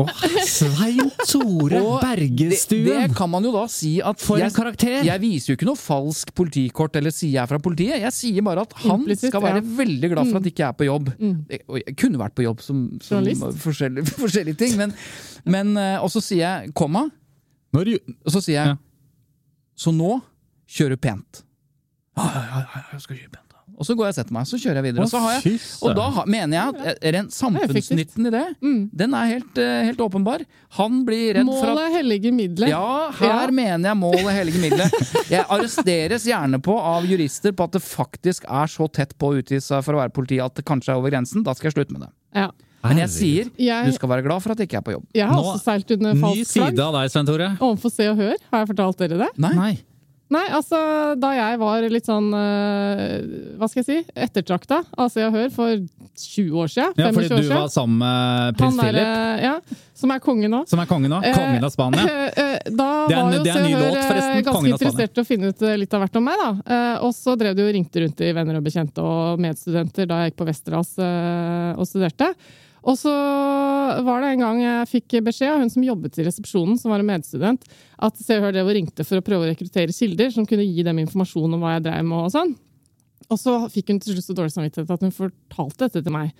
Åh, 0.00 0.08
Svein 0.48 1.10
Tore 1.28 1.80
Bergestuen! 2.00 2.84
det, 2.86 2.94
det 3.10 3.16
kan 3.18 3.28
man 3.28 3.44
jo 3.44 3.50
da 3.52 3.66
si 3.68 3.90
at 4.00 4.22
For 4.24 4.38
en 4.38 4.46
jeg, 4.46 4.54
karakter! 4.56 5.02
jeg 5.04 5.20
viser 5.20 5.50
jo 5.52 5.56
ikke 5.58 5.66
noe 5.68 5.76
falsk 5.80 6.30
politikort 6.38 6.96
eller 6.96 7.12
sier 7.12 7.34
jeg 7.34 7.42
er 7.42 7.50
fra 7.50 7.58
politiet. 7.60 7.98
Jeg 8.00 8.14
sier 8.16 8.46
bare 8.46 8.64
at 8.64 8.72
han 8.86 9.02
Implicit, 9.02 9.28
skal 9.32 9.44
være 9.44 9.60
ja. 9.60 9.66
veldig 9.82 10.10
glad 10.14 10.30
for 10.30 10.40
at 10.40 10.48
ikke 10.48 10.62
jeg 10.64 10.68
er 10.70 10.78
på 10.78 10.88
jobb. 10.88 11.10
Mm. 11.18 11.34
Jeg- 11.52 11.82
jeg 11.82 11.96
kunne 12.00 12.22
vært 12.22 12.36
på 12.38 12.46
jobb 12.46 12.62
som, 12.64 12.80
som 13.04 13.28
forskjellige, 13.66 14.06
forskjellige 14.24 14.60
ting, 14.62 14.78
men, 14.80 14.94
men 15.44 15.74
eh, 15.76 15.98
Og 16.00 16.08
så 16.14 16.22
sier 16.24 16.40
jeg 16.46 16.72
komma, 16.78 17.08
og 17.76 17.92
så 18.32 18.40
sier 18.40 18.56
jeg 18.62 18.72
Ja. 18.72 18.80
Så 19.82 19.90
nå 19.96 20.18
kjører 20.70 20.94
du 20.96 21.02
pent. 21.08 21.42
Ja, 22.16 22.26
ja, 22.28 22.42
ja, 22.52 22.60
ja, 22.76 22.82
jeg 22.92 23.00
skal 23.06 23.16
kjøre 23.18 23.32
pent. 23.32 23.48
Og 23.72 23.86
så 23.88 23.94
går 23.96 24.04
jeg 24.04 24.12
og 24.12 24.16
setter 24.18 24.34
meg, 24.36 24.44
så 24.46 24.58
kjører 24.60 24.78
jeg 24.78 24.84
videre. 24.84 25.02
Og, 25.02 25.08
så 25.10 25.18
har 25.24 25.32
jeg, 25.40 25.58
og 25.82 25.94
da 25.96 26.24
mener 26.28 26.52
jeg 26.58 26.90
at 26.92 27.06
den 27.16 27.30
samfunnsnytten 27.32 28.28
i 28.28 28.32
det, 28.34 28.42
Mm. 28.62 28.82
den 29.00 29.14
er 29.16 29.30
helt, 29.32 29.58
eh, 29.58 29.84
helt 29.88 30.02
åpenbar. 30.04 30.44
Han 30.76 31.00
blir 31.08 31.32
redd 31.38 31.48
for 31.48 31.64
at 31.72 31.74
Målet 31.78 31.96
hellige 31.96 32.32
middelet. 32.36 32.68
ja, 32.68 33.10
her 33.16 33.46
Ja. 33.48 33.50
mener 33.50 33.88
jeg 33.88 33.96
målet 33.98 34.32
hellige 34.36 34.60
middelet. 34.60 34.92
Jeg 35.32 35.46
arresteres 35.48 36.26
gjerne 36.28 36.60
på 36.62 36.76
av 36.78 37.02
jurister 37.08 37.50
på 37.56 37.64
at 37.64 37.72
det 37.72 37.82
faktisk 37.82 38.44
er 38.46 38.66
så 38.70 38.86
tett 38.92 39.16
på 39.18 39.32
å 39.32 39.40
utgi 39.42 39.58
seg 39.60 39.82
for 39.82 39.94
å 39.94 40.02
være 40.04 40.12
politi 40.14 40.38
at 40.44 40.54
det 40.54 40.64
kanskje 40.68 40.92
er 40.92 41.00
over 41.00 41.10
grensen. 41.10 41.42
Da 41.42 41.54
skal 41.54 41.70
jeg 41.72 41.78
slutte 41.80 41.92
med 41.96 42.02
det. 42.06 42.12
Ja. 42.34 42.50
Men 42.82 42.98
jeg 42.98 43.08
sier 43.10 43.50
Jeg- 43.58 43.86
du 43.86 43.92
skal 43.92 44.08
være 44.08 44.22
glad 44.26 44.42
for 44.42 44.52
at 44.52 44.58
jeg 44.58 44.68
ikke 44.68 44.78
er 44.78 44.82
på 44.82 44.92
jobb. 44.96 45.04
Jeg 45.14 45.26
har 45.26 45.36
Nå- 45.36 45.42
også 45.54 45.62
seilt 45.62 45.90
under 45.96 46.14
falsk 46.14 46.22
falskt 46.22 46.52
flagg. 46.58 46.70
side 46.74 46.80
av 46.80 46.92
deg, 46.94 47.10
Svein 47.10 47.26
Tore. 47.26 47.48
Overfor 47.60 47.90
Se 47.92 48.08
og 48.08 48.16
Hør. 48.18 48.36
Har 48.52 48.66
jeg 48.66 48.76
fortalt 48.76 48.96
dere 48.98 49.18
det? 49.18 49.28
Nei. 49.38 49.54
Nei. 49.54 49.78
Nei, 50.32 50.48
altså 50.48 50.78
da 51.20 51.30
jeg 51.36 51.58
var 51.60 51.82
litt 51.92 52.06
sånn 52.08 52.32
uh, 52.32 53.56
Hva 53.60 53.68
skal 53.68 53.82
jeg 53.82 53.84
si? 53.84 54.12
Ettertrakta 54.16 54.78
av 54.96 55.10
Se 55.12 55.20
og 55.26 55.34
Hør 55.34 55.50
for 55.52 55.76
20 56.16 56.56
år 56.56 56.70
siden. 56.72 56.94
Ja, 56.96 57.10
25 57.10 57.14
fordi 57.14 57.26
år 57.26 57.36
du 57.36 57.42
siden. 57.42 57.60
var 57.60 57.68
sammen 57.68 57.98
med 57.98 58.56
prins 58.56 58.78
Han 58.80 58.86
Philip, 58.86 59.42
ja, 59.44 59.60
som 59.94 60.10
er 60.10 60.18
konge 60.24 60.48
nå. 60.48 60.62
som 60.68 60.80
er 60.80 60.86
konge 60.86 61.08
nå. 61.12 61.20
Eh, 61.22 61.34
Kongen 61.36 61.64
av 61.68 61.70
Spania. 61.74 62.00
eh, 62.08 62.30
eh, 62.36 62.58
Da 62.72 62.88
Det 63.08 63.14
er 63.14 63.20
en- 63.20 63.26
var 63.26 63.32
jo 63.36 63.42
det 63.42 63.50
er 63.50 63.52
Se 63.52 63.58
en 63.58 63.64
og 63.64 63.68
ny 63.68 63.74
Hør 63.76 63.92
låt, 63.92 64.08
forresten. 64.08 64.42
ganske 64.42 64.54
Kongen 64.56 64.72
interessert 64.72 65.18
i 65.18 65.20
å 65.20 65.26
finne 65.26 65.46
ut 65.52 65.60
litt 65.82 65.94
av 65.94 66.00
hvert 66.00 66.16
om 66.16 66.24
meg. 66.24 66.36
da. 66.40 66.50
Eh, 66.74 66.98
Og 67.04 67.12
så 67.12 67.36
drev 67.36 67.54
de 67.56 67.62
og 67.68 67.74
ringte 67.74 68.00
rundt 68.00 68.20
i 68.24 68.32
venner 68.32 68.56
og 68.56 68.64
bekjente 68.64 68.98
og 69.04 69.38
medstudenter 69.38 70.06
da 70.08 70.14
jeg 70.24 70.32
gikk 70.32 70.36
på 70.40 70.46
Westerdals 70.48 70.96
eh, 70.98 71.74
og 71.76 71.84
studerte. 71.86 72.32
Og 72.82 72.96
så 72.98 73.12
var 74.02 74.22
det 74.22 74.32
en 74.32 74.42
gang 74.42 74.60
jeg 74.62 74.88
fikk 74.90 75.16
beskjed 75.28 75.52
av 75.52 75.60
hun 75.62 75.70
som 75.70 75.84
jobbet 75.86 76.18
i 76.18 76.24
resepsjonen, 76.26 76.78
som 76.80 76.90
var 76.90 77.02
en 77.02 77.10
medstudent, 77.12 77.62
at 78.02 78.18
Se 78.18 78.38
og 78.38 78.46
Hør 78.46 78.56
drev 78.56 78.70
og 78.72 78.74
ringte 78.74 79.06
for 79.06 79.20
å 79.20 79.24
prøve 79.24 79.46
å 79.46 79.50
rekruttere 79.52 79.94
kilder 79.94 80.32
som 80.34 80.48
kunne 80.48 80.66
gi 80.66 80.82
dem 80.86 80.98
informasjon 81.04 81.54
om 81.54 81.62
hva 81.62 81.76
jeg 81.76 81.86
drev 81.86 82.08
med 82.08 82.26
og 82.26 82.32
sånn. 82.34 82.56
Og 83.30 83.38
så 83.38 83.54
fikk 83.72 83.92
hun 83.92 84.02
til 84.02 84.16
slutt 84.16 84.26
så 84.26 84.36
dårlig 84.36 84.54
samvittighet 84.56 84.90
at 84.90 85.06
hun 85.06 85.14
fortalte 85.14 85.86
dette 85.86 86.02
til 86.02 86.14
meg. 86.14 86.34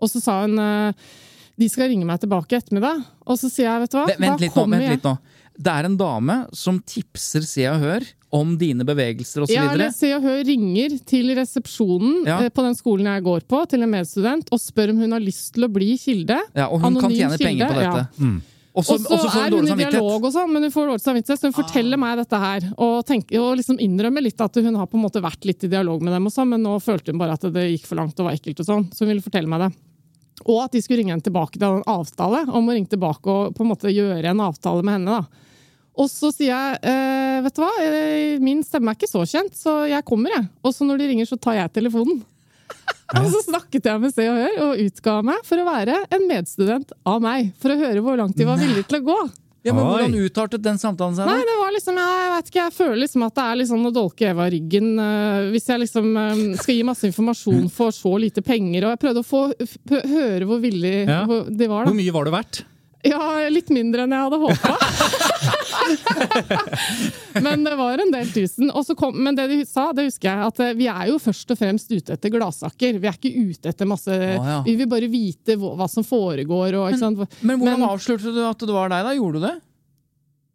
Og 0.00 0.10
så 0.10 0.22
sa 0.22 0.40
hun 0.46 0.56
eh, 0.58 1.12
de 1.60 1.68
skal 1.68 1.90
ringe 1.92 2.08
meg 2.08 2.22
tilbake 2.22 2.54
i 2.54 2.58
ettermiddag. 2.58 3.02
Og 3.28 3.38
så 3.38 3.50
sier 3.52 3.68
jeg, 3.68 3.84
vet 3.84 3.92
du 3.92 3.98
hva, 3.98 4.06
Vent, 4.16 4.42
litt 4.42 4.56
nå. 4.56 4.64
Vent 4.72 4.88
litt 4.94 5.06
nå. 5.06 5.14
Det 5.62 5.70
er 5.78 5.86
en 5.86 5.96
dame 6.00 6.36
som 6.56 6.80
tipser 6.88 7.44
Se 7.46 7.66
og 7.70 7.78
Hør 7.84 8.06
om 8.32 8.54
dine 8.58 8.86
bevegelser 8.88 9.44
osv. 9.44 9.52
Ja, 9.52 9.66
eller 9.74 9.92
Se 9.94 10.08
og 10.16 10.24
Hør 10.24 10.40
ringer 10.48 10.94
til 11.06 11.34
resepsjonen 11.36 12.24
Ja. 12.26 12.38
eh, 12.42 12.48
på 12.48 12.64
den 12.64 12.74
skolen 12.78 13.04
jeg 13.10 13.22
går 13.26 13.44
på, 13.46 13.60
til 13.68 13.82
en 13.84 13.92
medstudent, 13.92 14.48
og 14.50 14.58
spør 14.58 14.90
om 14.94 15.02
hun 15.04 15.12
har 15.12 15.20
lyst 15.22 15.52
til 15.54 15.68
å 15.68 15.70
bli 15.72 15.92
kilde. 16.00 16.38
Ja, 16.56 16.66
og 16.72 16.80
hun 16.80 16.96
kan 16.98 17.12
tjene 17.12 17.36
tjene 17.36 17.44
penger 17.44 17.68
på 17.68 17.78
dette. 17.82 18.08
ja. 18.18 18.32
Og 18.74 18.86
så 18.88 18.94
Og 18.96 19.04
så 19.04 19.28
er 19.36 19.50
hun 19.52 19.66
i 19.68 19.74
dialog 19.76 20.24
og 20.24 20.32
sånn, 20.32 20.48
men 20.50 20.62
hun 20.64 20.72
får 20.72 20.86
dårlig 20.88 21.02
samvittighet, 21.04 21.38
så 21.42 21.50
hun 21.50 21.52
forteller 21.52 21.98
meg 22.00 22.16
dette 22.22 22.38
her. 22.40 22.62
Og, 22.78 23.04
tenker, 23.04 23.36
og 23.44 23.58
liksom 23.60 23.76
innrømmer 23.78 24.24
litt 24.24 24.40
at 24.40 24.54
hun 24.56 24.74
har 24.80 24.86
på 24.88 24.96
en 24.96 25.04
måte 25.04 25.20
vært 25.20 25.44
litt 25.44 25.62
i 25.64 25.68
dialog 25.68 26.00
med 26.00 26.14
dem, 26.14 26.24
og 26.24 26.32
sånn, 26.32 26.48
men 26.48 26.62
nå 26.64 26.78
følte 26.80 27.12
hun 27.12 27.18
bare 27.20 27.34
at 27.36 27.44
det 27.52 27.66
gikk 27.68 27.84
for 27.90 28.00
langt 28.00 28.18
og 28.18 28.30
var 28.30 28.32
ekkelt 28.32 28.64
og 28.64 28.66
sånn. 28.70 28.86
Så 28.96 29.04
hun 29.04 29.08
ville 29.12 29.20
fortelle 29.20 29.46
meg 29.46 29.60
det. 29.66 29.76
Og 30.48 30.64
at 30.64 30.72
de 30.72 30.80
skulle 30.80 31.02
ringe 31.04 31.12
henne 31.12 31.22
tilbake 31.22 31.60
til 31.60 31.68
en 31.68 31.84
avtale, 31.86 32.48
om 32.48 32.64
å 32.66 32.72
ringe 32.72 32.88
tilbake 32.88 33.26
og 33.28 33.54
på 33.54 33.60
en 33.60 33.68
måte 33.76 33.92
gjøre 33.92 34.24
en 34.32 34.40
avtale 34.40 34.82
med 34.82 34.94
henne. 34.96 35.20
da. 35.20 35.26
Og 36.00 36.08
så 36.08 36.30
sier 36.32 36.48
jeg 36.54 36.78
eh, 36.88 37.40
vet 37.44 37.56
du 37.56 37.60
hva, 37.64 37.70
Eh, 37.82 38.38
min 38.40 38.62
stemme 38.64 38.92
er 38.92 38.96
ikke 38.96 39.10
så 39.10 39.24
kjent, 39.28 39.52
så 39.58 39.82
jeg 39.90 40.04
kommer, 40.08 40.32
jeg. 40.32 40.46
Og 40.64 40.72
så 40.72 40.86
når 40.88 41.02
de 41.02 41.10
ringer, 41.12 41.28
så 41.28 41.36
tar 41.36 41.58
jeg 41.58 41.74
telefonen. 41.76 42.22
Og 43.12 43.26
så 43.28 43.42
snakket 43.44 43.84
jeg 43.90 44.00
med 44.00 44.14
Se 44.14 44.24
og 44.30 44.38
Hør 44.40 44.58
og 44.70 44.80
utga 44.80 45.18
meg 45.26 45.42
for 45.44 45.60
å 45.60 45.66
være 45.68 45.98
en 46.16 46.24
medstudent 46.30 46.94
av 47.04 47.20
meg. 47.20 47.50
For 47.60 47.74
å 47.74 47.76
høre 47.76 48.00
hvor 48.04 48.16
langt 48.16 48.38
de 48.38 48.46
var 48.48 48.56
villige 48.60 48.86
til 48.88 49.02
å 49.02 49.06
gå. 49.10 49.18
Ja, 49.62 49.70
men 49.76 49.84
Oi. 49.84 49.90
Hvordan 49.92 50.16
utartet 50.24 50.62
den 50.64 50.78
samtalen 50.80 51.14
seg? 51.14 51.28
Nei, 51.28 51.44
det 51.46 51.58
var 51.60 51.70
liksom, 51.76 51.98
jeg 52.00 52.30
vet 52.32 52.48
ikke, 52.50 52.62
jeg 52.64 52.74
føler 52.74 52.96
liksom 53.04 53.26
at 53.28 53.36
det 53.36 53.44
er 53.44 53.60
liksom 53.60 53.84
å 53.86 53.92
dolke 53.94 54.26
Eva 54.32 54.48
i 54.48 54.54
ryggen 54.56 54.88
uh, 54.98 55.52
hvis 55.52 55.68
jeg 55.70 55.82
liksom 55.84 56.08
eh, 56.18 56.40
skal 56.58 56.74
gi 56.74 56.88
masse 56.88 57.06
informasjon 57.06 57.68
for 57.70 57.94
så 57.94 58.16
lite 58.24 58.42
penger. 58.42 58.88
Og 58.88 58.96
jeg 58.96 59.02
prøvde 59.04 59.22
å 59.22 59.28
få 59.28 59.44
høre 60.16 60.48
hvor 60.48 60.58
villig 60.64 60.96
Ja. 61.04 61.22
de 61.28 61.68
var. 61.70 61.86
Hvor 61.86 61.94
mye 62.00 62.16
var 62.16 62.26
det 62.26 62.34
verdt? 62.40 62.62
Ja, 63.02 63.48
litt 63.50 63.70
mindre 63.74 64.04
enn 64.04 64.12
jeg 64.14 64.22
hadde 64.22 64.38
håpa. 64.38 64.76
men 67.46 67.64
det 67.66 67.72
var 67.78 67.98
en 67.98 68.12
del 68.14 68.28
tusen. 68.30 68.70
Kom, 68.98 69.16
men 69.24 69.34
det 69.38 69.48
de 69.50 69.58
sa, 69.66 69.88
det 69.96 70.04
husker 70.06 70.28
jeg, 70.30 70.50
at 70.52 70.60
eh, 70.62 70.74
vi 70.78 70.86
er 70.92 71.08
jo 71.10 71.16
først 71.22 71.50
og 71.50 71.58
fremst 71.58 71.90
ute 71.90 72.14
etter 72.14 72.30
gladsaker. 72.30 73.00
Vi 73.02 73.10
er 73.10 73.18
ikke 73.18 73.32
ute 73.50 73.72
etter 73.72 73.88
masse 73.90 74.14
ja. 74.14 74.60
Vi 74.66 74.76
vil 74.78 74.90
bare 74.90 75.08
vite 75.10 75.56
hva, 75.58 75.72
hva 75.80 75.88
som 75.90 76.06
foregår. 76.06 76.78
Og, 76.78 76.92
ikke 76.92 77.02
sant? 77.02 77.24
Men 77.42 77.58
hvordan 77.58 77.80
Men- 77.82 77.88
avslørte 77.90 78.34
du 78.34 78.38
at 78.46 78.62
det 78.62 78.76
var 78.76 78.92
deg, 78.94 79.08
da? 79.08 79.16
Gjorde 79.18 79.40
du 79.40 79.46
det? 79.48 79.56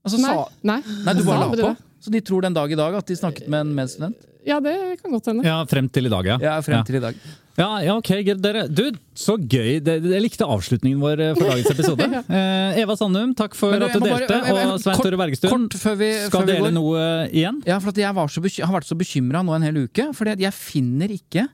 Altså, 0.07 0.21
Nei, 0.23 0.31
sa, 0.31 0.47
nei. 0.63 0.79
nei, 1.03 1.13
du 1.17 1.25
bare 1.27 1.43
la 1.43 1.49
på? 1.51 1.73
Så 1.99 2.13
de 2.13 2.21
tror 2.23 2.45
den 2.45 2.55
dag 2.55 2.71
i 2.71 2.77
dag 2.79 2.95
at 2.95 3.10
de 3.12 3.17
snakket 3.19 3.49
med 3.51 3.65
en 3.65 3.75
medstudent? 3.75 4.23
Ja, 4.47 4.62
det 4.63 4.77
kan 5.01 5.12
godt 5.12 5.27
hende. 5.27 5.43
Ja, 5.43 5.57
frem 5.67 5.89
til 5.91 6.07
i 6.07 6.13
dag, 6.13 6.29
ja. 6.31 6.38
Ja, 6.39 6.55
frem 6.63 6.86
til 6.88 7.01
i 7.01 7.03
dag. 7.03 7.19
Ja, 7.58 7.80
ja, 7.82 7.96
ok, 7.98 8.10
dere. 8.38 8.67
Du, 8.70 8.84
så 9.17 9.34
gøy. 9.41 9.80
Jeg 9.82 10.22
likte 10.22 10.46
avslutningen 10.46 11.00
vår 11.02 11.22
eh, 11.26 11.32
for 11.34 11.50
dagens 11.50 11.72
episode. 11.74 12.06
eh, 12.38 12.78
Eva 12.84 12.93
Sandum, 13.00 13.32
takk 13.34 13.56
for 13.58 13.74
du, 13.74 13.82
at 13.88 13.96
du 13.96 14.00
delte. 14.00 14.12
bare- 14.13 14.28
delte. 14.28 14.38
jeg- 14.46 14.60
jeg- 14.62 14.70
Og 14.76 14.84
Svein 14.84 15.02
Tore 15.02 15.17
Bergestuen 15.24 15.65
vi, 15.98 16.12
skal 16.28 16.46
vi 16.46 16.52
dele 16.52 16.67
går. 16.70 16.76
noe 16.78 17.02
igjen. 17.34 17.58
Ja, 17.65 17.80
for 17.82 17.89
at 17.89 17.98
jeg 18.04 18.13
var 18.13 18.28
så 18.30 18.43
beky- 18.46 18.62
har 18.63 18.76
vært 18.78 18.86
så 18.91 18.98
bekymra 19.00 19.41
nå 19.43 19.56
en 19.58 19.65
hel 19.65 19.82
uke. 19.88 20.06
For 20.13 20.26
jeg 20.30 20.54
finner 20.54 21.10
ikke 21.17 21.48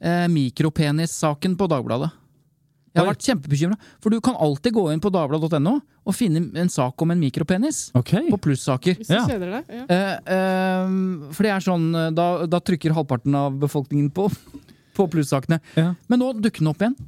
eh, 0.00 0.28
mikropenissaken 0.30 1.58
på 1.58 1.66
Dagbladet. 1.74 2.12
Jeg 2.94 3.04
har 3.04 3.10
vært 3.12 3.22
kjempebekymra. 3.26 3.76
For 4.02 4.10
du 4.10 4.20
kan 4.20 4.34
alltid 4.34 4.72
gå 4.74 4.86
inn 4.92 4.98
på 5.02 5.10
dagbladet.no 5.14 5.76
og 6.06 6.14
finne 6.16 6.46
en 6.58 6.68
sak 6.70 6.94
om 7.02 7.10
en 7.10 7.20
mikropenis. 7.22 7.90
Okay. 7.94 8.30
På 8.30 8.38
plussaker. 8.38 8.96
Hvis 8.98 9.06
du 9.10 9.14
Ja. 9.14 9.26
kjeder 9.26 9.50
deg. 9.58 9.64
Ja. 9.68 9.84
Eh, 9.90 10.16
eh, 10.26 10.96
for 11.34 11.42
det 11.46 11.52
er 11.54 11.60
sånn 11.62 11.90
eh, 11.94 12.10
da, 12.14 12.46
da 12.46 12.58
trykker 12.62 12.94
halvparten 12.94 13.34
av 13.34 13.58
befolkningen 13.62 14.10
på, 14.14 14.26
på 15.00 15.08
plussakene. 15.16 15.60
Ja. 15.78 15.94
Men 16.08 16.22
nå 16.24 16.34
dukker 16.38 16.64
den 16.64 16.74
opp 16.74 16.84
igjen. 16.84 16.98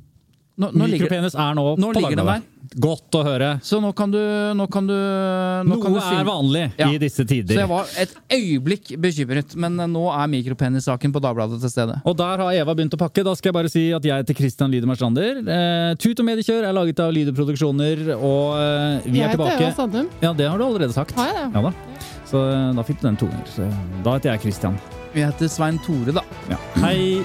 Nå, 0.62 0.68
nå 0.76 0.84
ligger, 0.84 1.08
Mikropenis 1.08 1.32
er 1.40 1.54
nå, 1.56 1.62
nå 1.80 1.88
på 1.94 2.00
ligger 2.02 2.18
Dagbladet. 2.20 2.48
Godt 2.84 3.16
å 3.16 3.22
høre. 3.24 3.46
så 3.64 3.78
nå 3.82 3.88
kan 3.96 4.10
du 4.12 4.18
Nå 4.54 4.66
kan 4.70 4.84
du, 4.86 4.92
nå 4.92 5.76
kan 5.80 5.92
Noe 5.92 5.96
du 5.96 6.04
finne- 6.04 6.20
er 6.20 6.26
vanlig 6.28 6.64
Ja. 6.78 6.88
i 6.92 6.98
disse 7.00 7.24
tider. 7.26 7.56
Så 7.56 7.62
jeg 7.62 7.68
var 7.70 7.88
et 7.98 8.12
øyeblikk 8.36 8.92
bekymret, 9.00 9.56
men 9.56 9.80
eh, 9.80 9.88
nå 9.88 10.02
er 10.12 10.28
mikropenissaken 10.28 11.10
på 11.16 11.22
Dagbladet 11.24 11.58
til 11.64 11.72
stede. 11.72 11.96
Og 12.04 12.16
der 12.20 12.36
har 12.44 12.52
Eva 12.52 12.74
begynt 12.76 12.92
å 12.94 13.00
pakke. 13.00 13.24
Da 13.24 13.32
skal 13.34 13.48
jeg 13.50 13.56
bare 13.58 13.72
si 13.72 13.86
at 13.96 14.04
jeg 14.04 14.12
heter 14.24 14.36
Christian 14.38 14.70
Lyder 14.70 14.94
Strander. 14.94 15.40
Eh, 15.40 15.94
Tut 15.96 16.20
og 16.20 16.26
mediekjør 16.28 16.68
er 16.68 16.72
laget 16.76 17.00
av 17.00 17.12
Lydeproduksjoner 17.16 18.12
og 18.20 18.60
eh, 18.60 19.08
vi 19.08 19.18
Jeg 19.24 19.32
er 19.32 19.36
heter. 19.36 19.56
Eva 19.56 19.72
Sandum. 19.80 20.08
Ja, 20.20 20.32
det 20.36 20.48
har 20.52 20.58
du 20.60 20.64
allerede 20.68 20.92
sagt. 20.92 21.16
Har 21.16 21.32
jeg 21.32 21.40
det? 21.40 21.48
Ja 21.56 21.62
da. 21.64 21.72
Så 22.28 22.44
eh, 22.52 22.72
da 22.76 22.82
fikk 22.84 23.00
du 23.00 23.08
den 23.08 23.16
to 23.16 23.26
ganger. 23.32 23.72
Da 24.04 24.18
heter 24.20 24.34
jeg 24.36 24.44
Christian. 24.44 24.76
Vi 25.16 25.24
heter 25.24 25.48
Svein 25.48 25.80
Tore, 25.80 26.12
da. 26.12 26.22
Ja. 26.52 26.60
Hei! 26.84 27.24